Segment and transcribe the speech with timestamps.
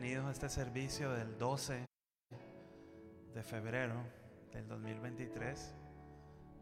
[0.00, 1.84] bienvenidos a este servicio del 12
[3.34, 4.02] de febrero
[4.50, 5.74] del 2023.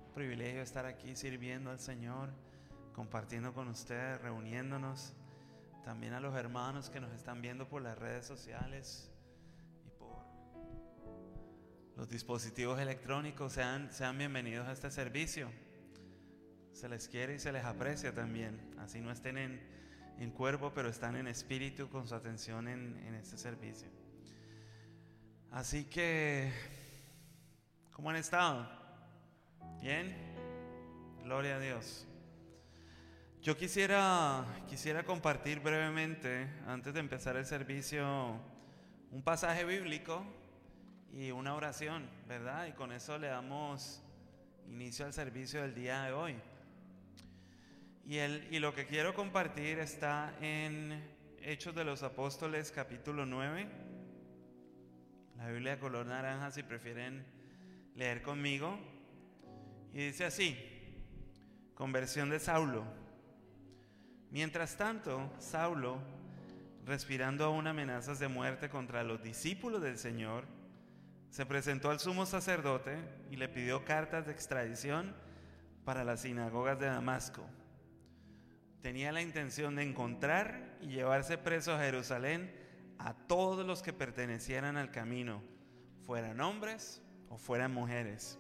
[0.09, 2.31] Un privilegio estar aquí sirviendo al Señor,
[2.93, 5.15] compartiendo con ustedes, reuniéndonos.
[5.85, 9.09] También a los hermanos que nos están viendo por las redes sociales
[9.87, 10.25] y por
[11.95, 13.53] los dispositivos electrónicos.
[13.53, 15.49] Sean, sean bienvenidos a este servicio.
[16.73, 18.75] Se les quiere y se les aprecia también.
[18.81, 19.78] Así no estén en
[20.19, 23.89] en cuerpo, pero están en espíritu con su atención en, en este servicio.
[25.51, 26.53] Así que,
[27.93, 28.69] ¿cómo han estado?
[29.81, 30.15] ¿Bien?
[31.23, 32.07] Gloria a Dios.
[33.41, 38.41] Yo quisiera, quisiera compartir brevemente, antes de empezar el servicio,
[39.11, 40.25] un pasaje bíblico
[41.13, 42.67] y una oración, ¿verdad?
[42.67, 44.03] Y con eso le damos
[44.67, 46.37] inicio al servicio del día de hoy.
[48.09, 50.99] Y, el, y lo que quiero compartir está en
[51.43, 53.69] Hechos de los Apóstoles capítulo 9.
[55.37, 57.27] La Biblia de color naranja si prefieren
[57.97, 58.79] leer conmigo.
[59.93, 60.57] Y dice así,
[61.75, 62.83] conversión de Saulo.
[64.31, 65.99] Mientras tanto, Saulo,
[66.87, 70.47] respirando aún amenazas de muerte contra los discípulos del Señor,
[71.29, 72.97] se presentó al sumo sacerdote
[73.31, 75.15] y le pidió cartas de extradición
[75.85, 77.45] para las sinagogas de Damasco
[78.83, 82.53] tenía la intención de encontrar y llevarse preso a Jerusalén
[82.99, 85.43] a todos los que pertenecieran al camino,
[86.05, 88.39] fueran hombres o fueran mujeres.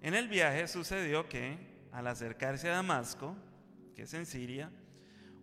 [0.00, 1.58] En el viaje sucedió que,
[1.92, 3.36] al acercarse a Damasco,
[3.94, 4.70] que es en Siria,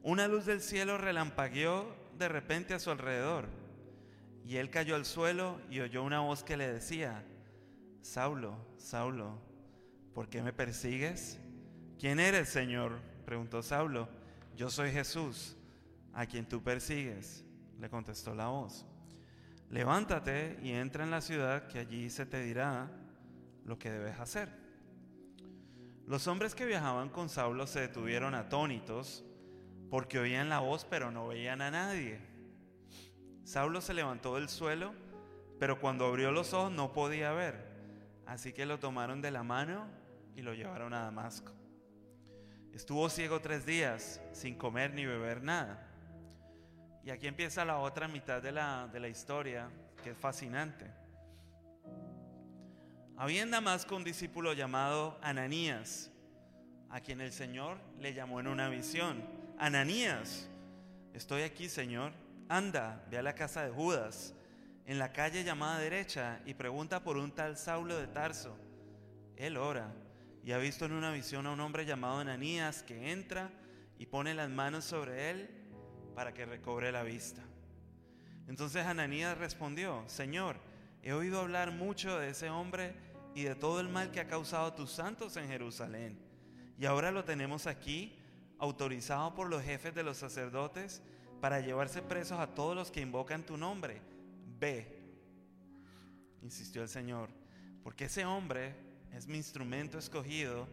[0.01, 3.47] una luz del cielo relampagueó de repente a su alrededor,
[4.45, 7.23] y él cayó al suelo y oyó una voz que le decía,
[8.01, 9.41] Saulo, Saulo,
[10.13, 11.39] ¿por qué me persigues?
[11.99, 12.99] ¿Quién eres, Señor?
[13.25, 14.07] Preguntó Saulo,
[14.55, 15.57] yo soy Jesús,
[16.13, 17.43] a quien tú persigues.
[17.79, 18.85] Le contestó la voz,
[19.69, 22.89] levántate y entra en la ciudad, que allí se te dirá
[23.65, 24.49] lo que debes hacer.
[26.07, 29.25] Los hombres que viajaban con Saulo se detuvieron atónitos
[29.89, 32.19] porque oían la voz pero no veían a nadie.
[33.43, 34.93] Saulo se levantó del suelo,
[35.59, 37.65] pero cuando abrió los ojos no podía ver,
[38.25, 39.87] así que lo tomaron de la mano
[40.35, 41.51] y lo llevaron a Damasco.
[42.75, 45.81] Estuvo ciego tres días sin comer ni beber nada.
[47.05, 49.69] Y aquí empieza la otra mitad de la, de la historia,
[50.03, 50.85] que es fascinante.
[53.15, 56.11] Había en Damasco un discípulo llamado Ananías,
[56.89, 59.23] a quien el Señor le llamó en una visión.
[59.57, 60.49] Ananías,
[61.13, 62.11] estoy aquí, Señor.
[62.49, 64.33] Anda, ve a la casa de Judas,
[64.85, 68.57] en la calle llamada derecha, y pregunta por un tal Saulo de Tarso.
[69.37, 69.93] Él ora
[70.45, 73.49] y ha visto en una visión a un hombre llamado Ananías que entra
[73.97, 75.49] y pone las manos sobre él
[76.13, 77.41] para que recobre la vista.
[78.47, 80.57] Entonces Ananías respondió, Señor,
[81.01, 82.93] he oído hablar mucho de ese hombre
[83.33, 86.19] y de todo el mal que ha causado tus santos en Jerusalén.
[86.77, 88.15] Y ahora lo tenemos aquí,
[88.59, 91.01] autorizado por los jefes de los sacerdotes,
[91.41, 93.99] para llevarse presos a todos los que invocan tu nombre.
[94.59, 94.95] Ve,
[96.43, 97.29] insistió el Señor,
[97.83, 98.84] porque ese hombre
[99.15, 100.67] es mi instrumento escogido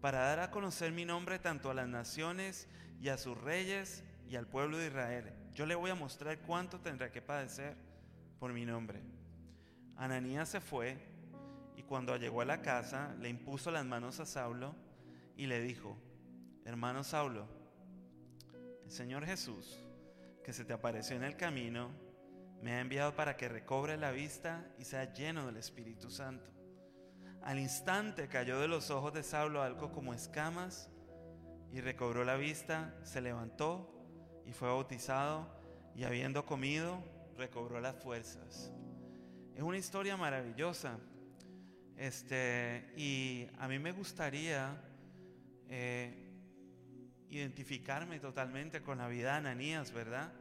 [0.00, 2.68] para dar a conocer mi nombre tanto a las naciones
[3.00, 5.32] y a sus reyes y al pueblo de Israel.
[5.52, 7.76] Yo le voy a mostrar cuánto tendrá que padecer
[8.38, 9.00] por mi nombre.
[9.96, 10.96] Ananías se fue
[11.76, 14.76] y cuando llegó a la casa le impuso las manos a Saulo
[15.36, 15.98] y le dijo,
[16.64, 17.48] hermano Saulo,
[18.84, 19.76] el Señor Jesús,
[20.44, 21.90] que se te apareció en el camino,
[22.62, 26.51] me ha enviado para que recobre la vista y sea lleno del Espíritu Santo.
[27.44, 30.88] Al instante cayó de los ojos de Saulo algo como escamas
[31.72, 33.92] y recobró la vista, se levantó
[34.46, 35.48] y fue bautizado
[35.96, 37.02] y habiendo comido
[37.36, 38.72] recobró las fuerzas.
[39.56, 40.98] Es una historia maravillosa.
[41.96, 44.80] Este, y a mí me gustaría
[45.68, 46.30] eh,
[47.28, 50.32] identificarme totalmente con la vida de Ananías, ¿verdad?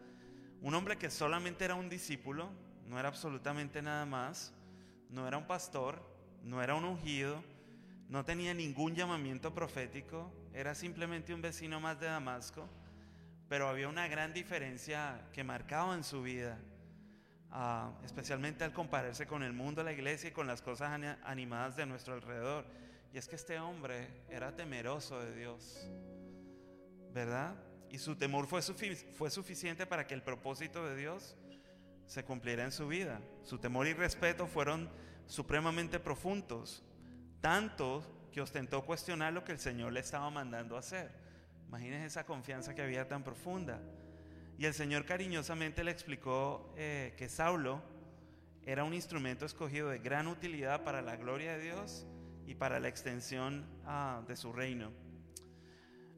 [0.61, 2.51] Un hombre que solamente era un discípulo,
[2.85, 4.53] no era absolutamente nada más,
[5.09, 6.10] no era un pastor,
[6.43, 7.43] no era un ungido,
[8.09, 12.67] no tenía ningún llamamiento profético, era simplemente un vecino más de Damasco,
[13.47, 16.57] pero había una gran diferencia que marcaba en su vida,
[17.51, 21.85] ah, especialmente al compararse con el mundo, la iglesia y con las cosas animadas de
[21.85, 22.65] nuestro alrededor.
[23.13, 25.89] Y es que este hombre era temeroso de Dios,
[27.13, 27.55] ¿verdad?
[27.89, 31.35] Y su temor fue, fue suficiente para que el propósito de Dios
[32.05, 33.21] se cumpliera en su vida.
[33.43, 34.89] Su temor y respeto fueron
[35.31, 36.83] supremamente profundos,
[37.39, 41.09] tanto que ostentó cuestionar lo que el Señor le estaba mandando hacer.
[41.69, 43.79] Imagínense esa confianza que había tan profunda.
[44.57, 47.81] Y el Señor cariñosamente le explicó eh, que Saulo
[48.65, 52.05] era un instrumento escogido de gran utilidad para la gloria de Dios
[52.45, 54.91] y para la extensión ah, de su reino.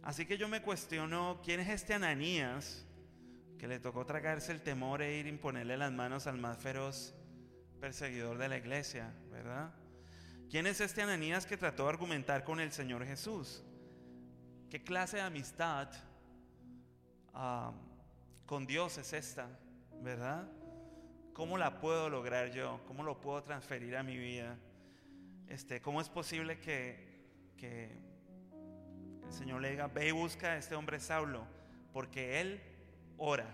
[0.02, 2.84] Así que yo me cuestiono, ¿quién es este Ananías
[3.60, 7.14] que le tocó tragarse el temor e ir a imponerle las manos al más feroz
[7.84, 9.70] perseguidor de la iglesia, verdad?
[10.50, 13.62] ¿Quién es este Ananías que trató de argumentar con el Señor Jesús?
[14.70, 15.90] ¿Qué clase de amistad
[18.46, 19.50] con Dios es esta,
[20.02, 20.48] verdad?
[21.34, 22.80] ¿Cómo la puedo lograr yo?
[22.88, 24.58] ¿Cómo lo puedo transferir a mi vida?
[25.50, 27.98] Este, ¿Cómo es posible que, que
[29.26, 31.46] el Señor le diga, ve y busca a este hombre Saulo,
[31.92, 32.62] porque él
[33.18, 33.54] ora.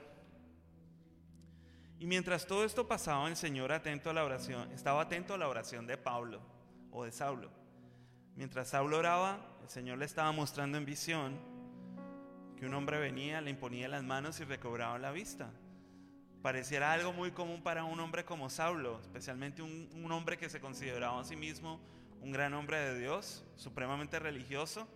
[1.99, 5.47] Y mientras todo esto pasaba, el Señor atento a la oración, estaba atento a la
[5.47, 6.41] oración de Pablo
[6.91, 7.51] o de Saulo.
[8.35, 11.37] Mientras Saulo oraba, el Señor le estaba mostrando en visión
[12.57, 15.51] que un hombre venía, le imponía las manos y recobraba la vista.
[16.41, 20.61] Pareciera algo muy común para un hombre como Saulo, especialmente un, un hombre que se
[20.61, 21.81] consideraba a sí mismo
[22.21, 24.87] un gran hombre de Dios, supremamente religioso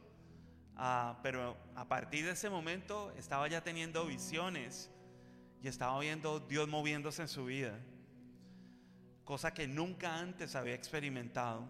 [0.76, 4.90] Ah, pero a partir de ese momento estaba ya teniendo visiones
[5.64, 7.80] y estaba viendo Dios moviéndose en su vida,
[9.24, 11.66] cosa que nunca antes había experimentado.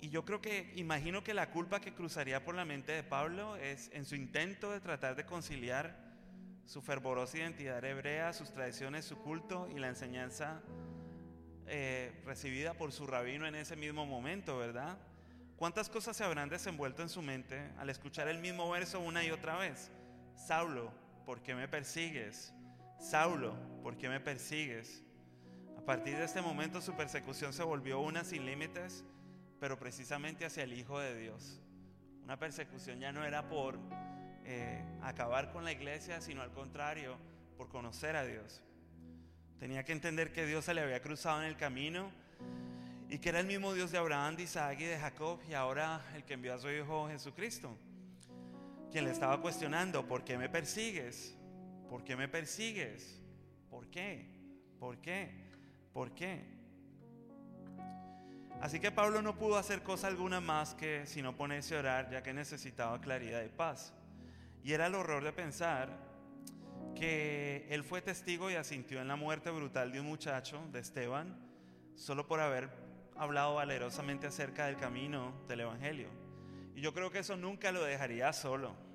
[0.00, 3.56] Y yo creo que, imagino que la culpa que cruzaría por la mente de Pablo
[3.56, 6.08] es en su intento de tratar de conciliar
[6.64, 10.62] su fervorosa identidad hebrea, sus tradiciones, su culto y la enseñanza
[11.66, 14.96] eh, recibida por su rabino en ese mismo momento, ¿verdad?
[15.56, 19.30] ¿Cuántas cosas se habrán desenvuelto en su mente al escuchar el mismo verso una y
[19.30, 19.90] otra vez?
[20.34, 20.90] Saulo,
[21.26, 22.54] ¿por qué me persigues?
[22.98, 25.04] Saulo, ¿por qué me persigues?
[25.76, 29.04] A partir de este momento su persecución se volvió una sin límites,
[29.60, 31.62] pero precisamente hacia el Hijo de Dios.
[32.24, 33.78] Una persecución ya no era por
[34.44, 37.16] eh, acabar con la iglesia, sino al contrario,
[37.56, 38.62] por conocer a Dios.
[39.60, 42.10] Tenía que entender que Dios se le había cruzado en el camino
[43.08, 46.02] y que era el mismo Dios de Abraham, de Isaac y de Jacob y ahora
[46.16, 47.74] el que envió a su Hijo Jesucristo,
[48.90, 51.37] quien le estaba cuestionando, ¿por qué me persigues?
[51.88, 53.20] ¿Por qué me persigues?
[53.70, 54.26] ¿Por qué?
[54.78, 55.30] ¿Por qué?
[55.92, 56.58] ¿Por qué?
[58.60, 62.22] Así que Pablo no pudo hacer cosa alguna más que sino ponerse a orar, ya
[62.22, 63.94] que necesitaba claridad y paz.
[64.64, 65.88] Y era el horror de pensar
[66.94, 71.38] que él fue testigo y asintió en la muerte brutal de un muchacho, de Esteban,
[71.94, 72.68] solo por haber
[73.16, 76.08] hablado valerosamente acerca del camino del Evangelio.
[76.74, 78.87] Y yo creo que eso nunca lo dejaría solo.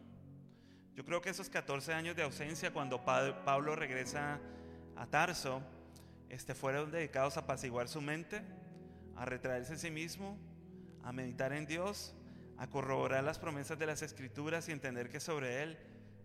[0.95, 4.39] Yo creo que esos 14 años de ausencia cuando Pablo regresa
[4.95, 5.61] a Tarso,
[6.29, 8.41] este, fueron dedicados a apaciguar su mente,
[9.15, 10.37] a retraerse en sí mismo,
[11.03, 12.13] a meditar en Dios,
[12.57, 15.77] a corroborar las promesas de las escrituras y entender que sobre él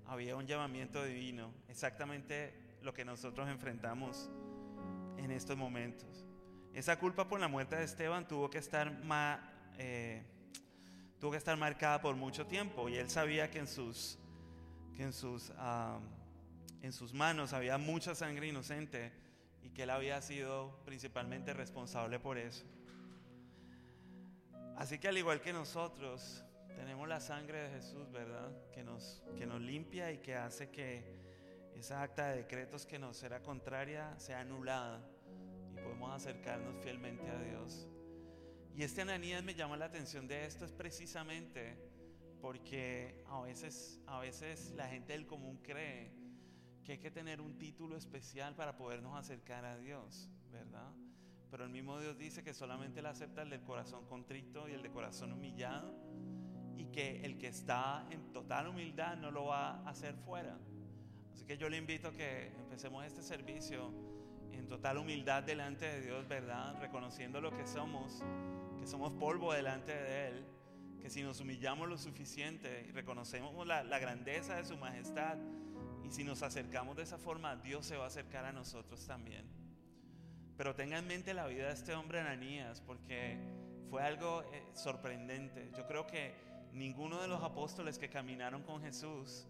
[0.07, 4.31] había un llamamiento divino, exactamente lo que nosotros enfrentamos
[5.17, 6.27] en estos momentos.
[6.75, 8.93] Esa culpa por la muerte de Esteban tuvo que estar,
[9.79, 10.23] eh,
[11.19, 14.19] tuvo que estar marcada por mucho tiempo y él sabía que en sus,
[14.99, 15.53] que en sus,
[16.83, 19.13] en sus manos había mucha sangre inocente
[19.63, 22.65] y que él había sido principalmente responsable por eso.
[24.77, 26.43] Así que al igual que nosotros,
[26.75, 28.51] tenemos la sangre de Jesús, ¿verdad?
[28.73, 31.05] Que nos, que nos limpia y que hace que
[31.77, 35.01] esa acta de decretos que nos era contraria sea anulada
[35.81, 37.87] podemos acercarnos fielmente a Dios.
[38.75, 41.88] Y este Ananías me llama la atención de esto es precisamente
[42.49, 46.11] porque a veces, a veces la gente del común cree
[46.83, 50.91] que hay que tener un título especial para podernos acercar a Dios, ¿verdad?
[51.51, 54.83] Pero el mismo Dios dice que solamente le acepta el del corazón contrito y el
[54.83, 55.93] de corazón humillado
[56.79, 60.59] y que el que está en total humildad no lo va a hacer fuera.
[61.35, 63.93] Así que yo le invito a que empecemos este servicio
[64.53, 66.81] en total humildad delante de Dios, ¿verdad?
[66.81, 68.23] Reconociendo lo que somos,
[68.79, 70.58] que somos polvo delante de Él,
[71.09, 75.39] que si nos humillamos lo suficiente y reconocemos la, la grandeza de su majestad,
[76.05, 79.47] y si nos acercamos de esa forma, Dios se va a acercar a nosotros también.
[80.59, 83.39] Pero tenga en mente la vida de este hombre Ananías, porque
[83.89, 85.71] fue algo eh, sorprendente.
[85.75, 86.35] Yo creo que
[86.75, 89.47] ninguno de los apóstoles que caminaron con Jesús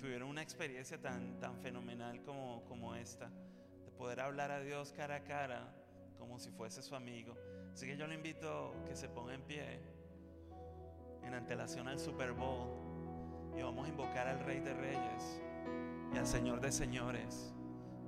[0.00, 3.30] tuvieron una experiencia tan, tan fenomenal como, como esta
[3.96, 5.72] poder hablar a Dios cara a cara
[6.18, 7.36] como si fuese su amigo.
[7.72, 9.97] Así que yo le invito que se ponga en pie
[11.28, 12.70] en antelación al Super Bowl
[13.56, 15.42] y vamos a invocar al Rey de Reyes
[16.12, 17.52] y al Señor de Señores,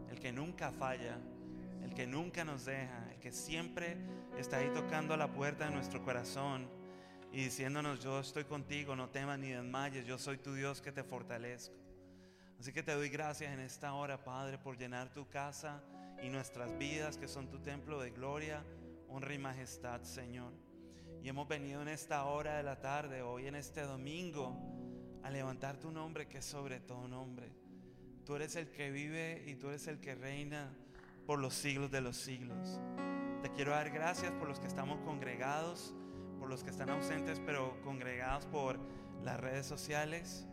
[0.09, 1.19] el que nunca falla,
[1.83, 3.99] el que nunca nos deja, el que siempre
[4.39, 6.67] está ahí tocando la puerta de nuestro corazón
[7.31, 11.05] y diciéndonos, yo estoy contigo, no temas ni desmayes, yo soy tu Dios que te
[11.05, 11.77] fortalezco.
[12.59, 15.83] Así que te doy gracias en esta hora, Padre, por llenar tu casa
[16.23, 18.65] y nuestras vidas, que son tu templo de gloria,
[19.09, 20.70] honra y majestad, Señor.
[21.23, 24.57] Y hemos venido en esta hora de la tarde, hoy en este domingo,
[25.23, 27.53] a levantar tu nombre, que es sobre todo nombre.
[28.25, 30.73] Tú eres el que vive y tú eres el que reina
[31.27, 32.81] por los siglos de los siglos.
[33.43, 35.95] Te quiero dar gracias por los que estamos congregados,
[36.39, 38.79] por los que están ausentes, pero congregados por
[39.23, 40.47] las redes sociales.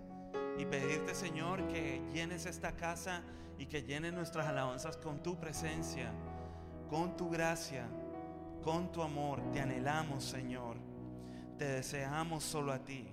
[0.58, 3.24] Y pedirte, Señor, que llenes esta casa
[3.58, 6.12] y que llenes nuestras alabanzas con tu presencia,
[6.90, 7.88] con tu gracia,
[8.68, 9.42] con tu amor.
[9.54, 10.76] Te anhelamos, Señor.
[11.58, 13.08] Te deseamos solo a ti.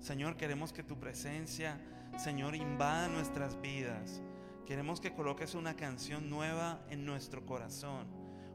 [0.00, 1.78] Señor, queremos que tu presencia,
[2.16, 4.22] Señor, invada nuestras vidas.
[4.64, 8.06] Queremos que coloques una canción nueva en nuestro corazón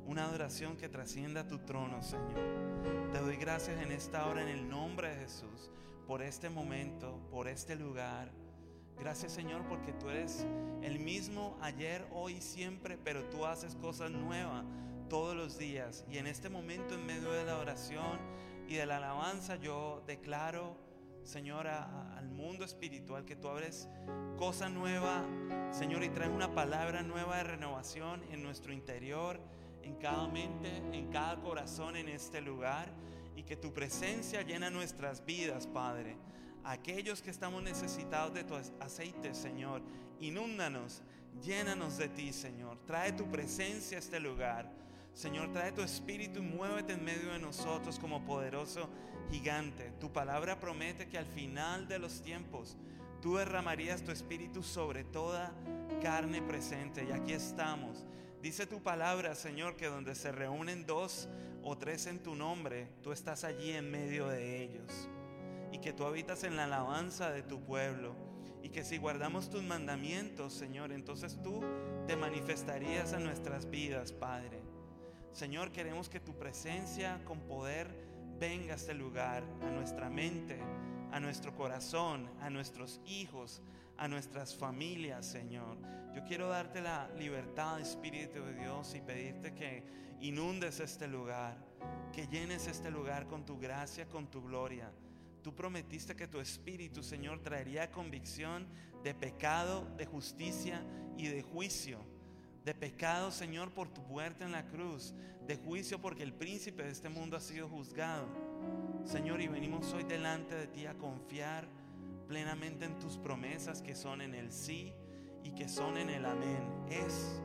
[0.08, 3.12] una adoración que trascienda tu trono, Señor.
[3.12, 5.70] Te doy gracias en esta hora en el nombre de Jesús,
[6.08, 8.32] por este momento, por este lugar.
[9.00, 10.48] Gracias, Señor, porque tú eres
[10.82, 14.66] el mismo ayer, hoy siempre, pero tú haces cosas nuevas
[15.10, 16.06] todos los días.
[16.10, 18.20] Y en este momento, en medio de la oración
[18.68, 20.78] y de la alabanza, yo declaro,
[21.24, 23.90] Señor, al mundo espiritual que tú abres
[24.38, 25.26] cosa nueva,
[25.72, 29.40] Señor, y traes una palabra nueva de renovación en nuestro interior
[29.84, 32.92] en cada mente, en cada corazón en este lugar
[33.36, 36.18] y que tu presencia llena nuestras vidas, Padre.
[36.64, 39.82] Aquellos que estamos necesitados de tu aceite, Señor,
[40.20, 41.02] inúndanos,
[41.42, 42.78] llénanos de ti, Señor.
[42.86, 44.70] Trae tu presencia a este lugar.
[45.20, 48.90] Señor, trae tu espíritu y muévete en medio de nosotros como poderoso
[49.30, 49.92] gigante.
[50.00, 52.78] Tu palabra promete que al final de los tiempos
[53.22, 55.52] tú derramarías tu espíritu sobre toda
[56.02, 57.04] carne presente.
[57.04, 58.06] Y aquí estamos
[58.42, 61.28] Dice tu palabra, Señor, que donde se reúnen dos
[61.62, 65.10] o tres en tu nombre, tú estás allí en medio de ellos.
[65.74, 68.16] Y que tú habitas en la alabanza de tu pueblo.
[68.64, 71.62] Y que si guardamos tus mandamientos, Señor, entonces tú
[72.08, 74.69] te manifestarías a nuestras vidas, Padre.
[75.32, 77.88] Señor, queremos que tu presencia con poder
[78.40, 80.60] venga a este lugar, a nuestra mente,
[81.12, 83.62] a nuestro corazón, a nuestros hijos,
[83.98, 85.78] a nuestras familias, Señor.
[86.16, 89.84] Yo quiero darte la libertad, Espíritu de Dios, y pedirte que
[90.22, 91.58] inundes este lugar,
[92.14, 94.92] que llenes este lugar con tu gracia, con tu gloria.
[95.44, 98.68] Tú prometiste que tu Espíritu, Señor, traería convicción
[99.04, 100.84] de pecado, de justicia
[101.18, 102.00] y de juicio.
[102.64, 105.14] De pecado, Señor, por tu muerte en la cruz.
[105.48, 108.28] De juicio porque el príncipe de este mundo ha sido juzgado.
[109.06, 111.68] Señor, y venimos hoy delante de ti a confiar
[112.28, 114.94] plenamente en tus promesas que son en el sí
[115.44, 116.64] y que son en el amén.
[116.90, 117.42] Es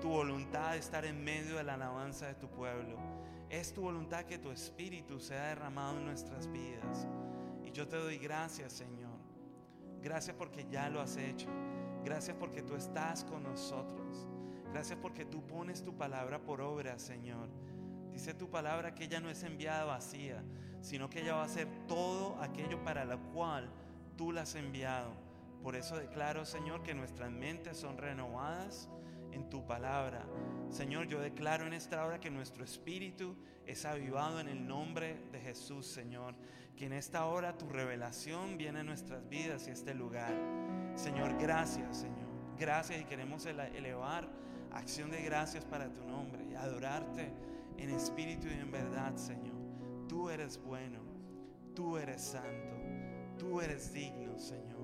[0.00, 2.96] tu voluntad estar en medio de la alabanza de tu pueblo.
[3.50, 7.08] Es tu voluntad que tu espíritu sea derramado en nuestras vidas.
[7.64, 9.18] Y yo te doy gracias, Señor.
[10.00, 11.48] Gracias porque ya lo has hecho.
[12.04, 14.28] Gracias porque tú estás con nosotros.
[14.72, 17.48] Gracias porque tú pones tu palabra por obra, Señor.
[18.12, 20.42] Dice tu palabra que ella no es enviada vacía,
[20.80, 23.70] sino que ella va a hacer todo aquello para lo cual
[24.16, 25.12] tú la has enviado.
[25.62, 28.88] Por eso declaro, Señor, que nuestras mentes son renovadas
[29.32, 30.26] en tu palabra.
[30.70, 35.40] Señor, yo declaro en esta hora que nuestro espíritu es avivado en el nombre de
[35.40, 36.34] Jesús, Señor.
[36.76, 40.32] Que en esta hora tu revelación viene a nuestras vidas y a este lugar.
[40.94, 42.28] Señor, gracias, Señor.
[42.58, 44.28] Gracias y queremos elevar
[44.72, 47.32] acción de gracias para tu nombre y adorarte
[47.76, 49.56] en espíritu y en verdad, Señor.
[50.08, 51.00] Tú eres bueno,
[51.74, 52.76] tú eres santo.
[53.38, 54.78] Tú eres digno, Señor.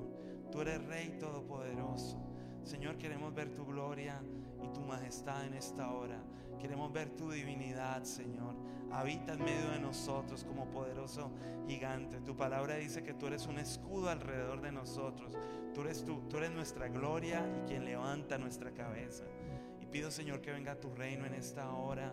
[0.52, 2.16] Tú eres Rey Todopoderoso.
[2.62, 4.22] Señor, queremos ver tu gloria
[4.62, 6.22] y tu majestad en esta hora.
[6.60, 8.54] Queremos ver tu divinidad, Señor.
[8.92, 11.32] Habita en medio de nosotros como poderoso
[11.66, 12.20] gigante.
[12.20, 15.36] Tu palabra dice que tú eres un escudo alrededor de nosotros.
[15.74, 19.24] Tú eres, tú, tú eres nuestra gloria y quien levanta nuestra cabeza.
[19.94, 22.12] Pido, Señor, que venga tu reino en esta hora,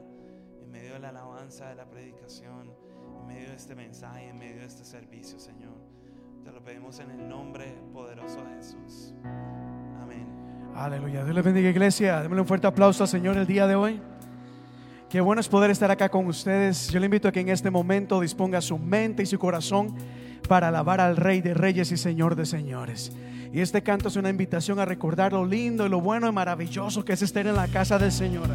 [0.61, 2.71] en medio de la alabanza, de la predicación,
[3.19, 5.73] en medio de este mensaje, en medio de este servicio, Señor.
[6.45, 9.15] Te lo pedimos en el nombre poderoso de Jesús.
[9.99, 10.27] Amén.
[10.75, 11.23] Aleluya.
[11.23, 12.21] Dios le bendiga, iglesia.
[12.21, 13.99] Démosle un fuerte aplauso al Señor el día de hoy.
[15.09, 16.87] Qué bueno es poder estar acá con ustedes.
[16.89, 19.95] Yo le invito a que en este momento disponga su mente y su corazón
[20.47, 23.11] para alabar al Rey de Reyes y Señor de Señores.
[23.53, 27.03] Y este canto es una invitación a recordar lo lindo y lo bueno y maravilloso
[27.03, 28.47] que es estar en la casa del Señor.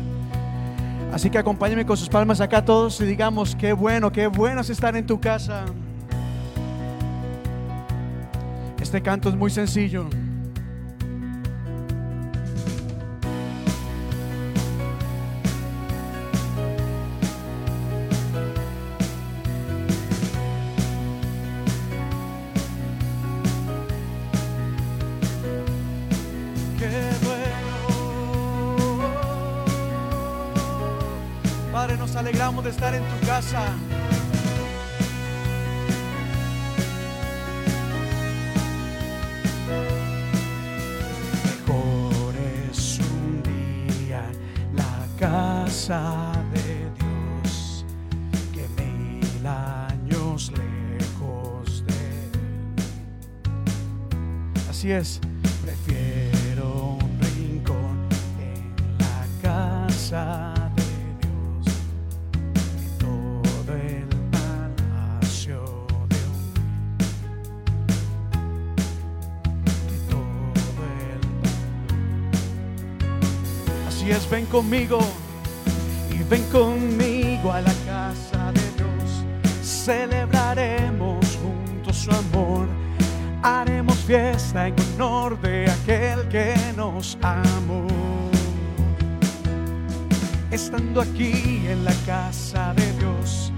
[1.13, 4.71] Así que acompáñenme con sus palmas acá todos y digamos, qué bueno, qué bueno es
[4.71, 5.67] estar en tu casa.
[8.81, 10.09] Este canto es muy sencillo.
[32.67, 33.63] De estar en tu casa.
[41.45, 42.35] Mejor
[42.69, 44.23] es un día
[44.75, 47.85] la casa de Dios
[48.53, 52.33] que mil años lejos de él.
[54.69, 55.21] Así es,
[74.07, 75.01] Así es, ven conmigo
[76.13, 79.25] y ven conmigo a la casa de Dios.
[79.65, 82.69] Celebraremos juntos su amor.
[83.43, 87.89] Haremos fiesta en honor de aquel que nos amó.
[90.53, 93.53] Estando aquí en la casa de Dios,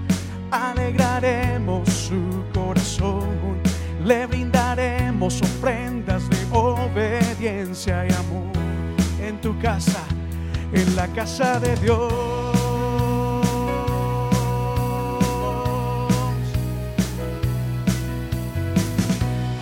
[0.49, 3.29] alegraremos su corazón.
[4.03, 8.59] Le brindaremos ofrendas de obediencia y amor
[9.21, 10.03] en tu casa,
[10.73, 12.13] en la casa de Dios.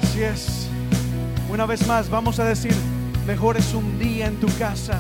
[0.03, 0.67] Así es.
[1.49, 2.75] Una vez más, vamos a decir,
[3.25, 4.99] mejor es un día en tu casa.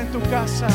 [0.00, 0.66] En tu casa.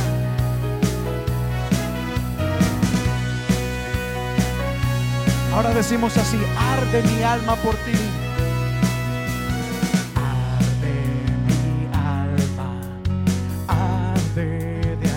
[5.54, 7.92] Ahora decimos así, arde mi alma por ti.
[10.16, 10.96] Arde
[11.48, 12.82] mi alma,
[13.68, 15.10] arde de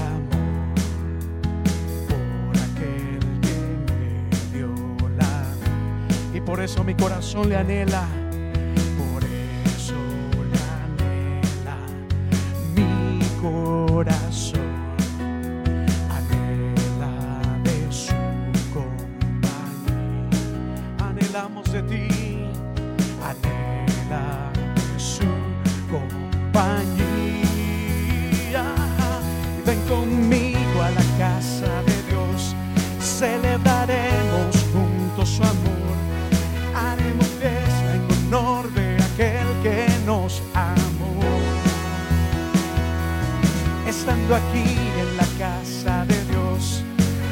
[44.03, 44.65] Estando aquí
[44.99, 46.83] en la casa de Dios,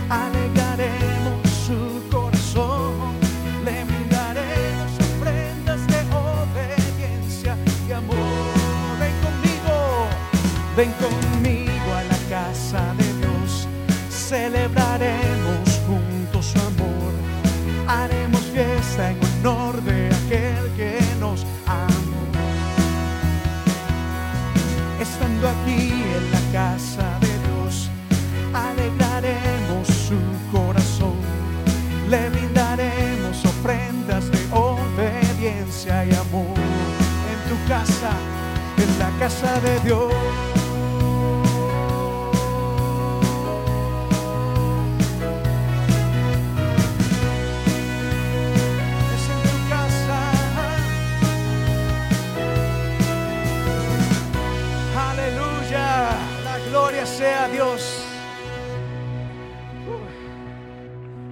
[0.09, 2.94] alegraremos su corazón.
[3.64, 7.56] Le brindaremos ofrendas de obediencia
[7.88, 8.16] y amor.
[9.00, 10.06] Ven conmigo,
[10.76, 13.66] ven conmigo a la casa de Dios.
[14.09, 15.29] Celebraremos
[39.30, 40.12] casa de Dios.
[57.02, 58.04] Sea Dios.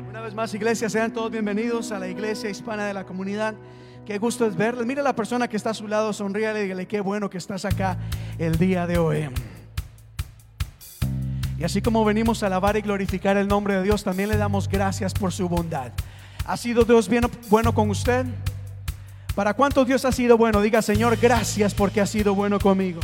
[0.08, 3.54] Una vez más, iglesia, sean todos bienvenidos a la iglesia hispana de la comunidad.
[4.08, 4.86] Qué gusto es verles.
[4.86, 7.36] Mira a la persona que está a su lado, sonríale y dígale qué bueno que
[7.36, 7.98] estás acá
[8.38, 9.28] el día de hoy.
[11.58, 14.66] Y así como venimos a alabar y glorificar el nombre de Dios, también le damos
[14.66, 15.92] gracias por su bondad.
[16.46, 18.24] ¿Ha sido Dios bien, bueno con usted?
[19.34, 20.62] ¿Para cuántos Dios ha sido bueno?
[20.62, 23.00] Diga, Señor, gracias porque ha sido bueno conmigo.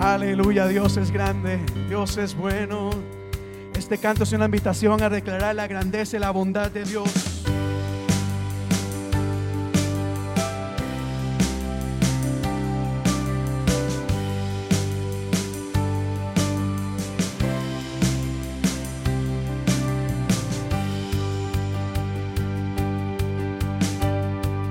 [0.00, 3.15] Aleluya, Dios es grande, Dios es bueno.
[3.86, 7.08] Este canto es una invitación a declarar la grandeza y la bondad de Dios.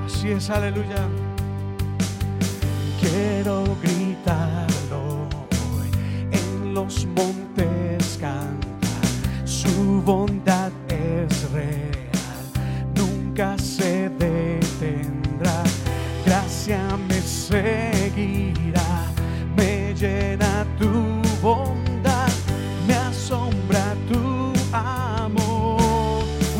[0.05, 1.07] Así es, aleluya.
[2.99, 3.94] Quiero gritarlo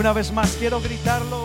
[0.06, 1.44] Una vez más quiero gritarlo.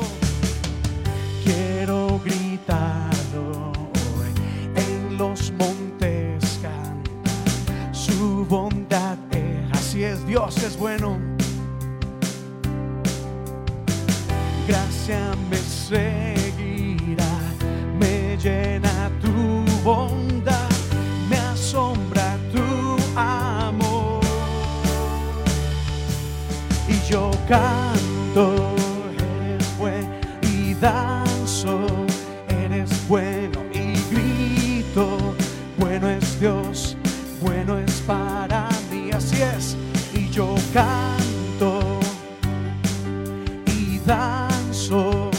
[44.11, 45.31] Danzo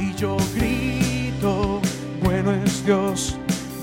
[0.00, 1.80] y yo grito
[2.24, 3.36] bueno es Dios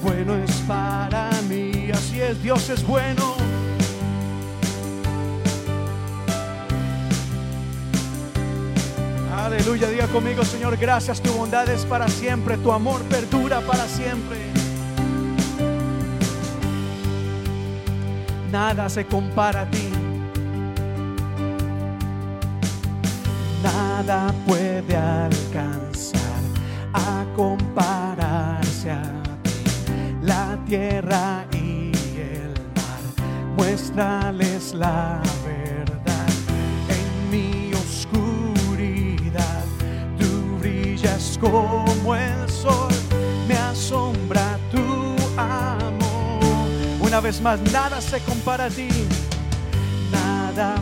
[0.04, 3.38] bueno es para mí así es Dios es bueno
[9.46, 14.38] Aleluya, diga conmigo, Señor, gracias, tu bondad es para siempre, tu amor perdura para siempre.
[18.52, 19.87] Nada se compara a ti.
[24.08, 26.42] Nada puede alcanzar
[26.94, 29.04] a compararse a
[29.44, 29.52] ti.
[30.22, 33.04] La tierra y el mar,
[33.58, 36.30] muéstrales la verdad.
[36.88, 39.66] En mi oscuridad,
[40.18, 42.94] tú brillas como el sol,
[43.46, 46.70] me asombra tu amor.
[47.02, 48.88] Una vez más, nada se compara a ti,
[50.14, 50.76] nada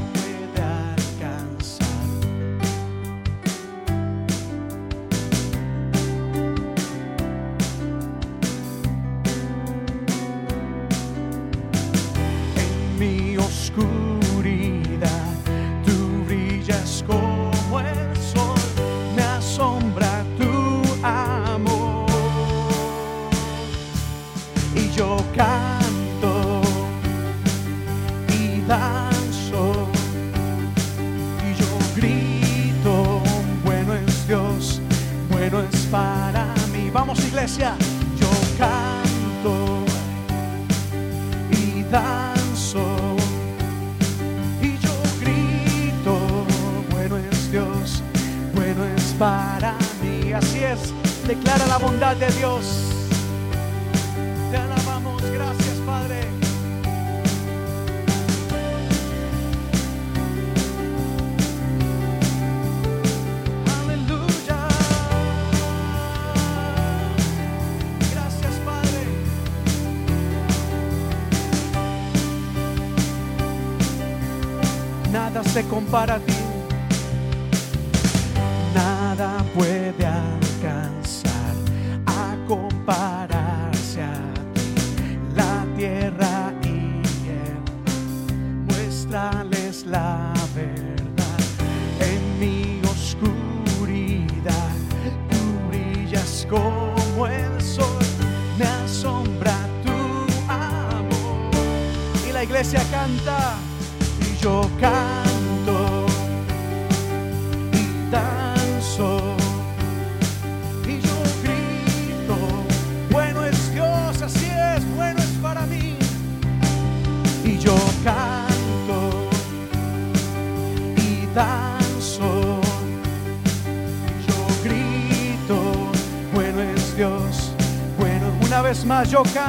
[75.95, 76.34] se compara a ti.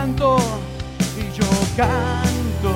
[0.06, 0.36] Canto
[1.18, 2.72] y yo canto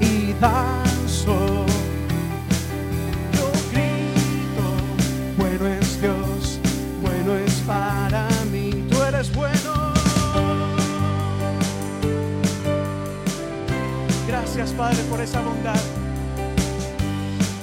[0.00, 1.66] y danzo.
[3.32, 4.64] Yo grito,
[5.36, 6.58] bueno es Dios,
[7.02, 9.92] bueno es para mí, tú eres bueno.
[14.26, 15.80] Gracias Padre por esa bondad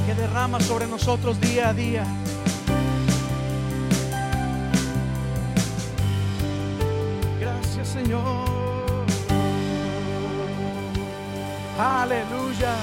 [0.05, 2.22] que derrama sobre nosotros día a día.
[7.93, 8.47] Señor.
[11.77, 12.75] Aleluya.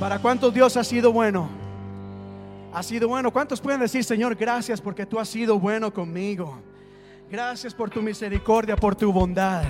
[0.00, 1.48] ¿Para cuántos Dios ha sido bueno?
[2.74, 3.30] Ha sido bueno.
[3.30, 6.58] ¿Cuántos pueden decir, Señor, gracias porque tú has sido bueno conmigo?
[7.30, 9.62] Gracias por tu misericordia, por tu bondad.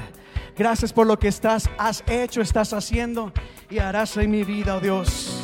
[0.56, 3.32] Gracias por lo que estás, has hecho, estás haciendo
[3.68, 5.42] y harás en mi vida, oh Dios.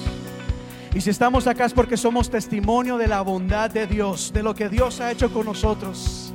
[0.94, 4.55] Y si estamos acá es porque somos testimonio de la bondad de Dios, de lo
[4.55, 6.32] que Dios ha hecho con nosotros.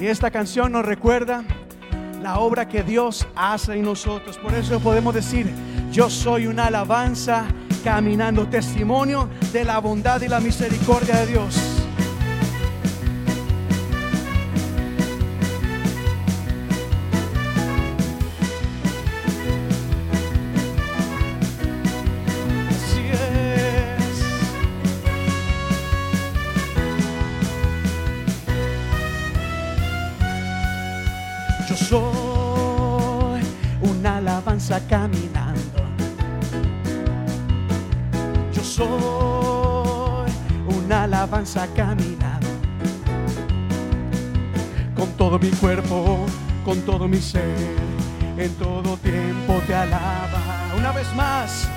[0.00, 1.42] Y esta canción nos recuerda
[2.22, 4.38] la obra que Dios hace en nosotros.
[4.38, 5.50] Por eso podemos decir,
[5.90, 7.46] yo soy una alabanza
[7.82, 11.77] caminando, testimonio de la bondad y la misericordia de Dios.
[34.88, 35.82] Caminando.
[38.52, 40.32] Yo soy
[40.66, 42.48] una alabanza caminando.
[44.96, 46.26] Con todo mi cuerpo,
[46.64, 47.76] con todo mi ser,
[48.36, 50.74] en todo tiempo te alaba.
[50.76, 51.68] Una vez más,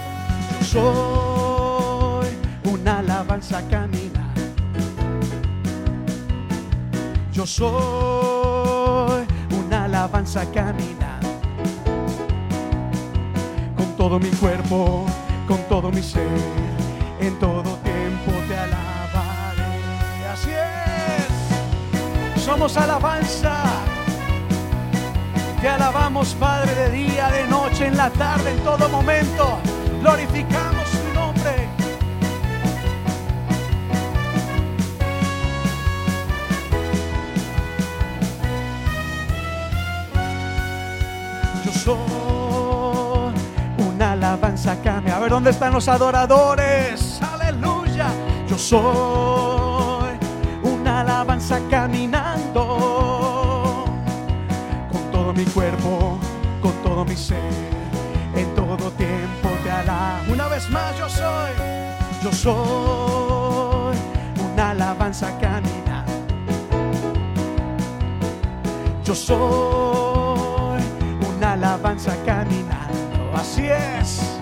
[0.59, 2.29] yo soy
[2.63, 4.21] una alabanza caminando.
[7.33, 11.00] Yo soy una alabanza caminando.
[14.01, 15.05] Todo mi cuerpo,
[15.47, 16.27] con todo mi ser,
[17.19, 20.25] en todo tiempo te alabaré.
[20.33, 22.41] Así es.
[22.41, 23.61] Somos alabanza.
[25.61, 29.59] Te alabamos, Padre, de día, de noche, en la tarde, en todo momento.
[30.01, 30.80] Glorificamos
[45.21, 47.21] ver, ¿dónde están los adoradores?
[47.21, 48.07] Aleluya.
[48.47, 50.17] Yo soy
[50.63, 52.65] una alabanza caminando
[54.91, 56.17] con todo mi cuerpo,
[56.61, 57.37] con todo mi ser,
[58.35, 60.33] en todo tiempo te alabo.
[60.33, 61.51] Una vez más yo soy,
[62.23, 63.97] yo soy
[64.53, 66.11] una alabanza caminando.
[69.05, 70.81] Yo soy
[71.35, 73.31] una alabanza caminando.
[73.35, 74.40] Así es.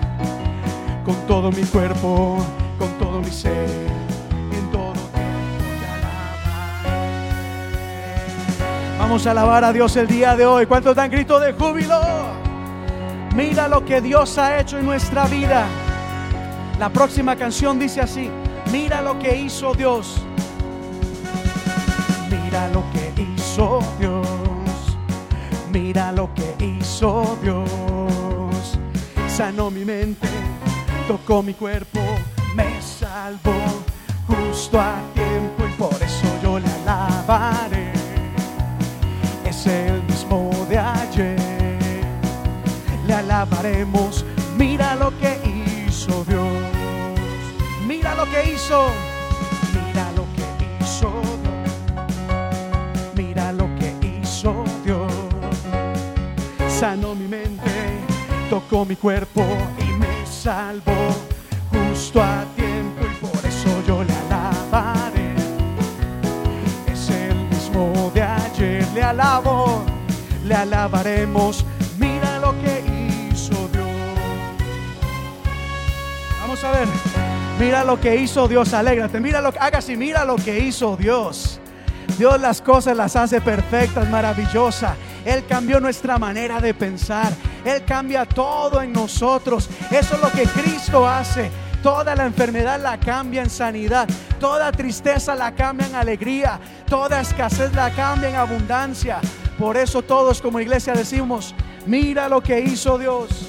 [1.10, 2.38] Con todo mi cuerpo,
[2.78, 3.68] con todo mi ser,
[4.52, 5.18] en todo tiempo.
[8.96, 10.66] Vamos a alabar a Dios el día de hoy.
[10.66, 12.00] ¿Cuántos dan grito de júbilo?
[13.34, 15.66] Mira lo que Dios ha hecho en nuestra vida.
[16.78, 18.30] La próxima canción dice así.
[18.70, 20.22] Mira lo que hizo Dios.
[22.30, 24.28] Mira lo que hizo Dios.
[25.72, 28.78] Mira lo que hizo Dios.
[29.26, 30.28] Sanó mi mente,
[31.10, 31.98] tocó mi cuerpo,
[32.54, 33.52] me salvó
[34.28, 37.90] justo a tiempo y por eso yo le alabaré.
[39.44, 41.36] Es el mismo de ayer.
[43.08, 44.24] Le alabaremos.
[44.56, 45.36] Mira lo que
[45.84, 46.46] hizo Dios.
[47.88, 48.86] Mira lo que hizo.
[49.74, 51.10] Mira lo que hizo.
[53.16, 55.12] Mira lo que hizo Dios.
[56.68, 57.72] Sanó mi mente,
[58.48, 59.44] tocó mi cuerpo
[60.40, 61.14] salvó
[61.70, 65.34] justo a tiempo y por eso yo le alabaré.
[66.90, 69.84] Es el mismo de ayer, le alabo,
[70.46, 71.66] le alabaremos.
[71.98, 73.88] Mira lo que hizo Dios.
[76.40, 76.88] Vamos a ver.
[77.58, 79.20] Mira lo que hizo Dios, alégrate.
[79.20, 81.60] Mira lo que haga así, mira lo que hizo Dios.
[82.16, 84.92] Dios las cosas las hace perfectas, maravillosas.
[85.26, 87.30] Él cambió nuestra manera de pensar.
[87.64, 89.68] Él cambia todo en nosotros.
[89.90, 91.50] Eso es lo que Cristo hace.
[91.82, 94.08] Toda la enfermedad la cambia en sanidad.
[94.38, 96.60] Toda tristeza la cambia en alegría.
[96.86, 99.20] Toda escasez la cambia en abundancia.
[99.58, 101.54] Por eso todos como iglesia decimos,
[101.86, 103.48] mira lo que hizo Dios.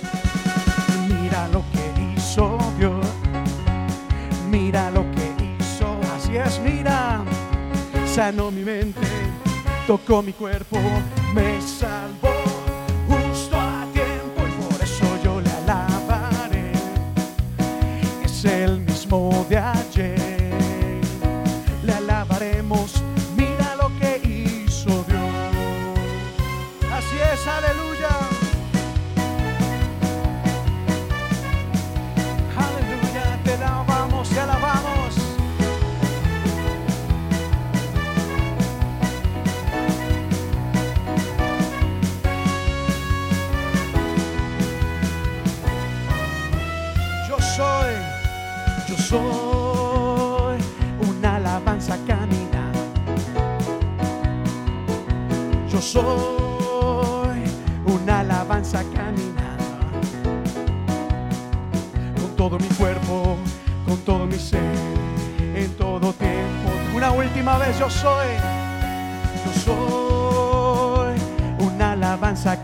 [1.08, 3.06] Mira lo que hizo Dios.
[4.50, 6.00] Mira lo que hizo.
[6.16, 7.24] Así es, mira.
[8.06, 9.08] Sanó mi mente,
[9.88, 10.78] tocó mi cuerpo,
[11.34, 12.41] me salvó
[55.92, 57.44] soy
[57.86, 59.64] una alabanza caminando.
[62.16, 63.36] Con todo mi cuerpo,
[63.86, 64.62] con todo mi ser,
[65.54, 66.70] en todo tiempo.
[66.96, 68.28] Una última vez yo soy,
[69.46, 71.16] yo soy
[71.60, 72.61] una alabanza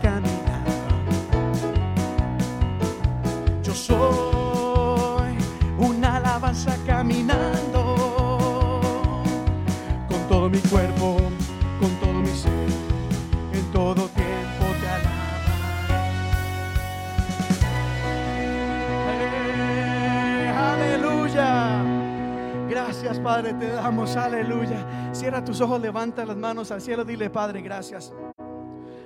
[23.28, 25.12] Padre, te damos, aleluya.
[25.12, 28.10] Cierra tus ojos, levanta las manos al cielo, dile, Padre, gracias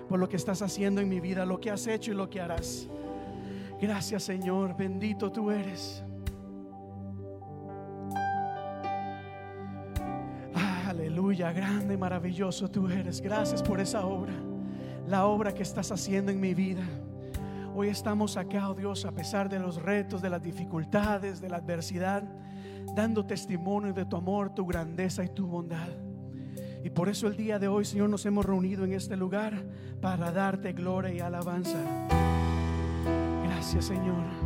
[0.09, 2.41] por lo que estás haciendo en mi vida, lo que has hecho y lo que
[2.41, 2.89] harás.
[3.81, 6.05] Gracias Señor, bendito tú eres.
[10.87, 13.21] Aleluya, grande, maravilloso tú eres.
[13.21, 14.35] Gracias por esa obra,
[15.09, 16.85] la obra que estás haciendo en mi vida.
[17.75, 21.57] Hoy estamos acá, oh Dios, a pesar de los retos, de las dificultades, de la
[21.57, 22.23] adversidad,
[22.95, 25.89] dando testimonio de tu amor, tu grandeza y tu bondad.
[26.85, 29.65] Y por eso el día de hoy, Señor, nos hemos reunido en este lugar
[30.01, 31.79] para darte gloria y alabanza.
[33.45, 34.42] Gracias, Señor.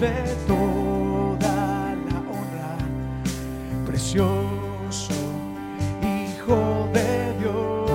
[0.00, 2.76] Recibe toda la honra,
[3.86, 5.12] precioso
[6.02, 7.90] Hijo de Dios.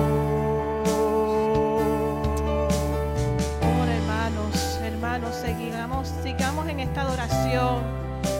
[3.62, 7.82] Ahora, hermanos, hermanos, sigamos, sigamos en esta adoración,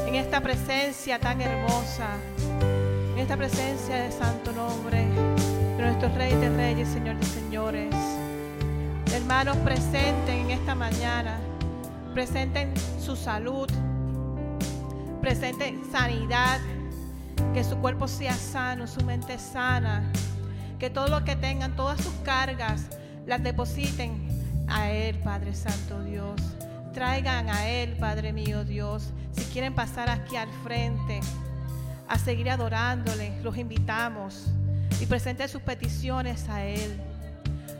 [0.06, 2.08] en esta presencia tan hermosa,
[3.12, 5.04] en esta presencia de santo nombre
[5.76, 7.94] de nuestro Rey de Reyes, Señor de Señores.
[9.12, 11.38] Hermanos, presenten en esta mañana,
[12.16, 13.68] presenten su salud,
[15.20, 16.58] presente sanidad,
[17.52, 20.10] que su cuerpo sea sano, su mente sana,
[20.78, 22.86] que todo lo que tengan, todas sus cargas,
[23.26, 24.26] las depositen
[24.66, 26.40] a Él, Padre Santo Dios.
[26.94, 29.10] Traigan a Él, Padre mío Dios.
[29.32, 31.20] Si quieren pasar aquí al frente
[32.08, 34.46] a seguir adorándole, los invitamos
[35.02, 36.98] y presenten sus peticiones a Él.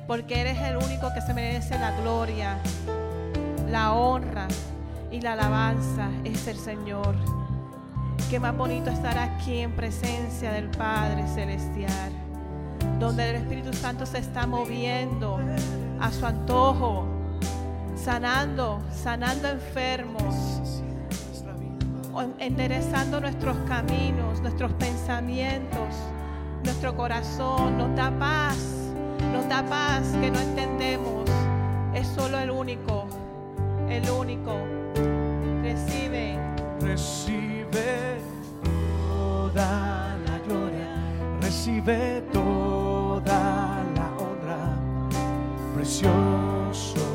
[0.06, 2.58] Porque Él es el único que se merece la gloria,
[3.68, 4.48] la honra
[5.10, 6.08] y la alabanza.
[6.24, 7.14] Es el Señor.
[8.30, 12.10] Qué más bonito estar aquí en presencia del Padre Celestial,
[12.98, 15.38] donde el Espíritu Santo se está moviendo
[16.00, 17.06] a su antojo,
[17.94, 20.34] sanando, sanando enfermos,
[22.38, 25.94] enderezando nuestros caminos, nuestros pensamientos,
[26.64, 28.58] nuestro corazón, nos da paz,
[29.32, 31.30] nos da paz que no entendemos.
[31.94, 33.06] Es solo el único,
[33.90, 34.58] el único.
[35.62, 36.38] Recibe.
[36.80, 38.18] Recibe
[38.62, 40.88] toda la gloria,
[41.40, 44.78] recibe toda la honra,
[45.74, 47.06] precioso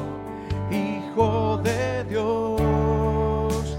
[0.72, 3.78] Hijo de Dios,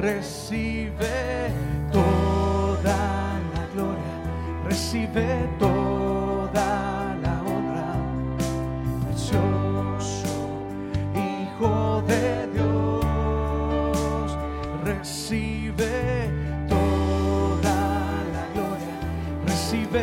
[0.00, 1.52] recibe
[1.92, 5.87] toda la gloria, recibe toda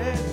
[0.02, 0.25] recibe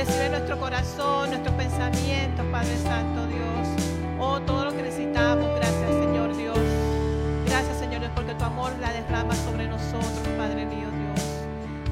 [0.00, 3.68] Recibe nuestro corazón, nuestros pensamientos, Padre Santo Dios.
[4.18, 5.44] Oh, todo lo que necesitamos.
[5.56, 6.58] Gracias, Señor Dios.
[7.44, 11.20] Gracias, Señor Dios, porque tu amor la derrama sobre nosotros, Padre mío Dios.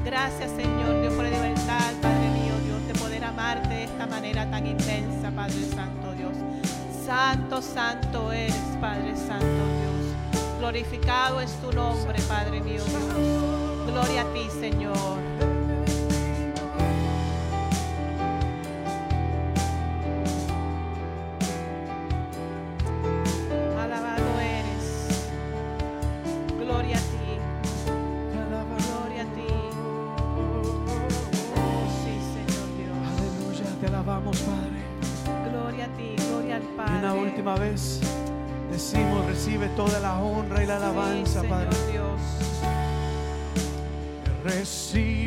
[0.03, 4.49] Gracias, Señor Dios, por la libertad, Padre mío Dios, de poder amarte de esta manera
[4.49, 6.33] tan intensa, Padre Santo Dios.
[7.05, 10.49] Santo, santo eres, Padre Santo Dios.
[10.57, 13.85] Glorificado es tu nombre, Padre mío Dios.
[13.85, 15.28] Gloria a ti, Señor.
[39.79, 41.69] Toda la honra y la alabanza, sí, Padre.
[41.89, 42.19] Dios.
[44.43, 45.18] Recibe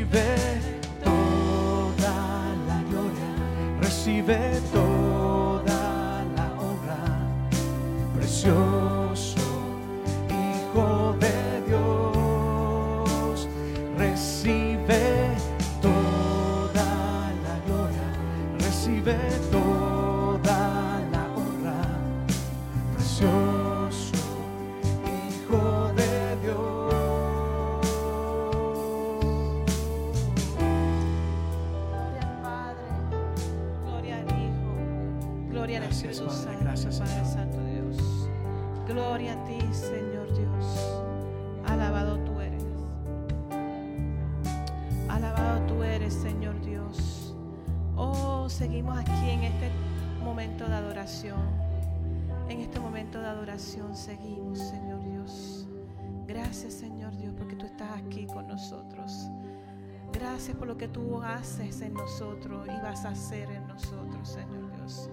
[63.23, 65.09] hacer en nosotros, Señor Dios.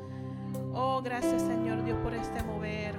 [0.74, 2.96] Oh, gracias, Señor Dios, por este mover.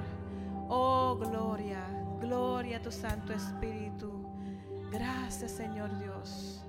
[0.69, 1.85] Oh, gloria,
[2.21, 4.25] gloria a tu Santo Espíritu.
[4.93, 6.65] Gracias, Señor Dios,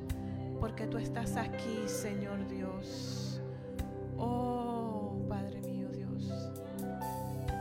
[0.59, 3.39] porque tú estás aquí, Señor Dios.
[4.17, 6.51] Oh, Padre mío, Dios.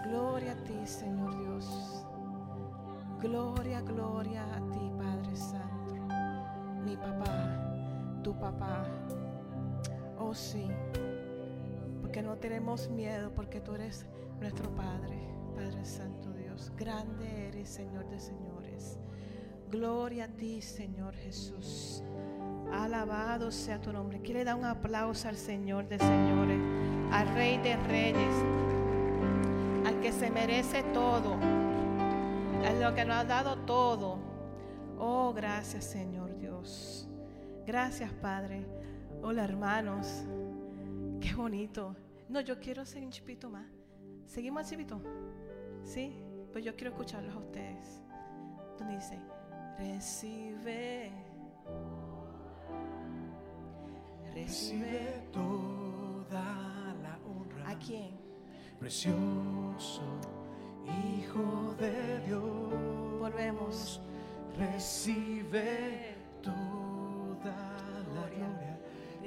[0.07, 2.07] Gloria a ti, Señor Dios.
[3.21, 5.95] Gloria, gloria a ti, Padre Santo.
[6.83, 8.87] Mi papá, tu papá.
[10.23, 10.67] Oh sí,
[12.03, 14.05] porque no tenemos miedo, porque tú eres
[14.39, 15.19] nuestro Padre,
[15.55, 16.71] Padre Santo Dios.
[16.77, 18.99] Grande eres, Señor de señores.
[19.71, 22.05] Gloria a ti, Señor Jesús.
[22.71, 24.21] Alabado sea tu nombre.
[24.21, 26.61] Quiere dar un aplauso al Señor de señores,
[27.13, 28.35] al Rey de reyes,
[29.87, 31.35] al que se merece todo,
[32.67, 34.19] al lo que nos ha dado todo.
[34.99, 37.09] Oh, gracias, Señor Dios.
[37.65, 38.80] Gracias, Padre.
[39.23, 40.25] Hola hermanos,
[41.21, 41.95] qué bonito.
[42.31, 43.67] No, yo quiero seguir un chipito más.
[44.25, 45.03] ¿Seguimos al chipito?
[45.85, 46.11] ¿Sí?
[46.53, 48.01] Pues yo quiero escucharlos a ustedes.
[48.79, 49.19] Donde dice,
[49.79, 51.13] recibe.
[54.33, 57.71] Recibe toda la honra.
[57.71, 58.13] ¿A quién?
[58.79, 60.03] Precioso
[60.87, 63.21] Hijo de Dios.
[63.21, 64.01] Volvemos.
[64.57, 66.90] Recibe toda.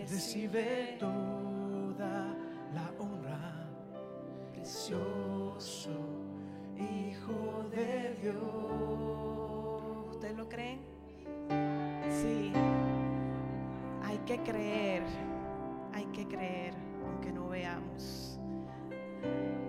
[0.09, 2.35] Recibe toda
[2.73, 3.69] la honra.
[4.53, 5.91] Precioso
[6.77, 8.35] Hijo de Dios.
[10.11, 10.81] ¿Ustedes lo creen?
[12.09, 12.51] Sí.
[14.03, 15.03] Hay que creer.
[15.93, 16.73] Hay que creer,
[17.05, 18.39] aunque no veamos.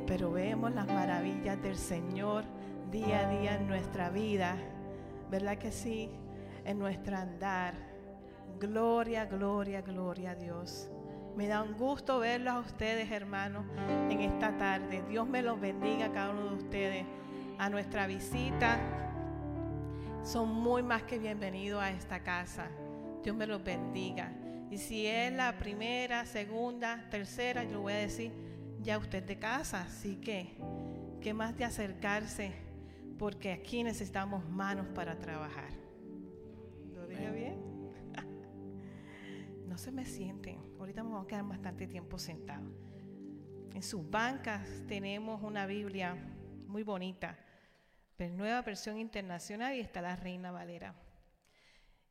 [0.06, 2.44] Pero vemos las maravillas del Señor
[2.90, 4.56] día a día en nuestra vida.
[5.30, 6.10] ¿Verdad que sí?
[6.64, 7.93] En nuestro andar.
[8.58, 10.88] Gloria, gloria, gloria a Dios.
[11.36, 13.66] Me da un gusto verlos a ustedes, hermanos,
[14.08, 15.02] en esta tarde.
[15.08, 17.06] Dios me los bendiga a cada uno de ustedes.
[17.58, 18.78] A nuestra visita.
[20.22, 22.68] Son muy más que bienvenidos a esta casa.
[23.22, 24.32] Dios me los bendiga.
[24.70, 28.32] Y si es la primera, segunda, tercera, yo voy a decir,
[28.80, 29.82] ya usted de casa.
[29.82, 30.56] Así que,
[31.20, 32.52] ¿qué más de acercarse?
[33.18, 35.70] Porque aquí necesitamos manos para trabajar.
[36.94, 37.63] ¿Lo dije bien?
[39.74, 40.60] No se me sienten.
[40.78, 42.72] Ahorita me vamos a quedar bastante tiempo sentados.
[43.72, 46.14] En sus bancas tenemos una Biblia
[46.68, 47.36] muy bonita,
[48.16, 50.94] nueva versión internacional y está la Reina Valera.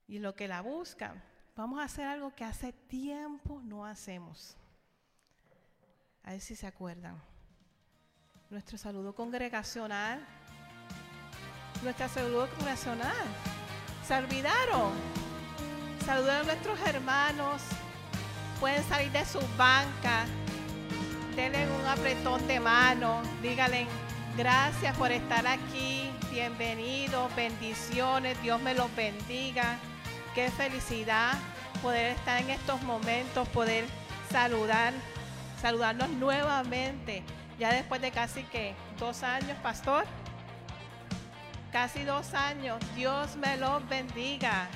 [0.08, 1.24] Y lo que la busca,
[1.56, 4.58] vamos a hacer algo que hace tiempo no hacemos.
[6.24, 7.24] A ver si se acuerdan.
[8.50, 10.20] Nuestro saludo congregacional.
[11.82, 13.26] Nuestro saludo congregacional.
[14.06, 15.33] ¿Se olvidaron?
[16.06, 17.62] Saluden a nuestros hermanos.
[18.60, 20.28] Pueden salir de sus bancas.
[21.34, 23.22] Denle un apretón de mano.
[23.42, 23.88] Díganle
[24.36, 26.12] gracias por estar aquí.
[26.30, 28.42] Bienvenidos, bendiciones.
[28.42, 29.78] Dios me los bendiga.
[30.36, 31.36] Qué felicidad
[31.82, 33.86] poder estar en estos momentos, poder
[34.30, 34.92] saludar,
[35.62, 37.24] saludarnos nuevamente.
[37.58, 40.04] Ya después de casi que dos años, pastor.
[41.72, 42.78] Casi dos años.
[42.94, 44.68] Dios me los bendiga.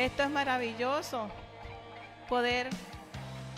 [0.00, 1.28] Esto es maravilloso.
[2.26, 2.70] Poder,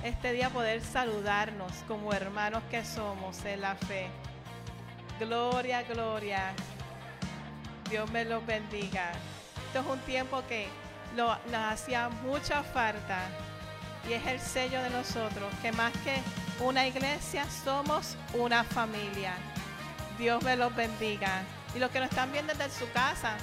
[0.03, 4.09] este día poder saludarnos como hermanos que somos en la fe.
[5.21, 6.53] Gloria, gloria.
[7.89, 9.13] Dios me los bendiga.
[9.69, 10.67] Esto es un tiempo que
[11.17, 13.21] nos hacía mucha falta
[14.11, 16.17] y es el sello de nosotros, que más que
[16.59, 19.35] una iglesia somos una familia.
[20.19, 21.45] Dios me los bendiga.
[21.73, 23.37] Y los que nos están viendo desde su casa,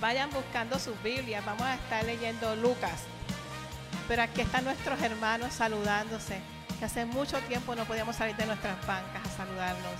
[0.00, 1.44] vayan buscando sus Biblias.
[1.44, 3.02] Vamos a estar leyendo Lucas.
[4.08, 6.40] Pero aquí están nuestros hermanos saludándose,
[6.78, 9.92] que hace mucho tiempo no podíamos salir de nuestras bancas a saludarnos.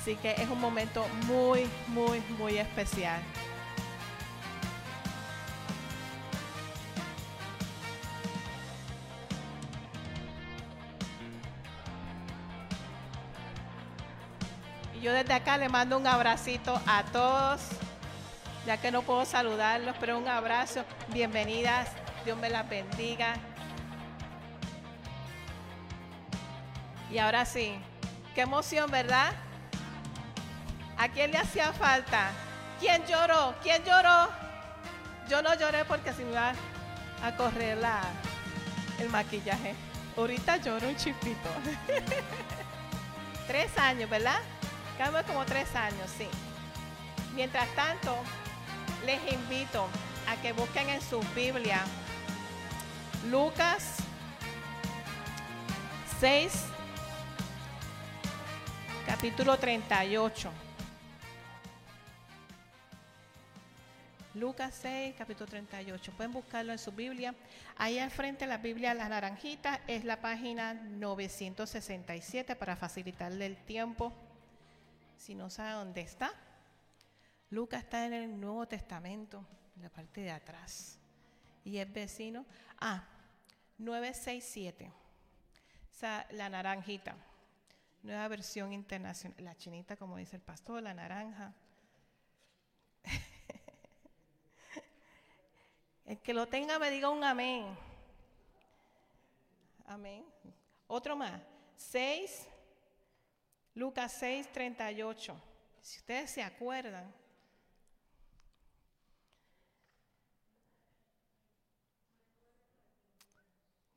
[0.00, 3.20] Así que es un momento muy, muy, muy especial.
[15.00, 17.60] Yo desde acá le mando un abracito a todos,
[18.66, 20.84] ya que no puedo saludarlos, pero un abrazo.
[21.08, 21.88] Bienvenidas,
[22.24, 23.34] Dios me las bendiga.
[27.08, 27.78] Y ahora sí,
[28.34, 29.32] qué emoción, ¿verdad?
[30.98, 32.30] ¿A quién le hacía falta?
[32.80, 33.54] ¿Quién lloró?
[33.62, 34.28] ¿Quién lloró?
[35.28, 36.52] Yo no lloré porque se me iba
[37.22, 38.00] a correr la,
[38.98, 39.76] el maquillaje.
[40.16, 41.48] Ahorita lloro un chipito.
[43.46, 44.40] tres años, ¿verdad?
[44.98, 46.26] Cambio como tres años, sí.
[47.34, 48.16] Mientras tanto,
[49.06, 49.86] les invito
[50.26, 51.84] a que busquen en su Biblia
[53.30, 53.98] Lucas
[56.18, 56.64] 6,
[59.06, 60.50] capítulo 38.
[64.34, 66.12] Lucas 6, capítulo 38.
[66.16, 67.32] Pueden buscarlo en su Biblia.
[67.76, 74.12] Ahí al frente la Biblia, la naranjita, es la página 967 para facilitarle el tiempo.
[75.16, 76.32] Si no sabe dónde está.
[77.50, 79.44] Lucas está en el Nuevo Testamento,
[79.76, 80.98] en la parte de atrás.
[81.64, 82.44] Y es vecino.
[82.78, 83.04] Ah,
[83.78, 84.88] 967.
[84.88, 87.16] O sea, la naranjita.
[88.02, 89.44] Nueva versión internacional.
[89.44, 91.52] La chinita, como dice el pastor, la naranja.
[96.04, 97.66] El que lo tenga me diga un amén.
[99.86, 100.24] Amén.
[100.86, 101.40] Otro más.
[101.76, 102.46] 6,
[103.74, 105.42] Lucas 6, 38.
[105.80, 107.12] Si ustedes se acuerdan.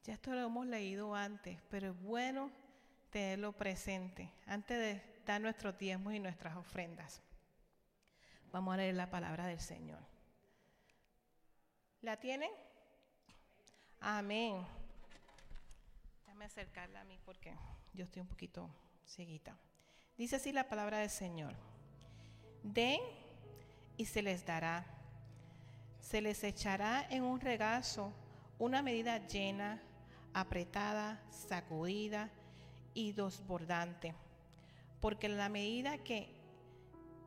[0.10, 2.49] Ya esto lo hemos leído antes, pero es bueno
[3.12, 7.22] tenerlo presente antes de dar nuestros diezmos y nuestras ofrendas.
[8.51, 9.99] Vamos a leer la palabra del Señor.
[12.01, 12.49] ¿La tienen?
[13.99, 14.66] Amén.
[16.26, 17.55] Déjame acercarla a mí porque
[17.93, 18.68] yo estoy un poquito
[19.05, 19.60] cieguita.
[20.18, 21.53] Dice así la palabra del Señor.
[22.64, 22.99] Den
[23.95, 24.88] y se les dará.
[25.99, 28.12] Se les echará en un regazo
[28.57, 29.82] una medida llena,
[30.34, 32.30] apretada, sacudida
[32.93, 34.13] y desbordante.
[34.99, 36.38] Porque en la medida que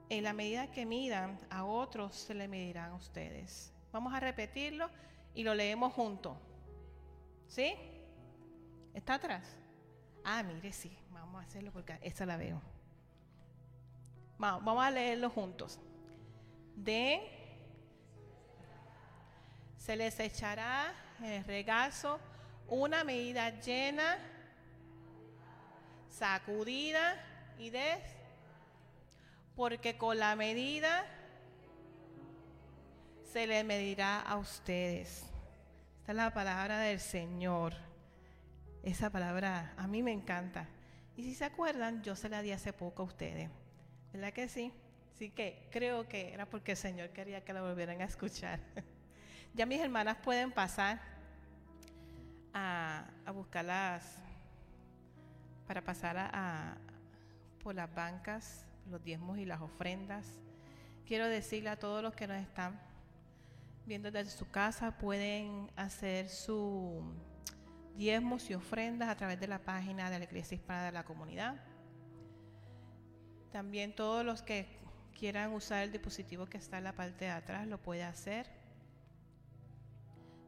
[0.09, 3.73] en la medida que midan a otros se le medirán a ustedes.
[3.93, 4.91] Vamos a repetirlo
[5.35, 6.37] y lo leemos juntos.
[7.47, 7.75] ¿Sí?
[8.93, 9.57] ¿Está atrás?
[10.23, 10.95] Ah, mire, sí.
[11.13, 12.61] Vamos a hacerlo porque esta la veo.
[14.37, 15.79] Vamos a leerlo juntos.
[16.77, 17.43] De
[19.79, 22.21] se les echará en el regazo
[22.73, 24.17] una medida llena,
[26.09, 27.23] sacudida
[27.59, 27.99] y de
[29.55, 31.05] porque con la medida
[33.31, 35.25] se le medirá a ustedes.
[36.01, 37.75] Esta es la palabra del Señor.
[38.83, 40.67] Esa palabra a mí me encanta.
[41.15, 43.51] Y si se acuerdan, yo se la di hace poco a ustedes.
[44.15, 44.73] ¿Verdad que sí?
[45.15, 48.61] Así que creo que era porque el Señor quería que la volvieran a escuchar.
[49.55, 51.12] ya mis hermanas pueden pasar
[52.55, 54.19] a, buscarlas,
[55.67, 56.77] para pasar a,
[57.63, 60.27] por las bancas, los diezmos y las ofrendas.
[61.07, 62.81] Quiero decirle a todos los que nos están
[63.87, 67.03] viendo desde su casa, pueden hacer sus
[67.97, 71.57] diezmos y ofrendas a través de la página de la Iglesia Hispana de la Comunidad.
[73.51, 74.67] También todos los que
[75.19, 78.62] quieran usar el dispositivo que está en la parte de atrás lo puede hacer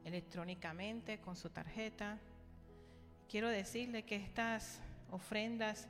[0.04, 2.18] electrónicamente con su tarjeta.
[3.28, 4.80] Quiero decirle que estas
[5.10, 5.88] ofrendas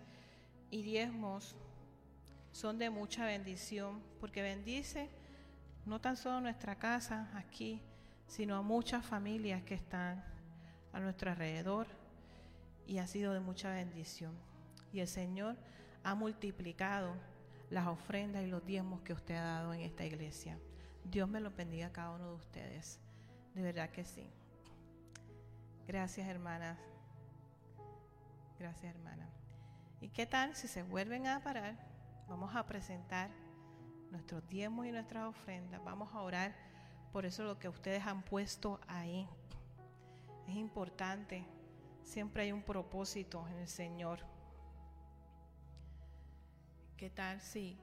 [0.71, 1.55] y diezmos
[2.53, 5.11] son de mucha bendición porque bendice
[5.87, 7.83] no tan solo nuestra casa aquí,
[8.27, 10.25] sino a muchas familias que están
[10.93, 11.87] a nuestro alrededor
[12.87, 14.33] y ha sido de mucha bendición.
[14.93, 15.57] Y el Señor
[16.05, 17.15] ha multiplicado
[17.71, 20.59] las ofrendas y los diezmos que usted ha dado en esta iglesia.
[21.05, 23.01] Dios me lo bendiga a cada uno de ustedes.
[23.55, 24.29] De verdad que sí.
[25.87, 26.79] Gracias, hermanas.
[28.59, 29.29] Gracias, hermana.
[30.01, 31.77] ¿Y qué tal si se vuelven a parar?
[32.29, 33.31] Vamos a presentar
[34.11, 35.83] nuestros diezmos y nuestras ofrendas.
[35.85, 36.55] Vamos a orar
[37.13, 39.29] por eso lo que ustedes han puesto ahí.
[40.49, 41.47] Es importante.
[42.03, 44.21] Siempre hay un propósito en el Señor.
[46.97, 47.79] ¿Qué tal si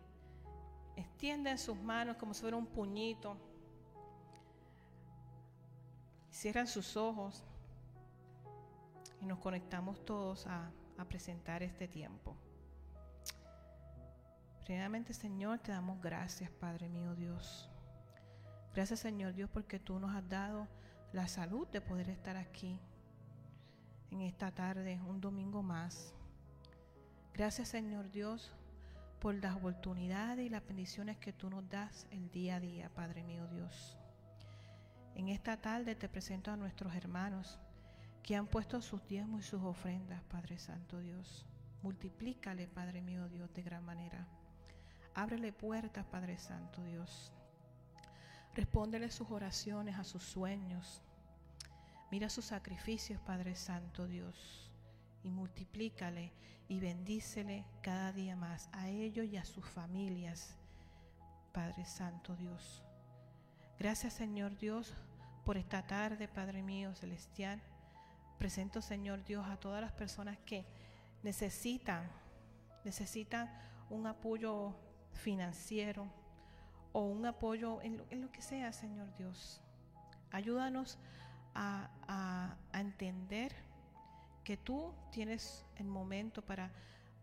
[0.96, 3.38] extienden sus manos como si fuera un puñito?
[6.32, 7.44] Cierran sus ojos
[9.22, 10.72] y nos conectamos todos a,
[11.10, 12.38] presentar este tiempo.
[14.64, 17.72] Primeramente, Señor, te damos gracias, Padre mío Dios.
[18.76, 20.68] Gracias, Señor Dios, porque tú nos has dado
[21.12, 22.80] la salud de poder estar aquí
[24.12, 26.14] en esta tarde, un domingo más.
[27.34, 28.54] Gracias, Señor Dios,
[29.20, 33.24] por las oportunidades y las bendiciones que tú nos das el día a día, Padre
[33.24, 33.98] mío Dios.
[35.16, 37.60] En esta tarde te presento a nuestros hermanos
[38.24, 41.46] que han puesto sus diezmos y sus ofrendas, Padre Santo Dios.
[41.82, 44.28] Multiplícale, Padre mío Dios, de gran manera.
[45.14, 47.34] Ábrele puertas, Padre Santo Dios.
[48.54, 51.02] Respóndele sus oraciones, a sus sueños.
[52.12, 54.72] Mira sus sacrificios, Padre Santo Dios.
[55.24, 56.32] Y multiplícale
[56.68, 60.56] y bendícele cada día más a ellos y a sus familias,
[61.52, 62.84] Padre Santo Dios.
[63.82, 64.94] Gracias Señor Dios
[65.44, 67.60] por esta tarde, Padre mío celestial.
[68.38, 70.68] Presento Señor Dios a todas las personas que
[71.24, 72.08] necesitan,
[72.86, 73.50] necesitan
[73.90, 74.76] un apoyo
[75.14, 76.06] financiero
[76.94, 79.64] o un apoyo en lo, que sea, Señor Dios.
[80.30, 81.00] Ayúdanos
[81.56, 83.52] a, a entender
[84.44, 86.72] que tú tienes el momento para,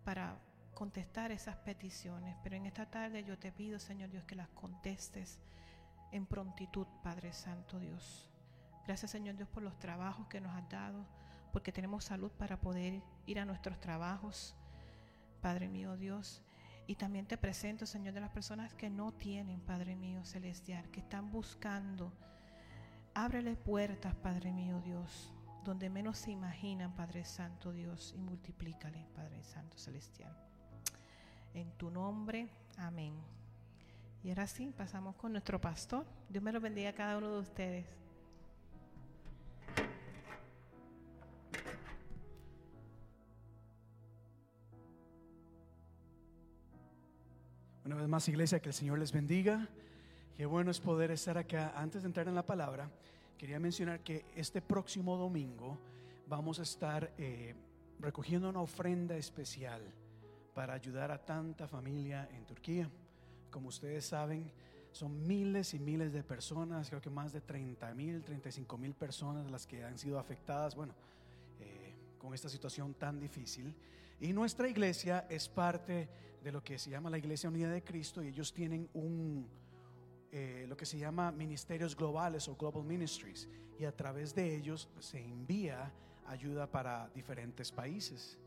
[0.02, 0.36] para
[0.74, 5.38] contestar esas peticiones, pero en esta tarde yo te pido, Señor Dios, que las contestes
[6.12, 8.30] en prontitud, Padre Santo Dios.
[8.86, 11.06] Gracias, Señor Dios, por los trabajos que nos has dado,
[11.52, 14.54] porque tenemos salud para poder ir a nuestros trabajos,
[15.40, 16.42] Padre mío Dios.
[16.86, 21.00] Y también te presento, Señor, de las personas que no tienen, Padre mío celestial, que
[21.00, 22.12] están buscando.
[23.14, 25.32] Ábrele puertas, Padre mío Dios
[25.68, 30.34] donde menos se imaginan, Padre Santo Dios, y multiplícale, Padre Santo Celestial.
[31.52, 32.48] En tu nombre,
[32.78, 33.37] amén.
[34.22, 36.04] Y ahora sí, pasamos con nuestro pastor.
[36.28, 37.86] Dios me lo bendiga a cada uno de ustedes.
[47.84, 49.66] Una vez más, iglesia, que el Señor les bendiga.
[50.36, 51.72] Qué bueno es poder estar acá.
[51.74, 52.90] Antes de entrar en la palabra,
[53.38, 55.78] quería mencionar que este próximo domingo
[56.26, 57.54] vamos a estar eh,
[57.98, 59.80] recogiendo una ofrenda especial
[60.54, 62.90] para ayudar a tanta familia en Turquía.
[63.50, 64.50] Como ustedes saben,
[64.92, 69.50] son miles y miles de personas, creo que más de 30 mil, 35 mil personas
[69.50, 70.94] las que han sido afectadas, bueno,
[71.60, 73.74] eh, con esta situación tan difícil.
[74.20, 76.08] Y nuestra iglesia es parte
[76.42, 79.46] de lo que se llama la Iglesia Unida de Cristo y ellos tienen un,
[80.32, 84.88] eh, lo que se llama ministerios globales o global ministries y a través de ellos
[84.98, 85.92] se envía
[86.26, 88.38] ayuda para diferentes países.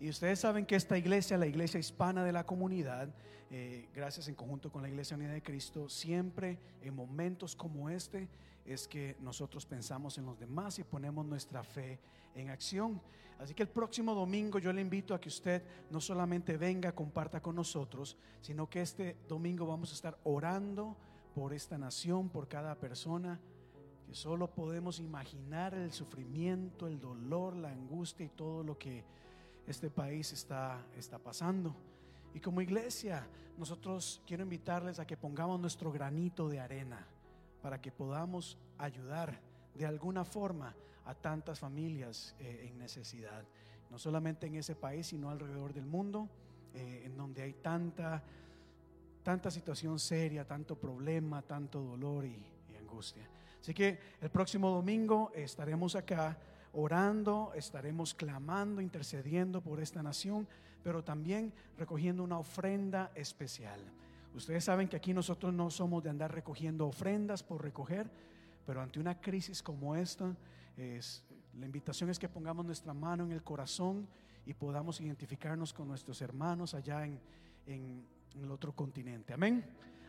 [0.00, 3.10] Y ustedes saben que esta iglesia, la iglesia hispana de la comunidad,
[3.50, 8.26] eh, gracias en conjunto con la Iglesia Unida de Cristo, siempre en momentos como este
[8.64, 11.98] es que nosotros pensamos en los demás y ponemos nuestra fe
[12.34, 12.98] en acción.
[13.38, 17.42] Así que el próximo domingo yo le invito a que usted no solamente venga, comparta
[17.42, 20.96] con nosotros, sino que este domingo vamos a estar orando
[21.34, 23.38] por esta nación, por cada persona,
[24.06, 29.04] que solo podemos imaginar el sufrimiento, el dolor, la angustia y todo lo que
[29.70, 31.74] este país está, está pasando.
[32.34, 37.06] Y como iglesia, nosotros quiero invitarles a que pongamos nuestro granito de arena
[37.62, 39.40] para que podamos ayudar
[39.74, 43.44] de alguna forma a tantas familias eh, en necesidad,
[43.90, 46.28] no solamente en ese país, sino alrededor del mundo,
[46.74, 48.22] eh, en donde hay tanta,
[49.22, 52.42] tanta situación seria, tanto problema, tanto dolor y,
[52.72, 53.28] y angustia.
[53.60, 56.38] Así que el próximo domingo estaremos acá
[56.72, 60.46] orando, estaremos clamando, intercediendo por esta nación,
[60.82, 63.80] pero también recogiendo una ofrenda especial.
[64.34, 68.08] Ustedes saben que aquí nosotros no somos de andar recogiendo ofrendas por recoger,
[68.64, 70.34] pero ante una crisis como esta,
[70.76, 71.24] es,
[71.58, 74.06] la invitación es que pongamos nuestra mano en el corazón
[74.46, 77.18] y podamos identificarnos con nuestros hermanos allá en,
[77.66, 78.04] en,
[78.34, 79.32] en el otro continente.
[79.32, 79.64] Amén.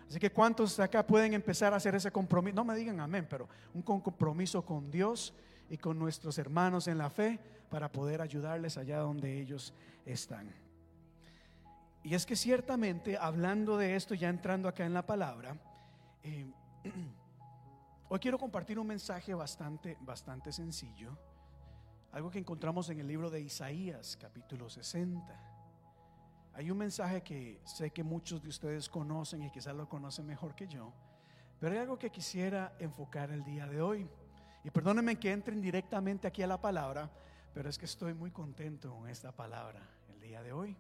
[0.08, 3.48] Así que cuántos acá pueden empezar a hacer ese compromiso, no me digan amén, pero
[3.74, 5.34] un compromiso con Dios
[5.72, 9.74] y con nuestros hermanos en la fe para poder ayudarles allá donde ellos
[10.06, 10.54] están.
[12.04, 15.56] Y es que ciertamente, hablando de esto, ya entrando acá en la palabra,
[16.24, 16.46] eh,
[18.10, 21.18] hoy quiero compartir un mensaje bastante, bastante sencillo,
[22.12, 25.24] algo que encontramos en el libro de Isaías, capítulo 60.
[26.52, 30.54] Hay un mensaje que sé que muchos de ustedes conocen y quizás lo conocen mejor
[30.54, 30.92] que yo,
[31.62, 34.10] pero hay algo que quisiera enfocar el día de hoy.
[34.64, 37.10] Y perdónenme que entren directamente aquí a la palabra,
[37.54, 39.82] pero es que estoy muy contento con esta palabra
[40.14, 40.76] el día de hoy.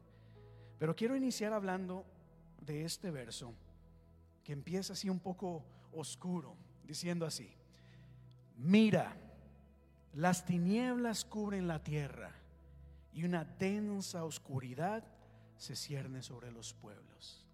[0.77, 2.05] Pero quiero iniciar hablando
[2.61, 3.53] de este verso
[4.43, 5.63] que empieza así un poco
[5.93, 7.51] oscuro, diciendo así,
[8.57, 9.15] mira,
[10.13, 12.31] las tinieblas cubren la tierra
[13.13, 15.03] y una densa oscuridad
[15.57, 17.45] se cierne sobre los pueblos.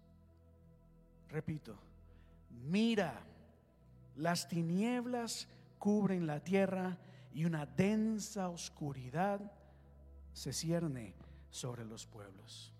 [1.28, 1.76] Repito,
[2.50, 3.22] mira,
[4.16, 5.48] las tinieblas
[5.78, 6.98] cubren la tierra
[7.32, 9.52] y una densa oscuridad
[10.32, 11.14] se cierne
[11.50, 12.72] sobre los pueblos.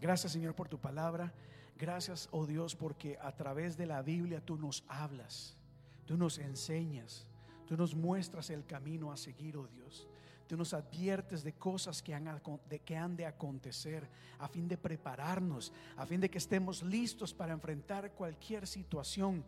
[0.00, 1.32] Gracias Señor por tu palabra.
[1.76, 5.56] Gracias, oh Dios, porque a través de la Biblia tú nos hablas,
[6.06, 7.26] tú nos enseñas,
[7.66, 10.06] tú nos muestras el camino a seguir, oh Dios.
[10.46, 12.30] Tú nos adviertes de cosas que han,
[12.68, 14.06] de, que han de acontecer
[14.38, 19.42] a fin de prepararnos, a fin de que estemos listos para enfrentar cualquier situación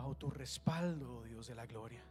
[0.00, 2.02] bajo tu respaldo, oh Dios de la gloria.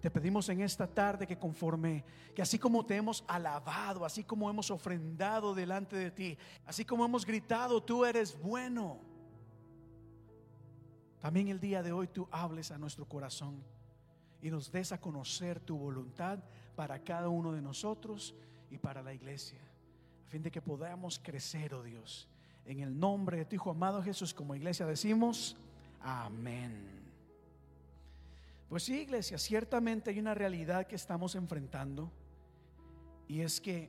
[0.00, 4.48] Te pedimos en esta tarde que conforme, que así como te hemos alabado, así como
[4.48, 9.00] hemos ofrendado delante de ti, así como hemos gritado, tú eres bueno.
[11.18, 13.64] También el día de hoy tú hables a nuestro corazón
[14.40, 16.38] y nos des a conocer tu voluntad
[16.76, 18.36] para cada uno de nosotros
[18.70, 19.60] y para la iglesia,
[20.24, 22.28] a fin de que podamos crecer, oh Dios.
[22.64, 25.56] En el nombre de tu Hijo amado Jesús, como iglesia decimos,
[26.00, 27.03] amén.
[28.74, 32.10] Pues sí, iglesia, ciertamente hay una realidad que estamos enfrentando
[33.28, 33.88] y es que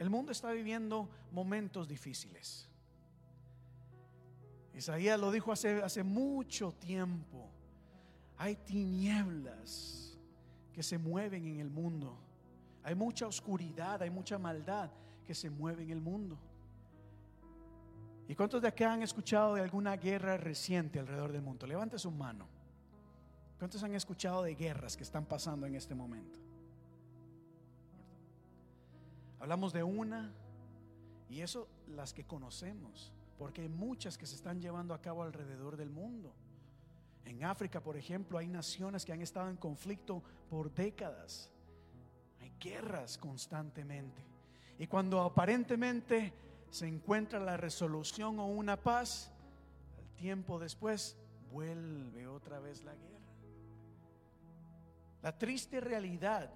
[0.00, 2.68] el mundo está viviendo momentos difíciles.
[4.74, 7.48] Isaías lo dijo hace, hace mucho tiempo.
[8.38, 10.18] Hay tinieblas
[10.72, 12.18] que se mueven en el mundo.
[12.82, 14.90] Hay mucha oscuridad, hay mucha maldad
[15.24, 16.36] que se mueve en el mundo.
[18.26, 21.68] ¿Y cuántos de acá han escuchado de alguna guerra reciente alrededor del mundo?
[21.68, 22.57] Levante su mano.
[23.58, 26.38] ¿Cuántos han escuchado de guerras que están pasando en este momento?
[29.40, 30.32] Hablamos de una
[31.28, 35.76] y eso las que conocemos, porque hay muchas que se están llevando a cabo alrededor
[35.76, 36.34] del mundo.
[37.24, 41.52] En África, por ejemplo, hay naciones que han estado en conflicto por décadas.
[42.40, 44.24] Hay guerras constantemente.
[44.78, 46.32] Y cuando aparentemente
[46.70, 49.32] se encuentra la resolución o una paz,
[49.98, 51.18] al tiempo después
[51.50, 53.17] vuelve otra vez la guerra.
[55.22, 56.50] La triste realidad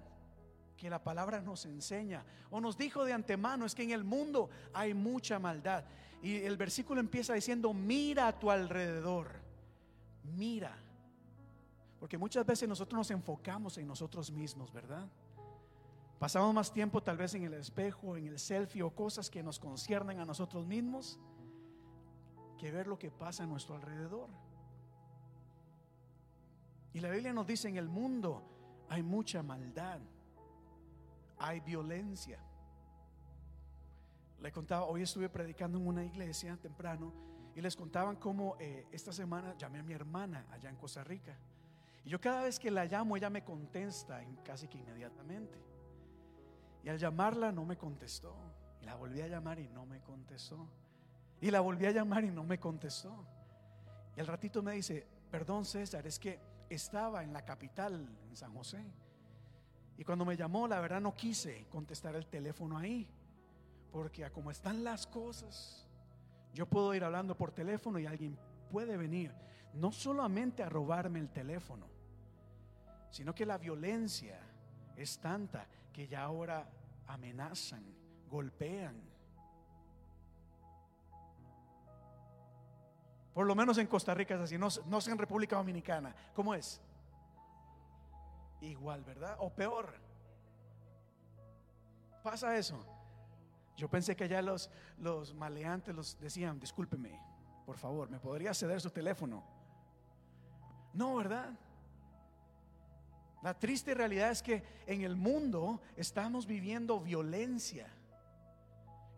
[0.77, 4.49] que la palabra nos enseña o nos dijo de antemano es que en el mundo
[4.73, 5.83] hay mucha maldad.
[6.21, 9.29] Y el versículo empieza diciendo, mira a tu alrededor,
[10.35, 10.77] mira.
[11.99, 15.07] Porque muchas veces nosotros nos enfocamos en nosotros mismos, ¿verdad?
[16.19, 19.59] Pasamos más tiempo tal vez en el espejo, en el selfie o cosas que nos
[19.59, 21.19] conciernen a nosotros mismos
[22.57, 24.29] que ver lo que pasa a nuestro alrededor.
[26.93, 28.52] Y la Biblia nos dice, en el mundo
[28.89, 29.99] hay mucha maldad,
[31.37, 32.39] hay violencia.
[34.39, 37.13] Le contaba, hoy estuve predicando en una iglesia temprano
[37.55, 41.37] y les contaban cómo eh, esta semana llamé a mi hermana allá en Costa Rica.
[42.03, 45.57] Y yo cada vez que la llamo, ella me contesta casi que inmediatamente.
[46.83, 48.35] Y al llamarla no me contestó.
[48.81, 50.67] Y la volví a llamar y no me contestó.
[51.39, 53.25] Y la volví a llamar y no me contestó.
[54.17, 56.39] Y al ratito me dice, perdón César, es que
[56.75, 58.83] estaba en la capital, en San José.
[59.97, 63.07] Y cuando me llamó, la verdad no quise contestar el teléfono ahí.
[63.91, 65.87] Porque como están las cosas,
[66.53, 68.37] yo puedo ir hablando por teléfono y alguien
[68.71, 69.31] puede venir,
[69.73, 71.87] no solamente a robarme el teléfono,
[73.11, 74.39] sino que la violencia
[74.95, 76.67] es tanta que ya ahora
[77.07, 77.83] amenazan,
[78.27, 79.12] golpean.
[83.33, 86.15] Por lo menos en Costa Rica es así, no, no es en República Dominicana.
[86.35, 86.79] ¿Cómo es?
[88.61, 89.35] Igual, ¿verdad?
[89.39, 89.93] O peor.
[92.23, 92.85] Pasa eso.
[93.75, 94.69] Yo pensé que ya los,
[94.99, 97.19] los maleantes los decían, discúlpeme,
[97.65, 99.43] por favor, ¿me podría ceder su teléfono?
[100.93, 101.51] No, ¿verdad?
[103.41, 107.87] La triste realidad es que en el mundo estamos viviendo violencia.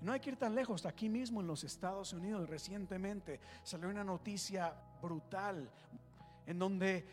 [0.01, 4.03] No hay que ir tan lejos, aquí mismo en los Estados Unidos recientemente salió una
[4.03, 5.69] noticia brutal
[6.45, 7.05] en donde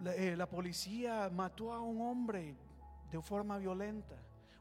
[0.00, 2.56] la, eh, policía mató a un hombre
[3.10, 4.16] de forma violenta.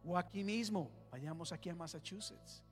[0.06, 2.64] O aquí mismo, vayamos aquí a Massachusetts.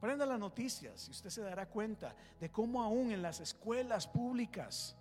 [0.00, 4.96] Prenda las noticias y usted se dará cuenta de cómo aún en las escuelas públicas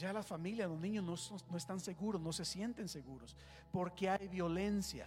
[0.00, 3.36] ya las familias, los niños no están seguros, no se sienten seguros,
[3.70, 5.06] porque hay violencia.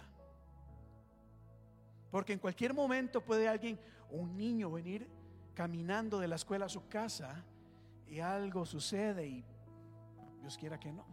[2.14, 3.76] Porque en cualquier momento puede alguien,
[4.08, 5.08] un niño, venir
[5.52, 7.44] caminando de la escuela a su casa
[8.06, 9.44] y algo sucede y
[10.40, 11.04] Dios quiera que no.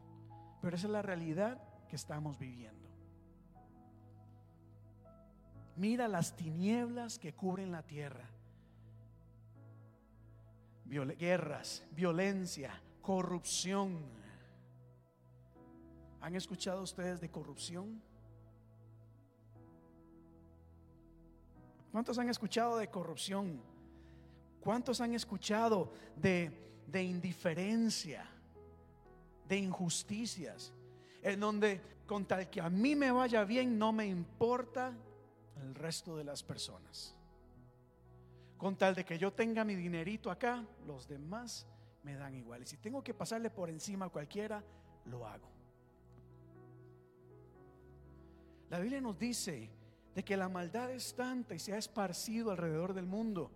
[0.62, 2.88] Pero esa es la realidad que estamos viviendo.
[5.76, 8.30] Mira las tinieblas que cubren la tierra.
[10.86, 13.98] guerras, violencia, corrupción.
[16.22, 18.04] ¿Han escuchado ustedes de corrupción?
[21.92, 23.62] ¿Cuántos han escuchado de corrupción?
[24.62, 26.52] ¿Cuántos han escuchado de,
[26.88, 28.26] de indiferencia,
[29.48, 30.72] de injusticias?
[31.22, 34.94] En donde con tal que a mí me vaya bien, no me importa
[35.62, 37.16] el resto de las personas.
[38.58, 41.66] Con tal de que yo tenga mi dinerito acá, los demás
[42.04, 42.64] me dan igual.
[42.64, 44.64] Y si tengo que pasarle por encima a cualquiera,
[45.06, 45.50] lo hago.
[48.70, 49.70] La Biblia nos dice
[50.16, 53.52] de que la maldad es tanta y se ha esparcido alrededor del mundo.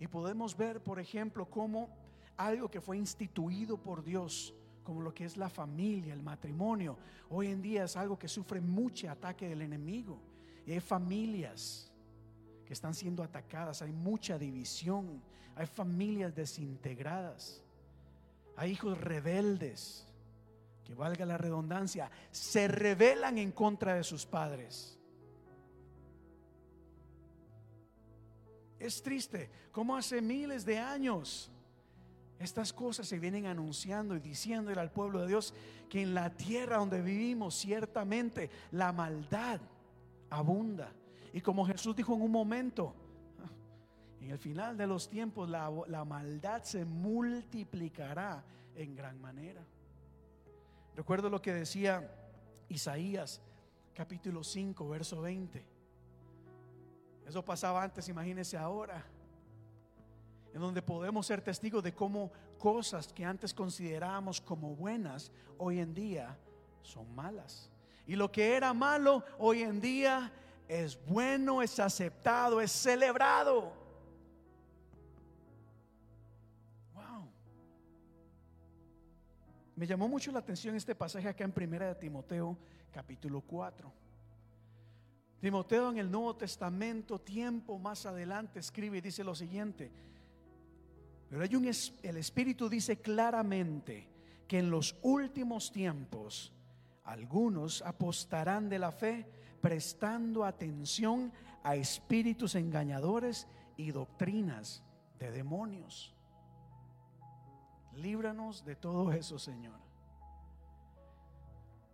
[0.00, 1.88] Y podemos ver, por ejemplo, cómo
[2.36, 6.98] algo que fue instituido por Dios, como lo que es la familia, el matrimonio,
[7.30, 10.18] hoy en día es algo que sufre mucho ataque del enemigo.
[10.66, 11.92] Y hay familias
[12.64, 15.22] que están siendo atacadas, hay mucha división,
[15.54, 17.62] hay familias desintegradas.
[18.56, 20.06] Hay hijos rebeldes,
[20.84, 24.98] que valga la redundancia, se rebelan en contra de sus padres.
[28.82, 31.52] Es triste como hace miles de años
[32.42, 35.54] estas cosas se vienen anunciando y diciéndole al pueblo de Dios
[35.88, 39.60] que en la tierra donde vivimos ciertamente la maldad
[40.28, 40.92] abunda.
[41.32, 42.96] Y como Jesús dijo en un momento,
[44.20, 49.64] en el final de los tiempos la, la maldad se multiplicará en gran manera.
[50.96, 52.10] Recuerdo lo que decía
[52.68, 53.40] Isaías
[53.94, 55.71] capítulo 5, verso 20.
[57.32, 59.02] Eso pasaba antes, imagínense ahora.
[60.52, 65.94] En donde podemos ser testigos de cómo cosas que antes considerábamos como buenas, hoy en
[65.94, 66.36] día
[66.82, 67.70] son malas.
[68.06, 70.30] Y lo que era malo, hoy en día
[70.68, 73.72] es bueno, es aceptado, es celebrado.
[79.74, 82.58] Me llamó mucho la atención este pasaje acá en Primera de Timoteo,
[82.92, 84.01] capítulo 4.
[85.42, 89.90] Timoteo en el Nuevo Testamento, tiempo más adelante, escribe y dice lo siguiente.
[91.28, 94.08] Pero hay un, el Espíritu dice claramente
[94.46, 96.52] que en los últimos tiempos
[97.02, 99.26] algunos apostarán de la fe
[99.60, 101.32] prestando atención
[101.64, 104.84] a espíritus engañadores y doctrinas
[105.18, 106.14] de demonios.
[107.96, 109.80] Líbranos de todo eso, Señor.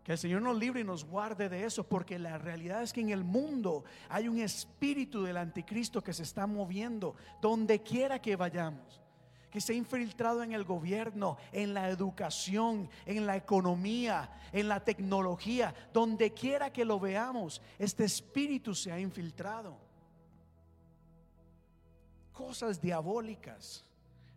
[0.09, 3.03] Que el Señor nos libre y nos guarde de eso, porque la realidad es que
[3.03, 8.35] en el mundo hay un espíritu del anticristo que se está moviendo donde quiera que
[8.35, 9.03] vayamos.
[9.51, 14.83] Que se ha infiltrado en el gobierno, en la educación, en la economía, en la
[14.83, 19.77] tecnología, donde quiera que lo veamos, este espíritu se ha infiltrado.
[22.33, 23.85] Cosas diabólicas.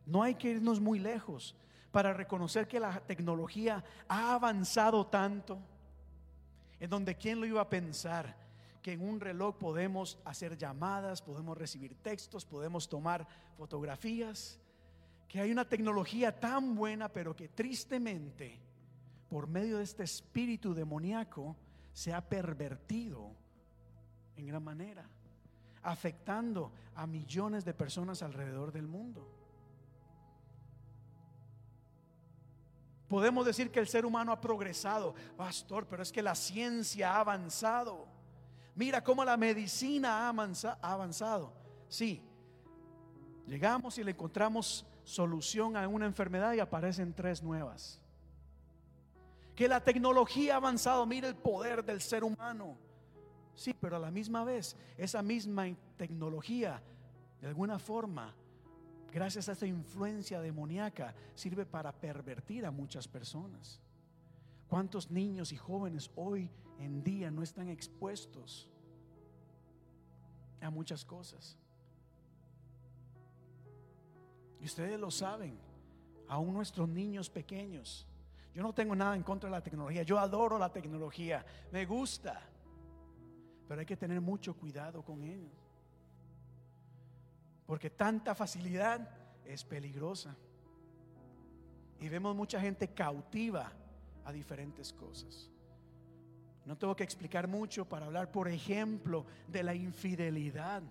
[0.06, 1.56] No hay que irnos muy lejos
[1.92, 5.60] para reconocer que la tecnología ha avanzado tanto,
[6.80, 8.36] en donde quién lo iba a pensar,
[8.82, 14.60] que en un reloj podemos hacer llamadas, podemos recibir textos, podemos tomar fotografías,
[15.28, 18.60] que hay una tecnología tan buena, pero que tristemente,
[19.30, 21.56] por medio de este espíritu demoníaco,
[21.94, 23.36] se ha pervertido
[24.36, 25.08] en gran manera,
[25.84, 29.41] afectando a millones de personas alrededor del mundo.
[33.12, 37.20] Podemos decir que el ser humano ha progresado, pastor, pero es que la ciencia ha
[37.20, 38.08] avanzado.
[38.74, 41.52] Mira cómo la medicina ha avanzado.
[41.90, 42.24] Sí,
[43.48, 48.00] llegamos y le encontramos solución a una enfermedad y aparecen tres nuevas.
[49.58, 52.78] Que la tecnología ha avanzado, mira el poder del ser humano.
[53.56, 55.66] Sí, pero a la misma vez, esa misma
[55.98, 56.82] tecnología,
[57.42, 58.34] de alguna forma,
[59.12, 63.80] gracias a esta influencia demoníaca, sirve para pervertir a muchas personas.
[64.68, 66.50] ¿Cuántos niños y jóvenes hoy
[66.80, 68.70] en día no están expuestos
[70.62, 71.58] a muchas cosas?
[74.62, 75.58] Y ustedes lo saben,
[76.28, 78.08] aún nuestros niños pequeños.
[78.54, 82.42] Yo no tengo nada en contra de la tecnología, yo adoro la tecnología, me gusta,
[83.68, 85.71] pero hay que tener mucho cuidado con ellos.
[87.72, 89.00] Porque tanta facilidad
[89.46, 90.36] es peligrosa.
[92.02, 93.72] Y vemos mucha gente cautiva
[94.26, 95.50] a diferentes cosas.
[96.66, 100.84] No tengo que explicar mucho para hablar, por ejemplo, de la infidelidad.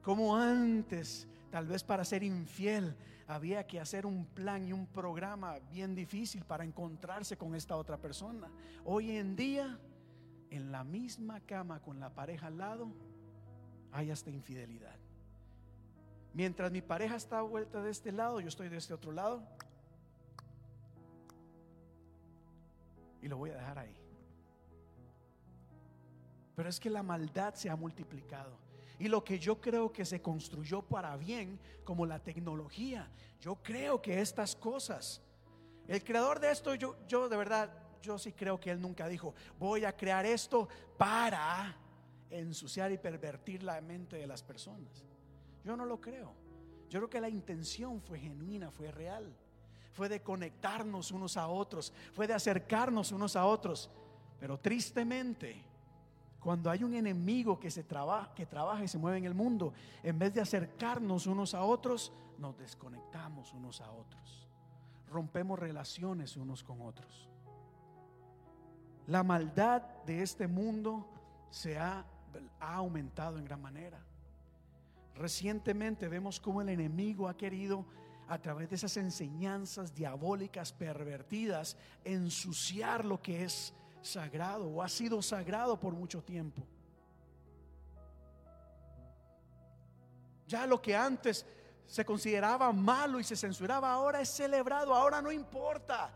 [0.00, 2.96] Como antes, tal vez para ser infiel,
[3.26, 7.98] había que hacer un plan y un programa bien difícil para encontrarse con esta otra
[7.98, 8.50] persona.
[8.86, 9.78] Hoy en día,
[10.48, 12.90] en la misma cama con la pareja al lado,
[13.92, 15.01] hay hasta infidelidad.
[16.34, 19.42] Mientras mi pareja está vuelta de este lado, yo estoy de este otro lado.
[23.20, 23.94] Y lo voy a dejar ahí.
[26.56, 28.56] Pero es que la maldad se ha multiplicado.
[28.98, 33.10] Y lo que yo creo que se construyó para bien, como la tecnología,
[33.40, 35.20] yo creo que estas cosas,
[35.88, 37.70] el creador de esto, yo, yo de verdad,
[38.00, 41.76] yo sí creo que él nunca dijo, voy a crear esto para
[42.30, 45.04] ensuciar y pervertir la mente de las personas.
[45.64, 46.32] Yo no lo creo.
[46.88, 49.34] Yo creo que la intención fue genuina, fue real.
[49.92, 53.90] Fue de conectarnos unos a otros, fue de acercarnos unos a otros.
[54.40, 55.62] Pero tristemente,
[56.40, 58.48] cuando hay un enemigo que, se trabaja, que
[58.82, 63.52] y se mueve en el mundo, en vez de acercarnos unos a otros, nos desconectamos
[63.52, 64.48] unos a otros.
[65.08, 67.28] Rompemos relaciones unos con otros.
[69.06, 71.06] La maldad de este mundo
[71.50, 72.04] se ha,
[72.60, 74.00] ha aumentado en gran manera.
[75.14, 77.84] Recientemente vemos cómo el enemigo ha querido
[78.28, 85.20] a través de esas enseñanzas diabólicas pervertidas ensuciar lo que es sagrado o ha sido
[85.20, 86.66] sagrado por mucho tiempo.
[90.46, 91.46] Ya lo que antes
[91.86, 96.10] se consideraba malo y se censuraba ahora es celebrado, ahora no importa.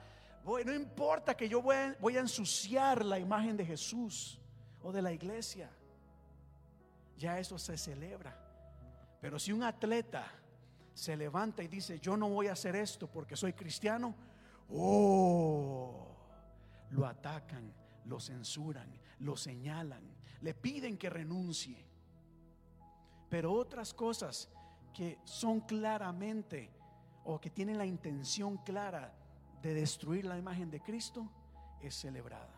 [0.45, 4.39] No importa que yo voy a, voy a ensuciar la imagen de Jesús
[4.83, 5.69] o de la iglesia.
[7.19, 8.46] Ya eso se celebra.
[9.21, 10.31] Pero si un atleta
[10.93, 14.15] se levanta y dice, yo no voy a hacer esto porque soy cristiano,
[14.71, 16.17] oh,
[16.91, 17.73] lo atacan,
[18.05, 18.91] lo censuran,
[19.21, 20.03] lo señalan,
[20.41, 21.85] le piden que renuncie.
[23.29, 24.49] Pero otras cosas
[24.95, 26.71] que son claramente
[27.25, 29.13] o que tienen la intención clara
[29.61, 31.29] de destruir la imagen de Cristo
[31.81, 32.55] es celebrada.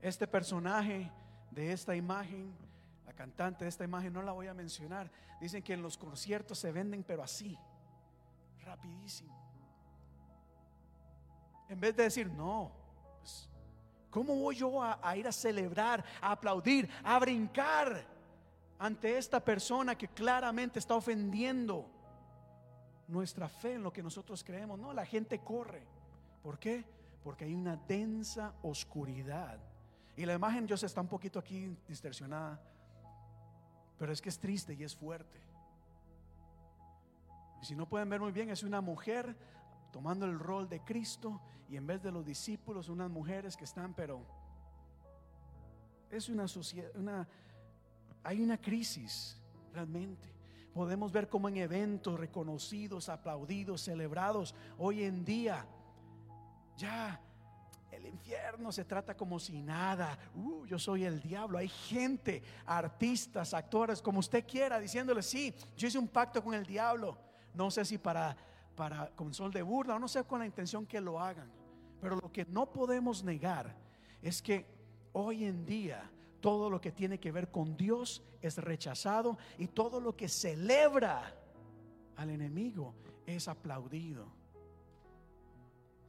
[0.00, 1.12] Este personaje
[1.50, 2.54] de esta imagen
[3.20, 5.10] cantante esta imagen no la voy a mencionar.
[5.42, 7.54] Dicen que en los conciertos se venden, pero así,
[8.64, 9.38] rapidísimo.
[11.68, 12.72] En vez de decir, no,
[13.18, 13.46] pues,
[14.08, 18.06] ¿Cómo voy yo a, a ir a celebrar, a aplaudir, a brincar
[18.78, 21.90] ante esta persona que claramente está ofendiendo
[23.06, 24.78] nuestra fe en lo que nosotros creemos?
[24.78, 25.82] No, la gente corre.
[26.42, 26.86] ¿Por qué?
[27.22, 29.60] Porque hay una densa oscuridad.
[30.16, 32.58] Y la imagen yo sé está un poquito aquí distorsionada,
[34.00, 35.38] pero es que es triste y es fuerte.
[37.60, 39.36] Y si no pueden ver muy bien, es una mujer
[39.92, 41.38] tomando el rol de Cristo
[41.68, 44.24] y en vez de los discípulos, unas mujeres que están, pero
[46.10, 46.90] es una sociedad,
[48.24, 49.38] hay una crisis
[49.74, 50.32] realmente.
[50.72, 55.66] Podemos ver como en eventos reconocidos, aplaudidos, celebrados, hoy en día
[56.78, 57.20] ya
[57.92, 60.18] el infierno se trata como si nada.
[60.34, 61.58] Uh, yo soy el diablo.
[61.58, 66.64] Hay gente, artistas, actores, como usted quiera, diciéndole, sí, yo hice un pacto con el
[66.64, 67.18] diablo.
[67.54, 68.36] No sé si para,
[68.76, 71.50] para con sol de burla o no sé con la intención que lo hagan.
[72.00, 73.74] Pero lo que no podemos negar
[74.22, 74.66] es que
[75.12, 76.10] hoy en día
[76.40, 81.34] todo lo que tiene que ver con Dios es rechazado y todo lo que celebra
[82.16, 82.94] al enemigo
[83.26, 84.39] es aplaudido.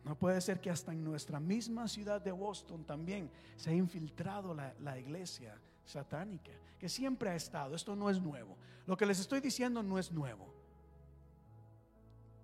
[0.03, 4.53] No puede ser que hasta en nuestra misma ciudad de Boston también se ha infiltrado
[4.53, 7.75] la, la, iglesia satánica, que siempre ha estado.
[7.75, 8.57] Esto no es nuevo.
[8.87, 10.51] Lo que les estoy diciendo no es nuevo.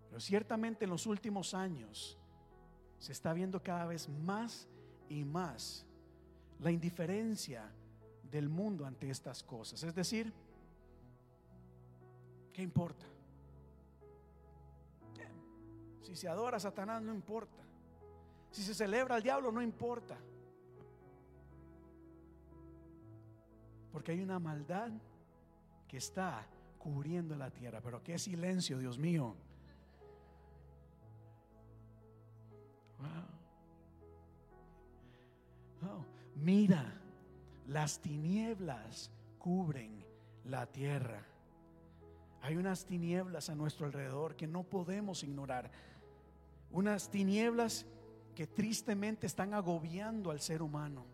[0.10, 2.18] Pero ciertamente en los últimos años
[2.99, 4.68] se está viendo cada vez más
[5.10, 5.86] y más
[6.60, 7.72] la indiferencia
[8.24, 9.82] del mundo ante estas cosas.
[9.84, 10.34] Es decir,
[12.53, 13.05] ¿qué importa?
[16.08, 17.62] Si se adora a Satanás, no importa.
[18.49, 20.18] Si se celebra al diablo, no importa.
[23.91, 24.89] Porque hay una maldad
[25.86, 26.47] que está
[26.80, 27.82] cubriendo la tierra.
[27.82, 29.36] Pero qué silencio, Dios mío.
[35.82, 36.05] Wow.
[36.36, 36.86] Mira,
[37.68, 40.05] las tinieblas cubren
[40.45, 41.22] la tierra.
[42.43, 45.70] Hay unas tinieblas a nuestro alrededor que no podemos ignorar.
[46.72, 47.86] Unas tinieblas
[48.36, 51.05] que tristemente están agobiando al ser humano.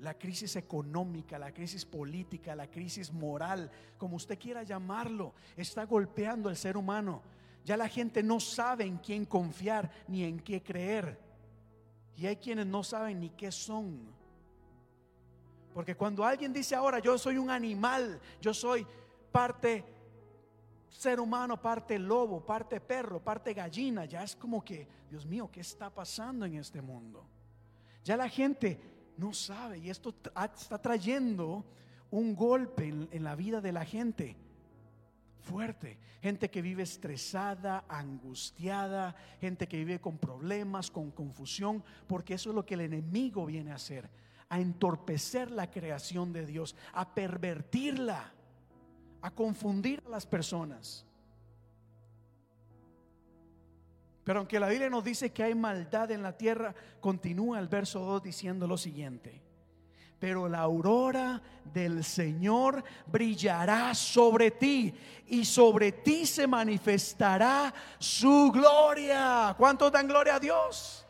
[0.00, 6.48] La crisis económica, la crisis política, la crisis moral, como usted quiera llamarlo, está golpeando
[6.48, 7.22] al ser humano.
[7.64, 11.18] Ya la gente no sabe en quién confiar ni en qué creer.
[12.16, 13.98] Y hay quienes no saben ni qué son.
[15.74, 18.86] Porque cuando alguien dice ahora, yo soy un animal, yo soy
[19.32, 19.84] parte
[20.96, 25.60] ser humano, parte lobo, parte perro, parte gallina, ya es como que, Dios mío, ¿qué
[25.60, 27.26] está pasando en este mundo?
[28.02, 28.80] Ya la gente
[29.18, 30.14] no sabe y esto
[30.54, 31.64] está trayendo
[32.10, 34.36] un golpe en, la vida de la gente
[35.40, 35.98] fuerte.
[36.22, 42.54] Gente que vive estresada, angustiada, gente que vive con problemas, con confusión, porque eso es
[42.54, 44.08] lo que el enemigo viene a hacer,
[44.48, 48.32] a entorpecer la creación de Dios, a pervertirla,
[49.26, 51.04] a confundir a las personas.
[54.24, 58.00] Pero aunque la Biblia nos dice que hay maldad en la tierra, continúa el verso
[58.00, 59.46] 2 diciendo lo siguiente
[60.18, 64.94] pero la aurora del Señor brillará sobre ti
[65.26, 69.54] y sobre ti se manifestará su gloria.
[69.58, 71.05] ¿Cuántos dan gloria a Dios?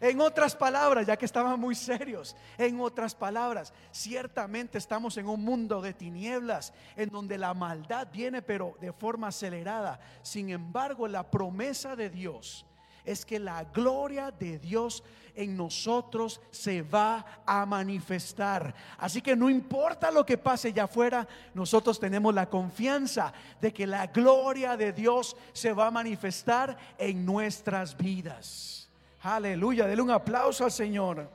[0.00, 5.42] En otras palabras, ya que estaban muy serios, en otras palabras, ciertamente estamos en un
[5.42, 10.00] mundo de tinieblas, en donde la maldad viene pero de forma acelerada.
[10.22, 12.66] Sin embargo, la promesa de Dios
[13.04, 15.04] es que la gloria de Dios
[15.34, 18.74] en nosotros se va a manifestar.
[18.98, 23.86] Así que no importa lo que pase allá afuera, nosotros tenemos la confianza de que
[23.86, 28.83] la gloria de Dios se va a manifestar en nuestras vidas.
[29.24, 31.26] Aleluya, denle un aplauso al Señor.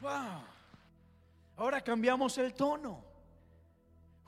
[0.00, 0.10] Wow.
[1.56, 3.09] Ahora cambiamos el tono.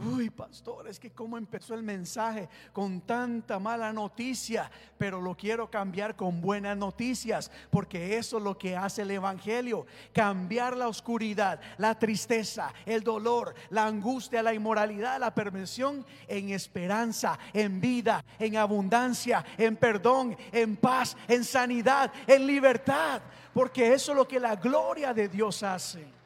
[0.05, 4.69] Uy, pastor, es que cómo empezó el mensaje con tanta mala noticia,
[4.99, 9.87] pero lo quiero cambiar con buenas noticias, porque eso es lo que hace el Evangelio,
[10.13, 17.39] cambiar la oscuridad, la tristeza, el dolor, la angustia, la inmoralidad, la perversión en esperanza,
[17.53, 23.23] en vida, en abundancia, en perdón, en paz, en sanidad, en libertad,
[23.55, 26.22] porque eso es lo que la gloria de Dios hace.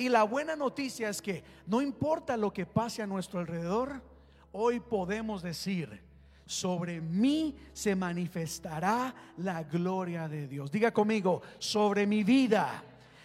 [0.00, 4.00] Y la buena noticia es que no importa lo que pase a nuestro alrededor,
[4.50, 6.00] hoy podemos decir,
[6.46, 10.72] sobre mí se manifestará la gloria de Dios.
[10.72, 12.82] Diga conmigo, sobre mi vida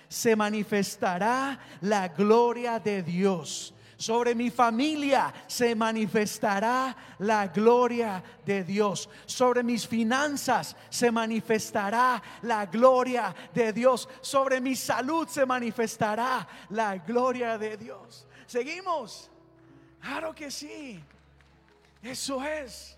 [0.09, 3.73] se manifestará la gloria de Dios.
[3.97, 9.09] Sobre mi familia se manifestará la gloria de Dios.
[9.25, 14.09] Sobre mis finanzas se manifestará la gloria de Dios.
[14.21, 18.27] Sobre mi salud se manifestará la gloria de Dios.
[18.45, 19.29] Seguimos.
[20.01, 21.01] Claro que sí.
[22.03, 22.97] Eso es.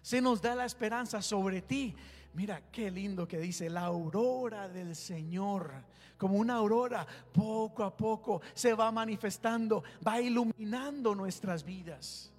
[0.00, 1.94] Se nos da la esperanza sobre ti.
[2.34, 5.72] Mira qué lindo que dice la aurora del Señor.
[6.20, 12.30] Como una aurora, poco a poco se va manifestando, va iluminando nuestras vidas.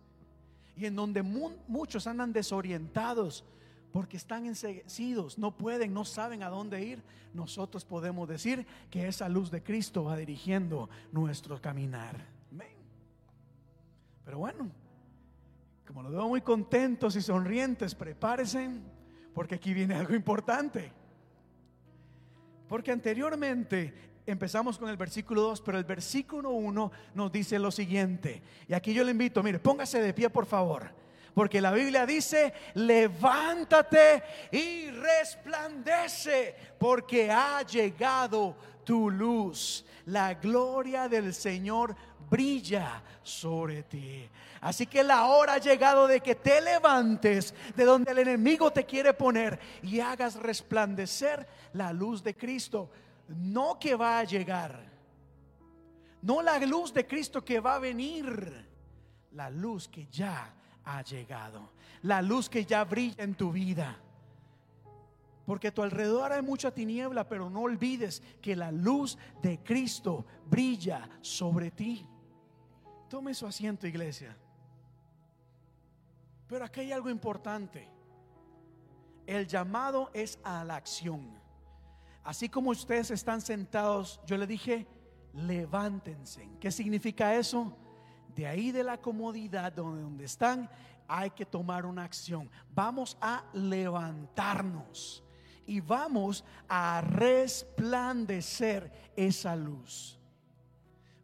[0.78, 3.44] Y en donde muchos andan desorientados
[3.91, 7.02] porque están enseguecidos, no pueden, no saben a dónde ir,
[7.34, 12.24] nosotros podemos decir que esa luz de Cristo va dirigiendo nuestro caminar.
[14.24, 14.70] Pero bueno,
[15.88, 18.70] como los veo muy contentos y sonrientes, prepárense
[19.34, 21.01] porque aquí viene algo importante.
[22.72, 23.93] Porque anteriormente
[24.26, 28.41] empezamos con el versículo 2, pero el versículo 1 nos dice lo siguiente.
[28.65, 30.89] Y aquí yo le invito, mire, póngase de pie por favor.
[31.34, 34.23] Porque la Biblia dice, levántate
[34.53, 39.84] y resplandece, porque ha llegado tu luz.
[40.06, 41.93] La gloria del Señor
[42.30, 44.30] brilla sobre ti.
[44.62, 48.86] Así que la hora ha llegado de que te levantes de donde el enemigo te
[48.86, 52.92] quiere poner y hagas resplandecer la luz de Cristo.
[53.28, 54.80] No que va a llegar,
[56.22, 58.68] no la luz de Cristo que va a venir,
[59.32, 60.54] la luz que ya
[60.86, 61.72] ha llegado,
[62.04, 63.98] la luz que ya brilla en tu vida.
[65.44, 70.24] Porque a tu alrededor hay mucha tiniebla, pero no olvides que la luz de Cristo
[70.46, 72.06] brilla sobre ti.
[73.10, 74.38] Tome su asiento, iglesia.
[76.52, 77.88] Pero aquí hay algo importante.
[79.26, 81.40] El llamado es a la acción.
[82.26, 84.86] Así como ustedes están sentados, yo le dije,
[85.34, 86.49] levántense.
[86.60, 87.73] ¿Qué significa eso?
[88.36, 90.69] De ahí de la comodidad donde, donde están,
[91.07, 92.52] hay que tomar una acción.
[92.76, 95.23] Vamos a levantarnos
[95.65, 100.20] y vamos a resplandecer esa luz.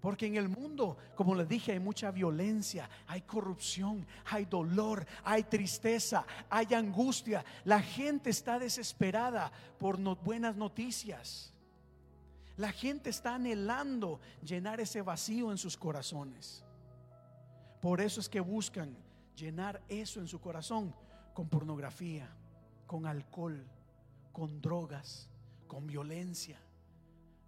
[0.08, 5.44] Porque en el mundo, como les dije, hay mucha violencia, hay corrupción, hay dolor, hay
[5.44, 7.44] tristeza, hay angustia.
[7.66, 11.54] La gente está desesperada por buenas noticias.
[12.56, 16.64] La gente está anhelando llenar ese vacío en sus corazones.
[17.82, 18.96] Por eso es que buscan
[19.36, 20.96] llenar eso en su corazón
[21.34, 22.34] con pornografía,
[22.86, 23.62] con alcohol,
[24.32, 25.30] con drogas,
[25.68, 26.62] con violencia,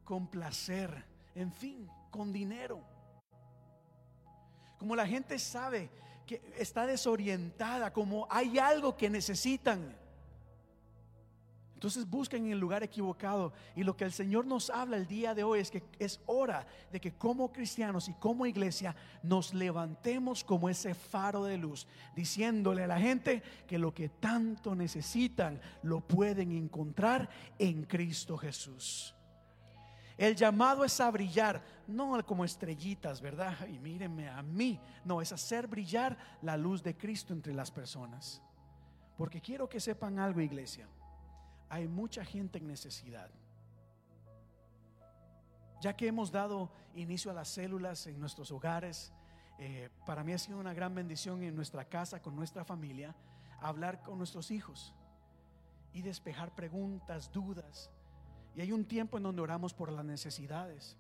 [0.04, 1.06] con placer,
[1.36, 2.84] en fin con dinero.
[4.78, 5.90] Como la gente sabe
[6.26, 9.98] que está desorientada, como hay algo que necesitan.
[11.80, 13.54] Entonces buscan en el lugar equivocado.
[13.74, 16.68] Y lo que el Señor nos habla el día de hoy es que es hora
[16.92, 22.84] de que como cristianos y como iglesia nos levantemos como ese faro de luz, diciéndole
[22.84, 29.16] a la gente que lo que tanto necesitan lo pueden encontrar en Cristo Jesús.
[30.20, 33.56] El llamado es a brillar, no como estrellitas, ¿verdad?
[33.70, 34.78] Y mírenme a mí.
[35.06, 38.42] No, es hacer brillar la luz de Cristo entre las personas.
[39.18, 40.90] Porque quiero que sepan algo, iglesia.
[41.70, 43.30] Hay mucha gente en necesidad.
[45.80, 49.14] Ya que hemos dado inicio a las células en nuestros hogares,
[49.58, 53.16] eh, para mí ha sido una gran bendición en nuestra casa, con nuestra familia,
[53.62, 54.94] hablar con nuestros hijos
[55.94, 57.90] y despejar preguntas, dudas
[58.56, 60.98] y hay un tiempo en donde oramos por las necesidades.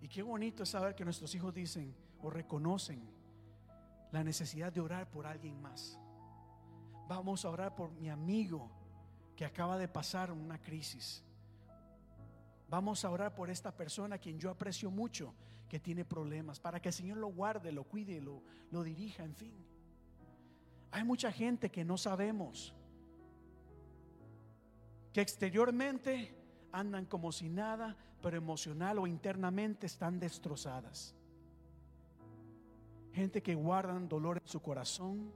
[0.00, 3.08] Y qué bonito es saber que nuestros hijos dicen o reconocen
[4.10, 5.98] la necesidad de orar por alguien más.
[7.08, 8.70] Vamos a orar por mi amigo
[9.36, 11.24] que acaba de pasar una crisis.
[12.68, 15.34] Vamos a orar por esta persona a quien yo aprecio mucho,
[15.68, 19.34] que tiene problemas, para que el Señor lo guarde, lo cuide, lo, lo dirija, en
[19.34, 19.54] fin.
[20.90, 22.74] Hay mucha gente que no sabemos
[25.12, 26.34] que exteriormente
[26.72, 31.14] andan como si nada, pero emocional o internamente están destrozadas.
[33.12, 35.30] Gente que guardan dolor en su corazón,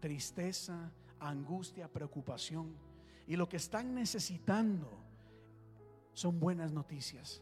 [0.00, 0.90] tristeza,
[1.20, 2.74] angustia, preocupación.
[3.28, 4.90] Y lo que están necesitando
[6.14, 7.40] son buenas noticias.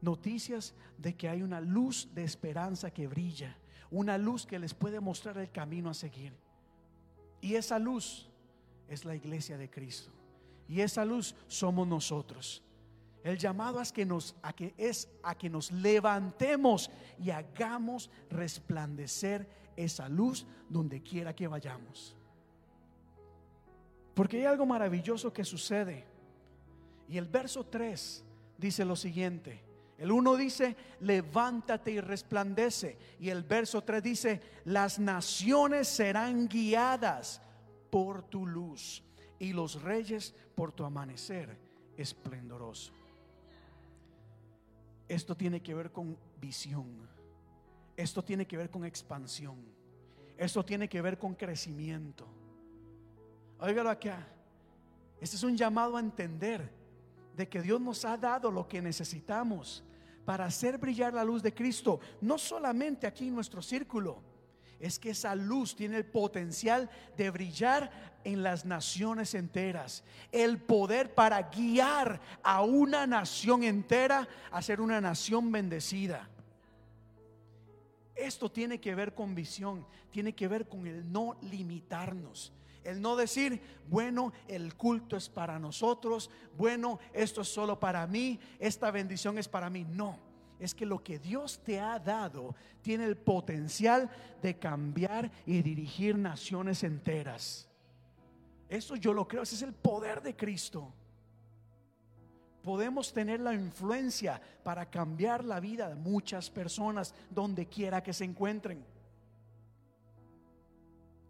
[0.00, 3.56] Noticias de que hay una luz de esperanza que brilla,
[3.90, 6.32] una luz que les puede mostrar el camino a seguir.
[7.40, 8.28] Y esa luz
[8.88, 10.12] es la iglesia de Cristo.
[10.70, 12.62] Y esa luz somos nosotros.
[13.24, 16.88] El llamado es que nos, a que es a que nos levantemos
[17.18, 22.16] y hagamos resplandecer esa luz donde quiera que vayamos.
[24.14, 26.06] Porque hay algo maravilloso que sucede.
[27.08, 28.24] Y el verso 3
[28.56, 29.64] dice lo siguiente.
[29.98, 32.96] El 1 dice, levántate y resplandece.
[33.18, 37.42] Y el verso 3 dice, las naciones serán guiadas
[37.90, 39.02] por tu luz
[39.40, 41.58] y los reyes por tu amanecer
[41.96, 42.92] esplendoroso.
[45.08, 47.08] Esto tiene que ver con visión.
[47.96, 49.56] Esto tiene que ver con expansión.
[50.36, 52.28] Esto tiene que ver con crecimiento.
[53.58, 54.28] Óigalo acá.
[55.20, 56.70] Este es un llamado a entender
[57.36, 59.82] de que Dios nos ha dado lo que necesitamos
[60.24, 64.22] para hacer brillar la luz de Cristo, no solamente aquí en nuestro círculo,
[64.78, 71.14] es que esa luz tiene el potencial de brillar en las naciones enteras, el poder
[71.14, 76.28] para guiar a una nación entera a ser una nación bendecida.
[78.14, 82.52] Esto tiene que ver con visión, tiene que ver con el no limitarnos.
[82.84, 88.38] El no decir, bueno, el culto es para nosotros, bueno, esto es solo para mí,
[88.58, 89.84] esta bendición es para mí.
[89.84, 90.18] No,
[90.58, 94.10] es que lo que Dios te ha dado tiene el potencial
[94.42, 97.69] de cambiar y dirigir naciones enteras.
[98.70, 100.94] Eso yo lo creo, ese es el poder de Cristo.
[102.62, 108.24] Podemos tener la influencia para cambiar la vida de muchas personas donde quiera que se
[108.24, 108.84] encuentren.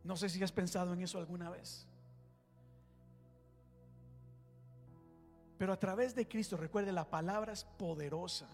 [0.05, 1.87] No sé si has pensado en eso alguna vez.
[5.57, 8.49] Pero a través de Cristo, recuerde, la palabra es poderosa.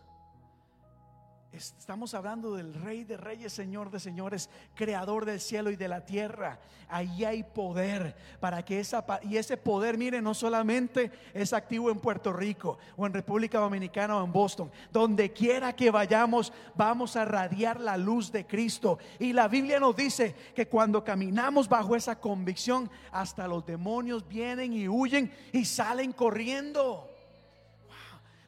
[1.52, 6.04] Estamos hablando del Rey de Reyes, Señor de Señores, Creador del cielo y de la
[6.04, 6.58] tierra.
[6.88, 11.98] Ahí hay poder para que esa y ese poder, mire, no solamente es activo en
[11.98, 14.70] Puerto Rico o en República Dominicana o en Boston.
[14.92, 18.98] Donde quiera que vayamos, vamos a radiar la luz de Cristo.
[19.18, 24.74] Y la Biblia nos dice que cuando caminamos bajo esa convicción, hasta los demonios vienen
[24.74, 27.15] y huyen y salen corriendo.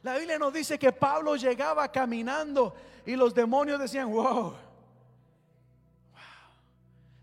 [0.01, 2.73] La Biblia nos dice que Pablo llegaba caminando
[3.05, 4.23] y los demonios decían, wow.
[4.23, 4.53] wow.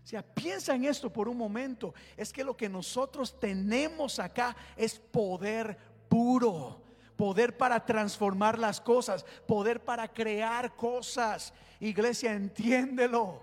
[0.03, 1.93] O sea, piensa en esto por un momento.
[2.15, 5.77] Es que lo que nosotros tenemos acá es poder
[6.07, 6.81] puro.
[7.15, 9.25] Poder para transformar las cosas.
[9.47, 11.51] Poder para crear cosas.
[11.79, 13.41] Iglesia, entiéndelo.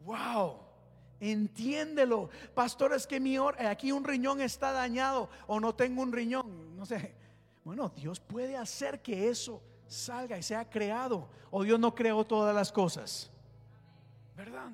[0.00, 0.58] Wow.
[1.18, 2.28] Entiéndelo.
[2.54, 6.76] Pastor, es que mi aquí un riñón está dañado o no tengo un riñón.
[6.76, 7.25] No sé.
[7.66, 11.28] Bueno, Dios puede hacer que eso salga y sea creado.
[11.50, 13.28] O Dios no creó todas las cosas.
[14.36, 14.70] ¿Verdad?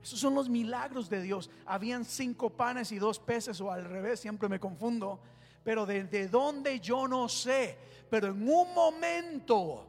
[0.00, 1.50] Esos son los milagros de Dios.
[1.66, 5.18] Habían cinco panes y dos peces o al revés, siempre me confundo.
[5.64, 7.76] Pero desde donde yo no sé.
[8.08, 9.88] Pero en un momento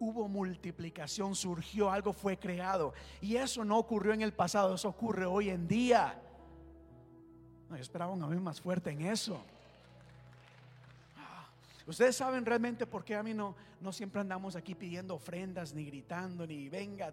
[0.00, 2.94] hubo multiplicación, surgió, algo fue creado.
[3.20, 6.18] Y eso no ocurrió en el pasado, eso ocurre hoy en día.
[7.68, 9.44] No, yo esperaba un más fuerte en eso.
[11.86, 15.84] Ustedes saben realmente por qué a mí no, no siempre andamos aquí pidiendo ofrendas, ni
[15.84, 17.12] gritando, ni venga.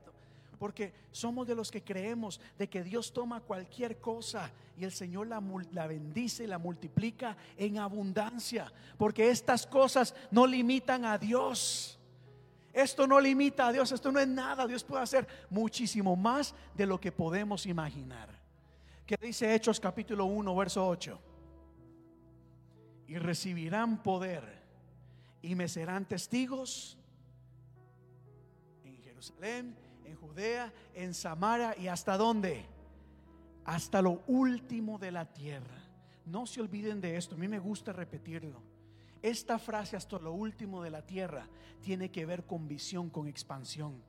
[0.60, 5.28] Porque somos de los que creemos de que Dios toma cualquier cosa y el Señor
[5.28, 5.42] la,
[5.72, 8.72] la, bendice y la multiplica en abundancia.
[8.98, 11.98] Porque estas cosas no limitan a Dios.
[12.74, 14.68] Esto no limita a Dios, esto no es nada.
[14.68, 18.30] Dios puede hacer muchísimo más de lo que podemos imaginar.
[19.06, 21.20] ¿Qué dice Hechos capítulo 1, verso 8?
[23.08, 24.59] Y recibirán poder
[25.42, 26.98] y me serán testigos
[28.84, 29.76] en Jerusalén,
[30.06, 32.66] en Judea, en Samaria y hasta dónde?
[33.66, 35.78] Hasta lo último de la tierra.
[36.26, 38.62] No se olviden de esto, a mí me gusta repetirlo.
[39.22, 41.48] Esta frase hasta lo último de la tierra
[41.82, 44.02] tiene que ver con visión, con expansión.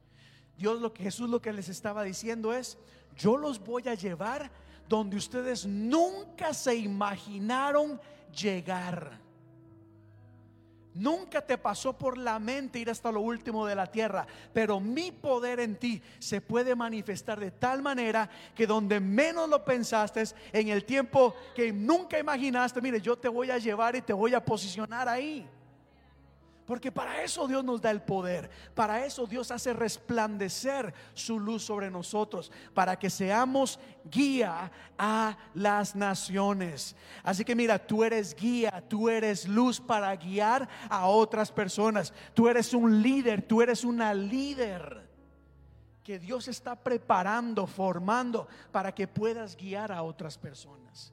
[0.57, 2.79] Dios lo que Jesús lo que les estaba diciendo es,
[3.17, 4.51] yo los voy a llevar
[4.89, 8.01] donde ustedes nunca se imaginaron
[8.31, 9.21] llegar.
[10.95, 15.13] Nunca te pasó por la mente ir hasta lo último de la tierra, pero mi
[15.13, 20.69] poder en ti se puede manifestar de tal manera que donde menos lo pensaste, en
[20.69, 24.45] el tiempo que nunca imaginaste, mire, yo te voy a llevar y te voy a
[24.45, 25.49] posicionar ahí.
[26.71, 28.49] Porque para eso Dios nos da el poder.
[28.77, 32.53] Para eso Dios hace resplandecer su luz sobre nosotros.
[32.75, 36.95] Para que seamos guía a las naciones.
[37.25, 42.15] Así que mira, tú eres guía, tú eres luz para guiar a otras personas.
[42.35, 45.11] Tú eres un líder, tú eres una líder
[46.05, 51.13] que Dios está preparando, formando para que puedas guiar a otras personas.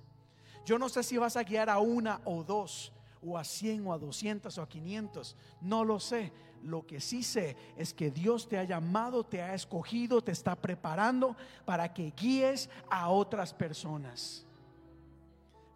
[0.66, 3.94] Yo no sé si vas a guiar a una o dos o a 100 o
[3.94, 6.32] a 200 o a 500, no lo sé.
[6.64, 10.56] Lo que sí sé es que Dios te ha llamado, te ha escogido, te está
[10.56, 11.36] preparando
[11.66, 14.46] para que guíes a otras personas.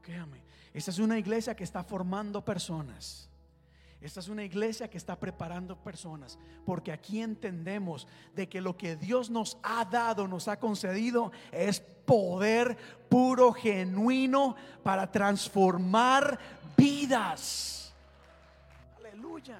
[0.01, 0.43] Créame,
[0.73, 3.29] esta es una iglesia que está formando personas.
[4.01, 8.95] Esta es una iglesia que está preparando personas, porque aquí entendemos de que lo que
[8.95, 12.75] Dios nos ha dado, nos ha concedido, es poder
[13.09, 16.39] puro, genuino, para transformar
[16.77, 17.93] vidas.
[18.97, 19.59] Aleluya.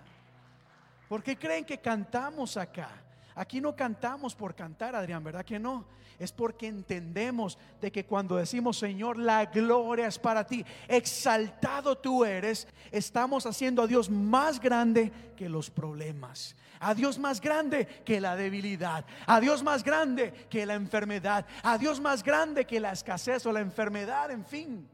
[1.08, 2.90] ¿Por qué creen que cantamos acá?
[3.36, 5.86] Aquí no cantamos por cantar, Adrián, ¿verdad que no?
[6.20, 12.24] Es porque entendemos de que cuando decimos, Señor, la gloria es para ti, exaltado tú
[12.24, 18.22] eres, estamos haciendo a Dios más grande que los problemas, a Dios más grande que
[18.22, 22.92] la debilidad, a Dios más grande que la enfermedad, a Dios más grande que la
[22.92, 24.88] escasez o la enfermedad, en fin.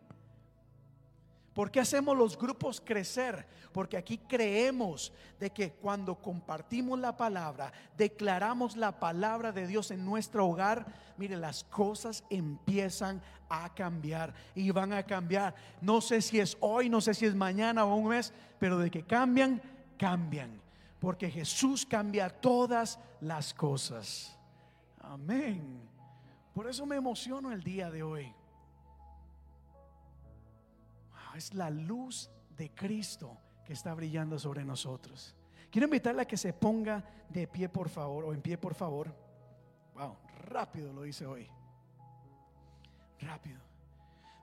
[1.58, 3.48] ¿Por qué hacemos los grupos crecer?
[3.72, 10.06] Porque aquí creemos de que cuando compartimos la palabra, declaramos la palabra de Dios en
[10.06, 10.86] nuestro hogar,
[11.18, 15.56] mire, las cosas empiezan a cambiar y van a cambiar.
[15.82, 18.92] No sé si es hoy, no sé si es mañana o un mes, pero de
[18.92, 19.60] que cambian,
[19.98, 20.62] cambian.
[21.00, 24.38] Porque Jesús cambia todas las cosas.
[25.00, 25.82] Amén.
[26.54, 28.37] Por eso me emociono el día de hoy
[31.38, 35.36] es la luz de Cristo que está brillando sobre nosotros.
[35.70, 39.14] Quiero invitarle a que se ponga de pie, por favor, o en pie, por favor.
[39.94, 40.16] Wow,
[40.46, 41.48] rápido lo hice hoy.
[43.20, 43.60] Rápido.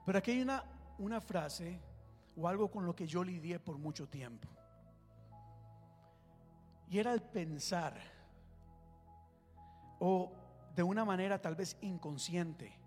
[0.05, 0.63] Pero aquí hay una,
[0.99, 1.79] una frase
[2.37, 4.47] o algo con lo que yo lidié por mucho tiempo.
[6.89, 7.99] Y era el pensar,
[9.99, 10.31] o
[10.75, 12.77] de una manera tal vez inconsciente,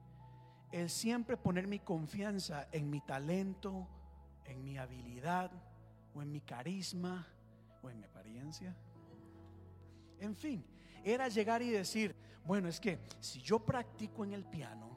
[0.70, 3.88] el siempre poner mi confianza en mi talento,
[4.48, 5.50] en mi habilidad
[6.14, 7.26] o en mi carisma
[7.82, 8.74] o en mi apariencia.
[10.18, 10.64] En fin,
[11.04, 12.14] era llegar y decir,
[12.44, 14.96] bueno, es que si yo practico en el piano,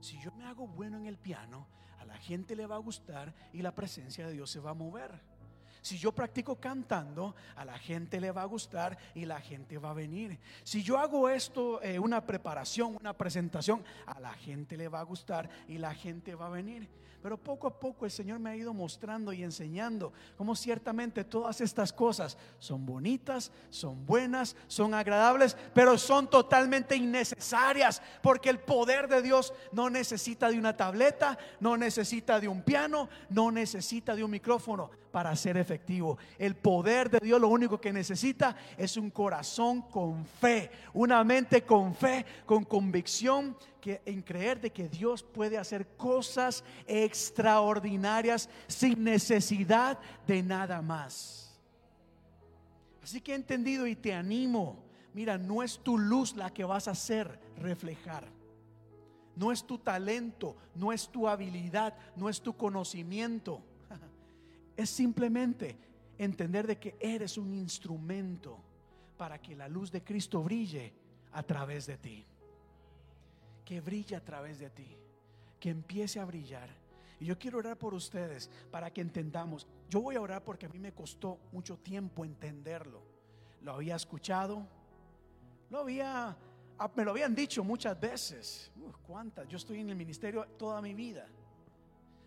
[0.00, 1.66] si yo me hago bueno en el piano,
[1.98, 4.74] a la gente le va a gustar y la presencia de Dios se va a
[4.74, 5.20] mover.
[5.84, 9.90] Si yo practico cantando, a la gente le va a gustar y la gente va
[9.90, 10.38] a venir.
[10.62, 15.02] Si yo hago esto, eh, una preparación, una presentación, a la gente le va a
[15.02, 16.88] gustar y la gente va a venir.
[17.20, 21.60] Pero poco a poco el Señor me ha ido mostrando y enseñando cómo ciertamente todas
[21.60, 29.06] estas cosas son bonitas, son buenas, son agradables, pero son totalmente innecesarias porque el poder
[29.06, 34.24] de Dios no necesita de una tableta, no necesita de un piano, no necesita de
[34.24, 36.18] un micrófono para ser efectivo.
[36.36, 41.62] El poder de Dios lo único que necesita es un corazón con fe, una mente
[41.62, 49.04] con fe, con convicción que, en creer de que Dios puede hacer cosas extraordinarias sin
[49.04, 51.56] necesidad de nada más.
[53.00, 54.82] Así que he entendido y te animo.
[55.12, 58.24] Mira, no es tu luz la que vas a hacer reflejar.
[59.36, 63.62] No es tu talento, no es tu habilidad, no es tu conocimiento.
[64.76, 65.76] Es simplemente
[66.18, 68.58] entender de que eres un instrumento
[69.16, 70.92] para que la luz de Cristo brille
[71.32, 72.26] a través de ti
[73.64, 74.96] que brille a través de ti,
[75.58, 76.68] que empiece a brillar.
[77.18, 79.66] Y yo quiero orar por ustedes para que entendamos.
[79.88, 83.02] Yo voy a orar porque a mí me costó mucho tiempo entenderlo.
[83.62, 84.66] Lo había escuchado,
[85.70, 86.36] lo había,
[86.78, 88.70] ah, me lo habían dicho muchas veces.
[89.06, 89.48] ¿Cuántas?
[89.48, 91.26] Yo estoy en el ministerio toda mi vida.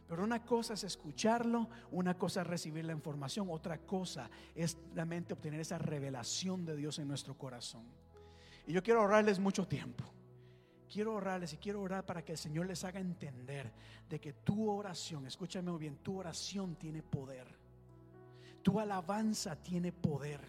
[0.07, 5.33] Pero una cosa es escucharlo, una cosa es recibir la información, otra cosa es realmente
[5.33, 7.83] obtener esa revelación de Dios en nuestro corazón.
[8.65, 10.05] Y yo quiero ahorrarles mucho tiempo
[10.87, 13.71] quiero orarles y quiero orar para que el Señor les haga entender
[14.09, 17.47] de que tu oración, escúchame muy bien, tu oración tiene poder.
[18.63, 20.41] Tu alabanza tiene poder.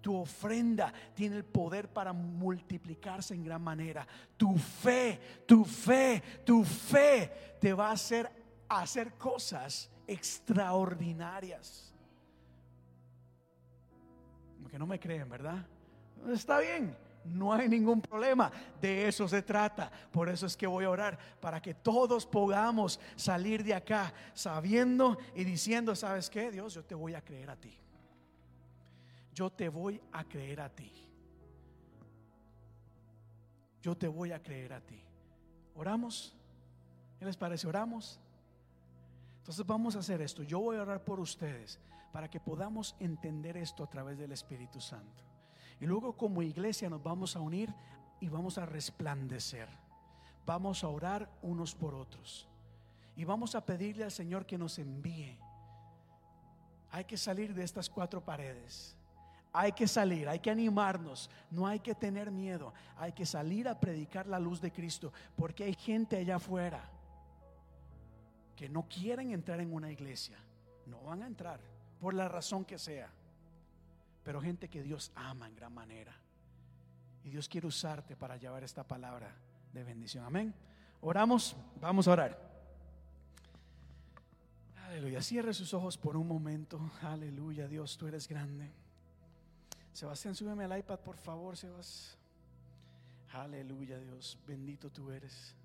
[0.00, 4.06] Tu ofrenda tiene el poder para multiplicarse en gran manera.
[4.36, 8.43] Tu fe, tu fe, tu fe te va a hacer
[8.82, 11.94] hacer cosas extraordinarias.
[14.70, 15.64] Que no me creen, ¿verdad?
[16.32, 16.96] Está bien.
[17.24, 18.50] No hay ningún problema.
[18.80, 19.90] De eso se trata.
[20.10, 25.16] Por eso es que voy a orar para que todos podamos salir de acá sabiendo
[25.34, 26.50] y diciendo, ¿sabes qué?
[26.50, 27.78] Dios, yo te voy a creer a ti.
[29.32, 30.92] Yo te voy a creer a ti.
[33.80, 35.00] Yo te voy a creer a ti.
[35.74, 36.34] ¿Oramos?
[37.18, 37.66] ¿Qué les parece?
[37.66, 38.20] ¿Oramos?
[39.44, 40.42] Entonces vamos a hacer esto.
[40.42, 41.78] Yo voy a orar por ustedes
[42.10, 45.22] para que podamos entender esto a través del Espíritu Santo.
[45.82, 47.70] Y luego como iglesia nos vamos a unir
[48.20, 49.68] y vamos a resplandecer.
[50.46, 52.48] Vamos a orar unos por otros.
[53.16, 55.36] Y vamos a pedirle al Señor que nos envíe.
[56.90, 58.96] Hay que salir de estas cuatro paredes.
[59.52, 63.78] Hay que salir, hay que animarnos, no hay que tener miedo, hay que salir a
[63.78, 66.93] predicar la luz de Cristo, porque hay gente allá afuera
[68.56, 70.38] que no quieren entrar en una iglesia,
[70.86, 71.60] no van a entrar
[72.00, 73.10] por la razón que sea,
[74.22, 76.14] pero gente que Dios ama en gran manera.
[77.24, 79.34] Y Dios quiere usarte para llevar esta palabra
[79.72, 80.24] de bendición.
[80.24, 80.54] Amén.
[81.00, 82.54] Oramos, vamos a orar.
[84.86, 85.22] Aleluya.
[85.22, 86.78] Cierre sus ojos por un momento.
[87.02, 88.70] Aleluya, Dios, tú eres grande.
[89.92, 92.18] Sebastián, súbeme al iPad, por favor, Sebas.
[93.32, 94.38] Aleluya, Dios.
[94.46, 95.56] Bendito tú eres.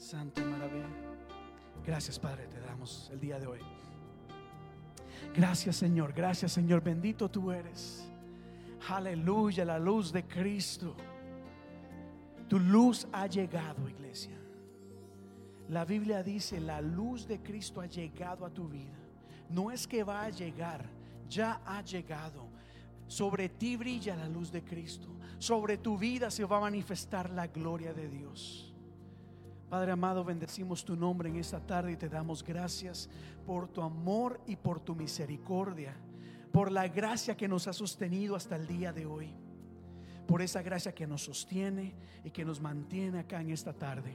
[0.00, 0.88] Santo maravilla.
[1.84, 3.60] Gracias, Padre, te damos el día de hoy.
[5.36, 6.14] Gracias, Señor.
[6.14, 6.82] Gracias, Señor.
[6.82, 8.10] Bendito tú eres.
[8.88, 10.96] Aleluya, la luz de Cristo.
[12.48, 14.38] Tu luz ha llegado, iglesia.
[15.68, 18.98] La Biblia dice, la luz de Cristo ha llegado a tu vida.
[19.50, 20.88] No es que va a llegar,
[21.28, 22.48] ya ha llegado.
[23.06, 25.08] Sobre ti brilla la luz de Cristo.
[25.38, 28.69] Sobre tu vida se va a manifestar la gloria de Dios.
[29.70, 33.08] Padre amado, bendecimos tu nombre en esta tarde y te damos gracias
[33.46, 35.94] por tu amor y por tu misericordia,
[36.50, 39.30] por la gracia que nos ha sostenido hasta el día de hoy,
[40.26, 41.94] por esa gracia que nos sostiene
[42.24, 44.12] y que nos mantiene acá en esta tarde.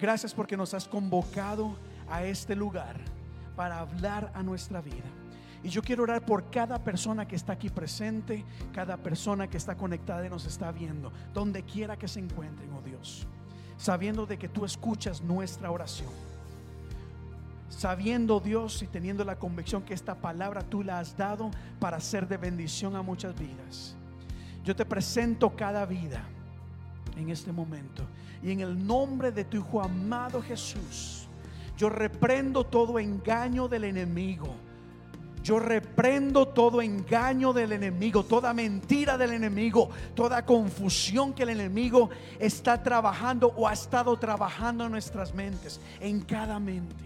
[0.00, 1.74] Gracias porque nos has convocado
[2.08, 2.96] a este lugar
[3.56, 5.10] para hablar a nuestra vida.
[5.64, 9.76] Y yo quiero orar por cada persona que está aquí presente, cada persona que está
[9.76, 13.26] conectada y nos está viendo, donde quiera que se encuentren, oh Dios
[13.76, 16.10] sabiendo de que tú escuchas nuestra oración.
[17.68, 22.28] Sabiendo Dios y teniendo la convicción que esta palabra tú la has dado para ser
[22.28, 23.96] de bendición a muchas vidas.
[24.64, 26.24] Yo te presento cada vida
[27.16, 28.04] en este momento.
[28.42, 31.28] Y en el nombre de tu Hijo amado Jesús,
[31.76, 34.54] yo reprendo todo engaño del enemigo
[35.46, 42.10] yo reprendo todo engaño del enemigo, toda mentira del enemigo, toda confusión que el enemigo
[42.40, 46.96] está trabajando o ha estado trabajando en nuestras mentes, en cada mente.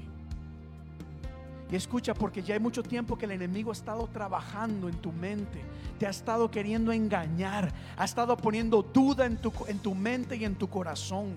[1.70, 5.12] Y escucha, porque ya hay mucho tiempo que el enemigo ha estado trabajando en tu
[5.12, 5.60] mente,
[5.98, 10.46] te ha estado queriendo engañar, ha estado poniendo duda en tu, en tu mente y
[10.46, 11.34] en tu corazón.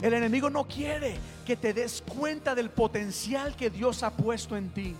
[0.00, 1.14] El enemigo no quiere
[1.44, 4.96] que te des cuenta del potencial que Dios ha puesto en ti.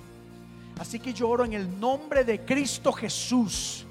[0.78, 3.86] Así que yo oro en el nombre de Cristo Jesús.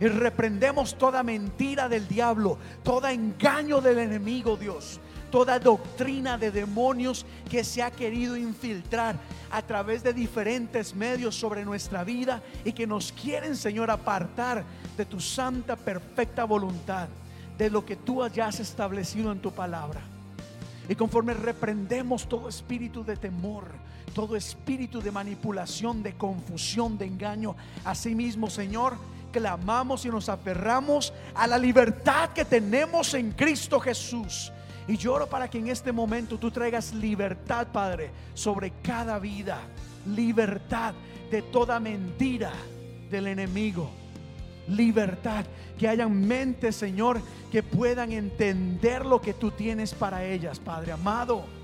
[0.00, 5.00] Y reprendemos toda mentira del diablo, todo engaño del enemigo, Dios,
[5.30, 9.16] toda doctrina de demonios que se ha querido infiltrar
[9.50, 14.64] a través de diferentes medios sobre nuestra vida y que nos quieren, Señor, apartar
[14.96, 17.08] de tu santa, perfecta voluntad,
[17.56, 20.00] de lo que tú hayas establecido en tu palabra.
[20.88, 23.68] Y conforme reprendemos todo espíritu de temor,
[24.12, 27.56] todo espíritu de manipulación, de confusión, de engaño.
[27.84, 28.96] Asimismo, Señor,
[29.32, 34.52] clamamos y nos aferramos a la libertad que tenemos en Cristo Jesús.
[34.86, 39.58] Y lloro para que en este momento tú traigas libertad, Padre, sobre cada vida.
[40.06, 40.94] Libertad
[41.30, 42.52] de toda mentira
[43.10, 43.90] del enemigo.
[44.68, 45.44] Libertad.
[45.78, 47.20] Que hayan mentes, Señor,
[47.50, 51.63] que puedan entender lo que tú tienes para ellas, Padre amado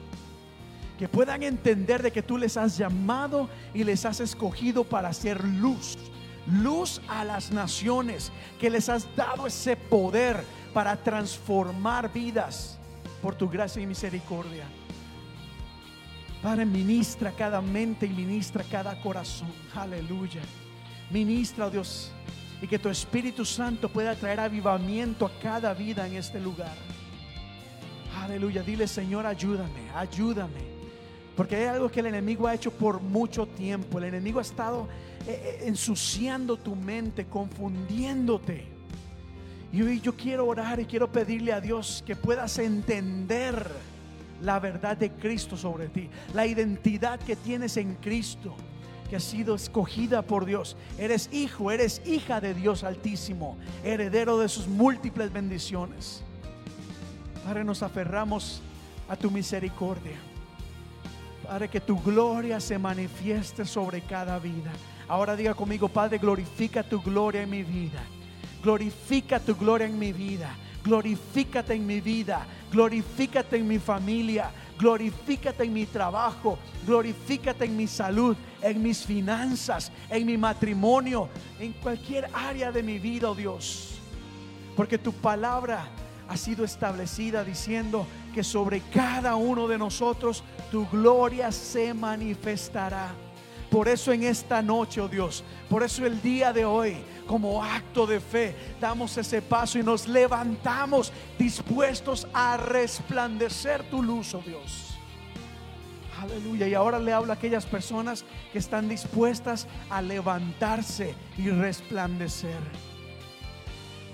[1.00, 5.42] que puedan entender de que tú les has llamado y les has escogido para hacer
[5.42, 5.96] luz,
[6.62, 10.44] luz a las naciones, que les has dado ese poder
[10.74, 12.78] para transformar vidas
[13.22, 14.64] por tu gracia y misericordia.
[16.42, 19.50] Padre, ministra cada mente y ministra cada corazón.
[19.74, 20.42] Aleluya.
[21.08, 22.12] Ministra, oh Dios,
[22.60, 26.76] y que tu Espíritu Santo pueda traer avivamiento a cada vida en este lugar.
[28.20, 28.62] Aleluya.
[28.62, 30.69] Dile, Señor, ayúdame, ayúdame.
[31.40, 33.96] Porque hay algo que el enemigo ha hecho por mucho tiempo.
[33.96, 34.86] El enemigo ha estado
[35.26, 38.66] eh, eh, ensuciando tu mente, confundiéndote.
[39.72, 43.66] Y hoy yo quiero orar y quiero pedirle a Dios que puedas entender
[44.42, 48.54] la verdad de Cristo sobre ti, la identidad que tienes en Cristo,
[49.08, 50.76] que has sido escogida por Dios.
[50.98, 56.22] Eres hijo, eres hija de Dios altísimo, heredero de sus múltiples bendiciones.
[57.42, 58.60] Padre, nos aferramos
[59.08, 60.29] a tu misericordia.
[61.50, 64.70] Padre, que tu gloria se manifieste sobre cada vida.
[65.08, 68.04] Ahora diga conmigo, Padre, glorifica tu gloria en mi vida.
[68.62, 70.54] Glorifica tu gloria en mi vida.
[70.84, 72.46] Glorifícate en mi vida.
[72.70, 74.52] Glorifícate en mi familia.
[74.78, 76.56] Glorifícate en mi trabajo.
[76.86, 81.28] Glorifícate en mi salud, en mis finanzas, en mi matrimonio,
[81.58, 83.98] en cualquier área de mi vida, oh Dios.
[84.76, 85.84] Porque tu palabra
[86.30, 93.08] ha sido establecida diciendo que sobre cada uno de nosotros tu gloria se manifestará.
[93.68, 98.06] Por eso en esta noche, oh Dios, por eso el día de hoy, como acto
[98.06, 104.94] de fe, damos ese paso y nos levantamos dispuestos a resplandecer tu luz, oh Dios.
[106.20, 106.68] Aleluya.
[106.68, 112.89] Y ahora le hablo a aquellas personas que están dispuestas a levantarse y resplandecer.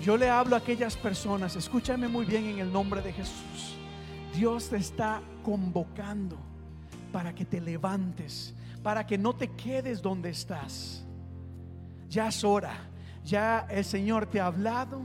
[0.01, 3.77] Yo le hablo a aquellas personas, escúchame muy bien en el nombre de Jesús.
[4.33, 6.37] Dios te está convocando
[7.11, 8.53] para que te levantes,
[8.83, 11.03] para que no te quedes donde estás.
[12.09, 12.77] Ya es hora,
[13.23, 15.01] ya el Señor te ha hablado,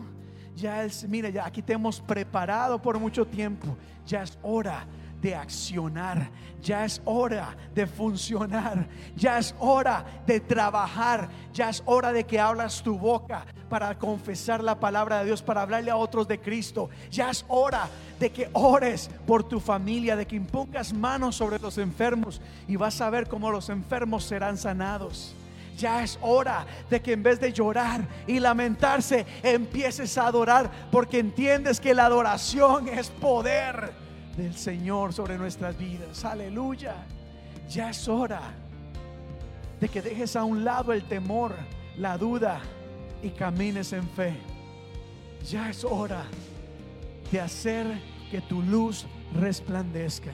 [0.55, 4.87] ya es, mira, ya aquí te hemos preparado por mucho tiempo, ya es hora
[5.23, 6.29] de accionar,
[6.61, 12.41] ya es hora de funcionar, ya es hora de trabajar, ya es hora de que
[12.41, 16.91] hablas tu boca para confesar la palabra de Dios, para hablarle a otros de Cristo,
[17.09, 17.89] ya es hora
[18.19, 23.01] de que ores por tu familia, de que impongas manos sobre los enfermos y vas
[23.01, 25.37] a ver cómo los enfermos serán sanados.
[25.79, 31.21] Ya es hora de que en vez de llorar y lamentarse, empieces a adorar porque
[31.21, 34.02] entiendes que la adoración es poder
[34.37, 36.25] del Señor sobre nuestras vidas.
[36.25, 36.95] Aleluya.
[37.69, 38.41] Ya es hora
[39.81, 41.55] de que dejes a un lado el temor,
[41.97, 42.61] la duda
[43.23, 44.37] y camines en fe.
[45.49, 46.25] Ya es hora
[47.31, 47.87] de hacer
[48.31, 50.31] que tu luz resplandezca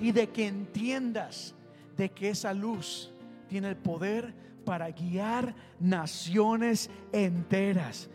[0.00, 1.54] y de que entiendas
[1.96, 3.12] de que esa luz
[3.48, 4.34] tiene el poder
[4.64, 8.08] para guiar naciones enteras,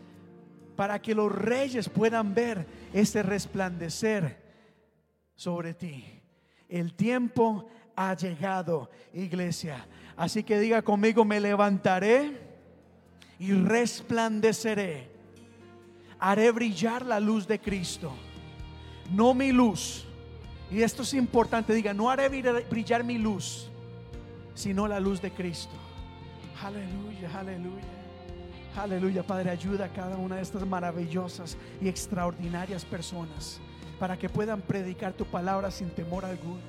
[0.76, 4.39] para que los reyes puedan ver ese resplandecer
[5.40, 6.04] sobre ti.
[6.68, 9.86] El tiempo ha llegado, iglesia.
[10.14, 12.38] Así que diga conmigo, me levantaré
[13.38, 15.08] y resplandeceré.
[16.18, 18.12] Haré brillar la luz de Cristo,
[19.12, 20.04] no mi luz.
[20.70, 22.28] Y esto es importante, diga, no haré
[22.68, 23.70] brillar mi luz,
[24.54, 25.72] sino la luz de Cristo.
[26.62, 27.84] Aleluya, aleluya.
[28.76, 33.58] Aleluya, Padre, ayuda a cada una de estas maravillosas y extraordinarias personas
[34.00, 36.62] para que puedan predicar tu palabra sin temor alguno,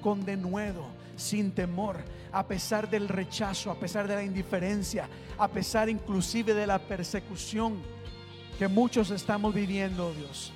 [0.00, 0.86] con denuedo,
[1.16, 1.98] sin temor,
[2.30, 7.74] a pesar del rechazo, a pesar de la indiferencia, a pesar inclusive de la persecución
[8.56, 10.52] que muchos estamos viviendo, Dios.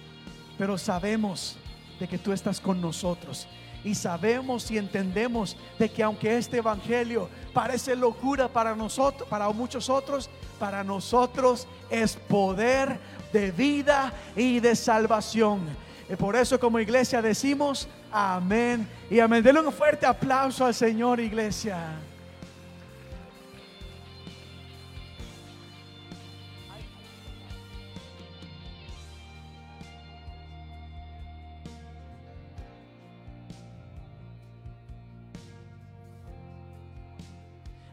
[0.57, 1.57] Pero sabemos
[1.99, 3.49] de que tú estás con nosotros
[3.83, 9.91] y sabemos y entendemos de que aunque este evangelio parece locura para nosotros, para muchos
[9.91, 10.31] otros,
[10.61, 13.01] para nosotros es poder
[13.33, 15.84] de vida y de salvación.
[16.09, 19.43] Y por eso como iglesia decimos amén y amén.
[19.43, 21.99] Denle un fuerte aplauso al Señor, iglesia.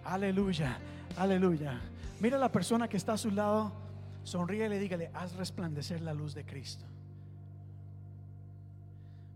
[0.04, 0.78] Aleluya,
[1.16, 1.80] aleluya.
[2.20, 3.72] Mira a la persona que está a su lado,
[4.26, 6.91] sonríe y le dígale, haz resplandecer la luz de Cristo.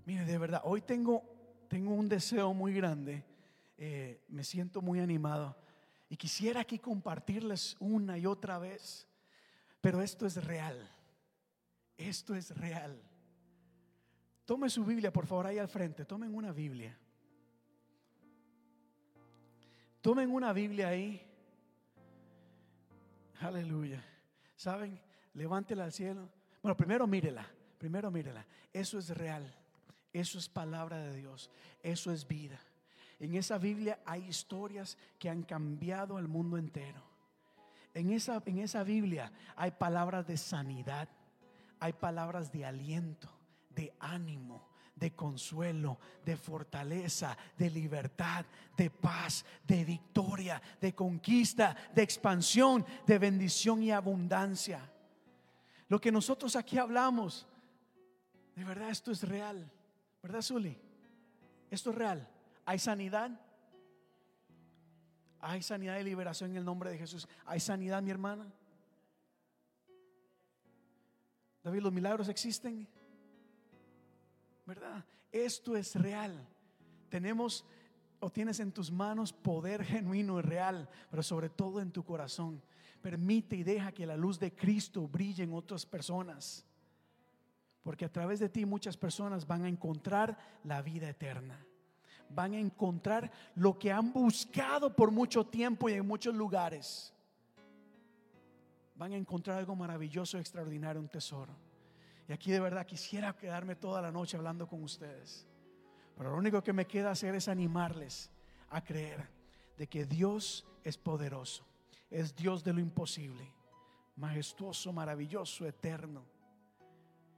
[0.05, 1.23] Mire, de verdad, hoy tengo,
[1.67, 3.25] tengo un deseo muy grande.
[3.77, 5.57] Eh, me siento muy animado.
[6.09, 9.07] Y quisiera aquí compartirles una y otra vez.
[9.81, 10.89] Pero esto es real.
[11.97, 13.01] Esto es real.
[14.45, 16.05] Tome su Biblia, por favor, ahí al frente.
[16.05, 16.95] Tomen una Biblia.
[20.01, 21.19] Tomen una Biblia ahí.
[23.39, 24.03] Aleluya.
[24.55, 25.01] ¿Saben?
[25.33, 26.29] Levántela al cielo.
[26.61, 27.47] Bueno, primero mírela.
[27.79, 28.45] Primero mírela.
[28.71, 29.51] Eso es real.
[30.15, 31.49] Eso es palabra de Dios.
[31.83, 32.57] Eso es vida.
[33.19, 37.03] En esa Biblia hay historias que han cambiado el mundo entero.
[37.93, 41.09] En esa, en esa Biblia hay palabras de sanidad,
[41.81, 43.29] hay palabras de aliento,
[43.71, 48.45] de ánimo, de consuelo, de fortaleza, de libertad,
[48.77, 54.89] de paz, de victoria, de conquista, de expansión, de bendición y abundancia.
[55.89, 57.45] Lo que nosotros aquí hablamos,
[58.55, 59.69] de verdad esto es real.
[60.25, 60.75] ¿Verdad, Zuli?
[61.69, 62.27] Esto es real.
[62.65, 63.39] Hay sanidad.
[65.39, 67.27] Hay sanidad y liberación en el nombre de Jesús.
[67.45, 68.51] Hay sanidad, mi hermana.
[71.63, 72.87] David, los milagros existen.
[74.65, 75.05] ¿Verdad?
[75.31, 76.43] Esto es real.
[77.07, 77.63] Tenemos
[78.19, 82.63] o tienes en tus manos poder genuino y real, pero sobre todo en tu corazón.
[82.99, 86.65] Permite y deja que la luz de Cristo brille en otras personas.
[87.85, 91.63] Porque a través de ti muchas personas van a encontrar la vida eterna.
[92.29, 97.13] Van a encontrar lo que han buscado por mucho tiempo y en muchos lugares.
[98.95, 101.53] Van a encontrar algo maravilloso, extraordinario, un tesoro.
[102.27, 105.45] Y aquí de verdad quisiera quedarme toda la noche hablando con ustedes.
[106.17, 108.31] Pero lo único que me queda hacer es animarles
[108.71, 109.29] a creer
[109.77, 111.63] de que Dios es poderoso.
[112.09, 113.53] Es Dios de lo imposible.
[114.15, 116.33] Majestuoso, maravilloso, eterno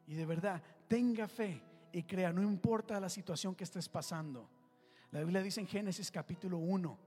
[0.08, 1.62] y de verdad, tenga fe
[1.92, 4.50] y crea, no importa la situación que estés pasando.
[5.12, 6.98] La Biblia dice en Génesis capítulo 1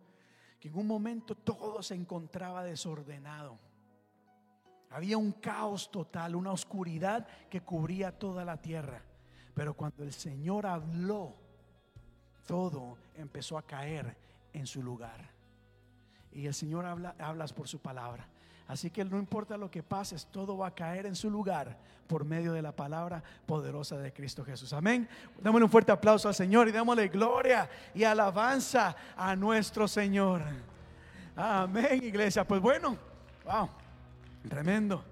[0.60, 3.58] que en un momento todo se encontraba desordenado.
[4.90, 9.02] Había un caos total, una oscuridad que cubría toda la tierra.
[9.54, 11.36] Pero cuando el Señor habló,
[12.46, 14.16] todo empezó a caer
[14.52, 15.30] en su lugar.
[16.32, 18.28] Y el Señor habla, hablas por su palabra.
[18.70, 21.76] Así que no importa lo que pases, todo va a caer en su lugar
[22.06, 24.72] por medio de la palabra poderosa de Cristo Jesús.
[24.72, 25.08] Amén.
[25.42, 30.42] Démosle un fuerte aplauso al Señor y démosle gloria y alabanza a nuestro Señor.
[31.34, 32.46] Amén, iglesia.
[32.46, 32.96] Pues bueno,
[33.44, 33.68] wow,
[34.48, 35.02] tremendo.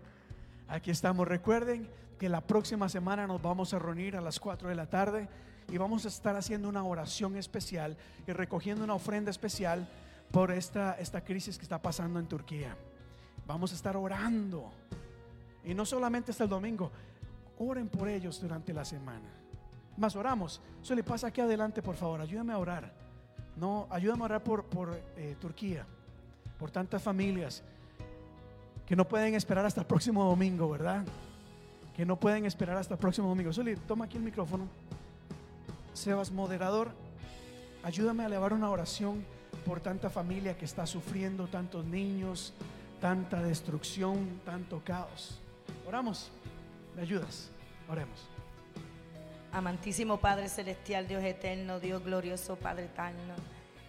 [0.68, 1.26] Aquí estamos.
[1.26, 5.28] Recuerden que la próxima semana nos vamos a reunir a las 4 de la tarde
[5.68, 9.88] y vamos a estar haciendo una oración especial y recogiendo una ofrenda especial
[10.30, 12.76] por esta, esta crisis que está pasando en Turquía.
[13.48, 14.70] Vamos a estar orando.
[15.64, 16.92] Y no solamente hasta el domingo,
[17.58, 19.28] oren por ellos durante la semana.
[19.96, 20.60] Más oramos.
[20.82, 22.20] Eso pasa aquí adelante, por favor.
[22.20, 22.92] Ayúdame a orar.
[23.56, 25.84] No, ayúdame a orar por, por eh, Turquía,
[26.58, 27.64] por tantas familias
[28.86, 31.04] que no pueden esperar hasta el próximo domingo, ¿verdad?
[31.96, 33.52] Que no pueden esperar hasta el próximo domingo.
[33.52, 34.68] Soli, toma aquí el micrófono.
[35.94, 36.90] Sebas, moderador,
[37.82, 39.24] ayúdame a elevar una oración
[39.66, 42.54] por tanta familia que está sufriendo, tantos niños,
[43.00, 45.38] tanta destrucción, tanto caos.
[45.86, 46.30] Oramos,
[46.96, 47.50] ¿me ayudas?
[47.88, 48.28] Oremos.
[49.52, 53.34] Amantísimo Padre Celestial, Dios eterno, Dios glorioso, Padre eterno.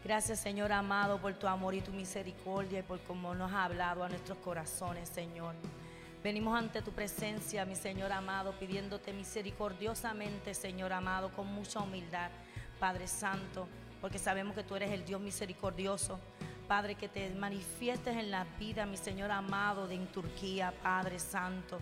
[0.04, 4.04] Gracias Señor amado por tu amor y tu misericordia y por cómo nos ha hablado
[4.04, 5.56] a nuestros corazones, Señor.
[6.24, 12.30] Venimos ante tu presencia, mi Señor amado, pidiéndote misericordiosamente, Señor amado, con mucha humildad,
[12.80, 13.68] Padre Santo,
[14.00, 16.20] porque sabemos que tú eres el Dios misericordioso.
[16.70, 21.80] Padre, que te manifiestes en la vida, mi Señor amado, de en Turquía, Padre Santo.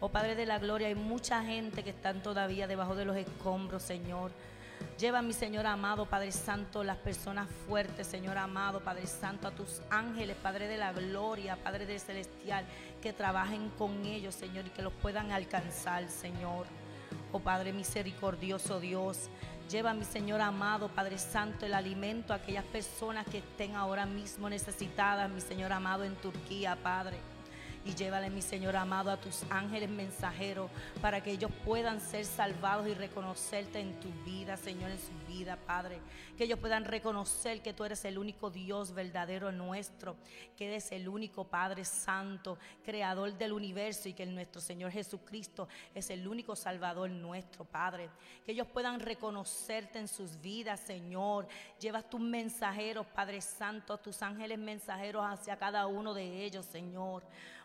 [0.00, 3.82] Oh Padre de la Gloria, hay mucha gente que están todavía debajo de los escombros,
[3.82, 4.30] Señor.
[4.98, 9.82] Lleva, mi Señor amado, Padre Santo, las personas fuertes, Señor amado, Padre Santo, a tus
[9.90, 12.64] ángeles, Padre de la Gloria, Padre del Celestial,
[13.02, 16.64] que trabajen con ellos, Señor, y que los puedan alcanzar, Señor.
[17.32, 19.28] Oh Padre misericordioso Dios,
[19.70, 24.50] Lleva, mi Señor amado, Padre Santo, el alimento a aquellas personas que estén ahora mismo
[24.50, 27.16] necesitadas, mi Señor amado, en Turquía, Padre.
[27.84, 30.70] Y llévale, mi Señor amado, a tus ángeles mensajeros
[31.00, 35.12] para que ellos puedan ser salvados y reconocerte en tu vida, Señor, en su
[35.66, 36.00] Padre.
[36.36, 40.16] Que ellos puedan reconocer que tú eres el único Dios verdadero nuestro,
[40.56, 46.10] que eres el único Padre Santo, creador del universo y que nuestro Señor Jesucristo es
[46.10, 48.10] el único Salvador nuestro, Padre.
[48.44, 51.46] Que ellos puedan reconocerte en sus vidas, Señor.
[51.80, 57.22] Llevas tus mensajeros, Padre Santo, tus ángeles mensajeros hacia cada uno de ellos, Señor.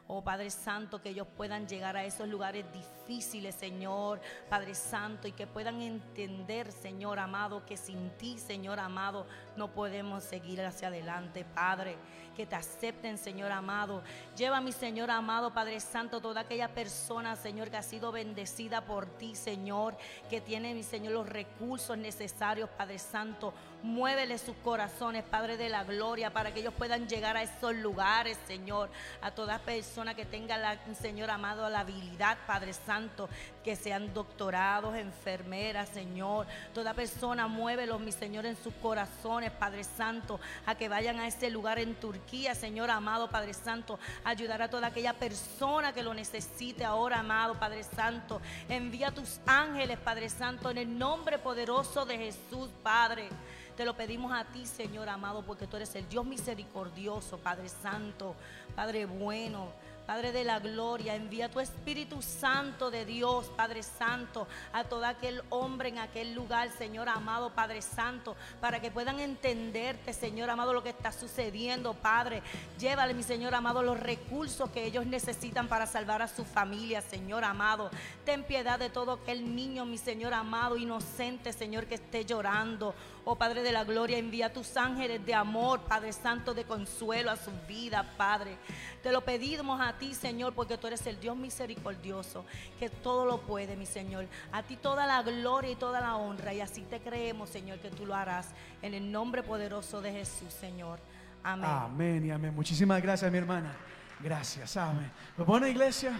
[0.10, 5.34] Oh Padre Santo, que ellos puedan llegar a esos lugares difíciles, Señor, Padre Santo, y
[5.34, 9.26] que puedan entender, Señor amado, que sin ti, Señor amado,
[9.56, 11.98] no podemos seguir hacia adelante, Padre
[12.38, 14.04] que te acepten, Señor amado.
[14.38, 19.08] Lleva, mi Señor amado, Padre Santo, toda aquella persona, Señor, que ha sido bendecida por
[19.08, 19.98] ti, Señor,
[20.30, 23.56] que tiene, mi Señor, los recursos necesarios, Padre Santo.
[23.82, 28.38] Muévele sus corazones, Padre de la gloria, para que ellos puedan llegar a esos lugares,
[28.46, 28.90] Señor.
[29.22, 33.30] A toda persona que tenga, la, Señor amado, la habilidad, Padre Santo,
[33.64, 36.46] que sean doctorados, enfermeras, Señor.
[36.76, 41.50] Toda persona, muévelos, mi Señor, en sus corazones, Padre Santo, a que vayan a ese
[41.50, 43.98] lugar en Turquía Señor amado Padre Santo.
[44.26, 48.42] Ayudar a toda aquella persona que lo necesite ahora, amado Padre Santo.
[48.68, 53.30] Envía tus ángeles, Padre Santo, en el nombre poderoso de Jesús, Padre.
[53.78, 58.36] Te lo pedimos a ti, Señor amado, porque tú eres el Dios misericordioso, Padre Santo,
[58.76, 59.72] Padre bueno.
[60.08, 65.44] Padre de la gloria, envía tu Espíritu Santo de Dios, Padre Santo, a todo aquel
[65.50, 70.82] hombre en aquel lugar, Señor amado, Padre Santo, para que puedan entenderte, Señor amado, lo
[70.82, 72.42] que está sucediendo, Padre.
[72.80, 77.44] Llévale, mi Señor amado, los recursos que ellos necesitan para salvar a su familia, Señor
[77.44, 77.90] amado.
[78.24, 82.96] Ten piedad de todo aquel niño, mi Señor amado, inocente, Señor, que esté llorando.
[83.30, 87.36] Oh Padre de la gloria, envía tus ángeles de amor, Padre Santo, de consuelo a
[87.36, 88.56] su vida, Padre.
[89.04, 92.46] Te lo pedimos a ti, Señor, porque tú eres el Dios misericordioso,
[92.80, 94.28] que todo lo puede, mi Señor.
[94.54, 96.54] A ti toda la gloria y toda la honra.
[96.54, 98.52] Y así te creemos, Señor, que tú lo harás.
[98.82, 101.02] En el nombre poderoso de Jesús, Señor.
[101.44, 101.70] Amén.
[101.70, 102.56] Amén y amén.
[102.56, 103.74] Muchísimas gracias, mi hermana.
[104.22, 105.12] Gracias, amén.
[105.36, 106.14] Bueno, iglesia,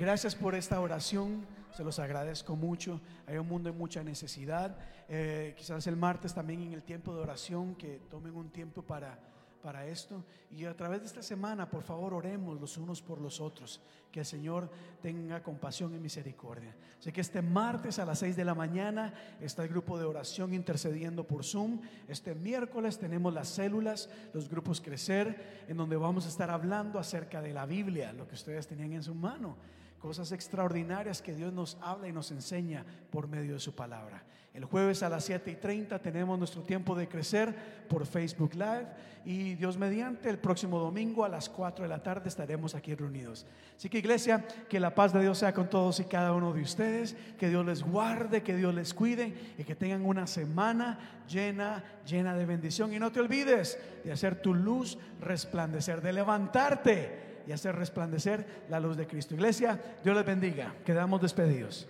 [0.00, 1.55] gracias por esta oración.
[1.76, 3.02] Se los agradezco mucho.
[3.26, 4.78] Hay un mundo en mucha necesidad.
[5.08, 9.18] Eh, quizás el martes también en el tiempo de oración, que tomen un tiempo para
[9.66, 10.24] para esto.
[10.52, 13.80] Y a través de esta semana, por favor, oremos los unos por los otros.
[14.12, 14.70] Que el Señor
[15.02, 16.76] tenga compasión y misericordia.
[17.00, 20.54] Así que este martes a las 6 de la mañana está el grupo de oración
[20.54, 21.80] intercediendo por Zoom.
[22.06, 27.42] Este miércoles tenemos las células, los grupos Crecer, en donde vamos a estar hablando acerca
[27.42, 29.56] de la Biblia, lo que ustedes tenían en su mano
[29.98, 34.22] cosas extraordinarias que Dios nos habla y nos enseña por medio de su palabra.
[34.56, 37.54] El jueves a las 7 y 30 tenemos nuestro tiempo de crecer
[37.90, 38.86] por Facebook Live
[39.26, 43.44] y Dios mediante el próximo domingo a las 4 de la tarde estaremos aquí reunidos.
[43.76, 46.62] Así que iglesia, que la paz de Dios sea con todos y cada uno de
[46.62, 51.84] ustedes, que Dios les guarde, que Dios les cuide y que tengan una semana llena,
[52.06, 52.94] llena de bendición.
[52.94, 58.80] Y no te olvides de hacer tu luz resplandecer, de levantarte y hacer resplandecer la
[58.80, 59.34] luz de Cristo.
[59.34, 60.74] Iglesia, Dios les bendiga.
[60.84, 61.86] Quedamos despedidos.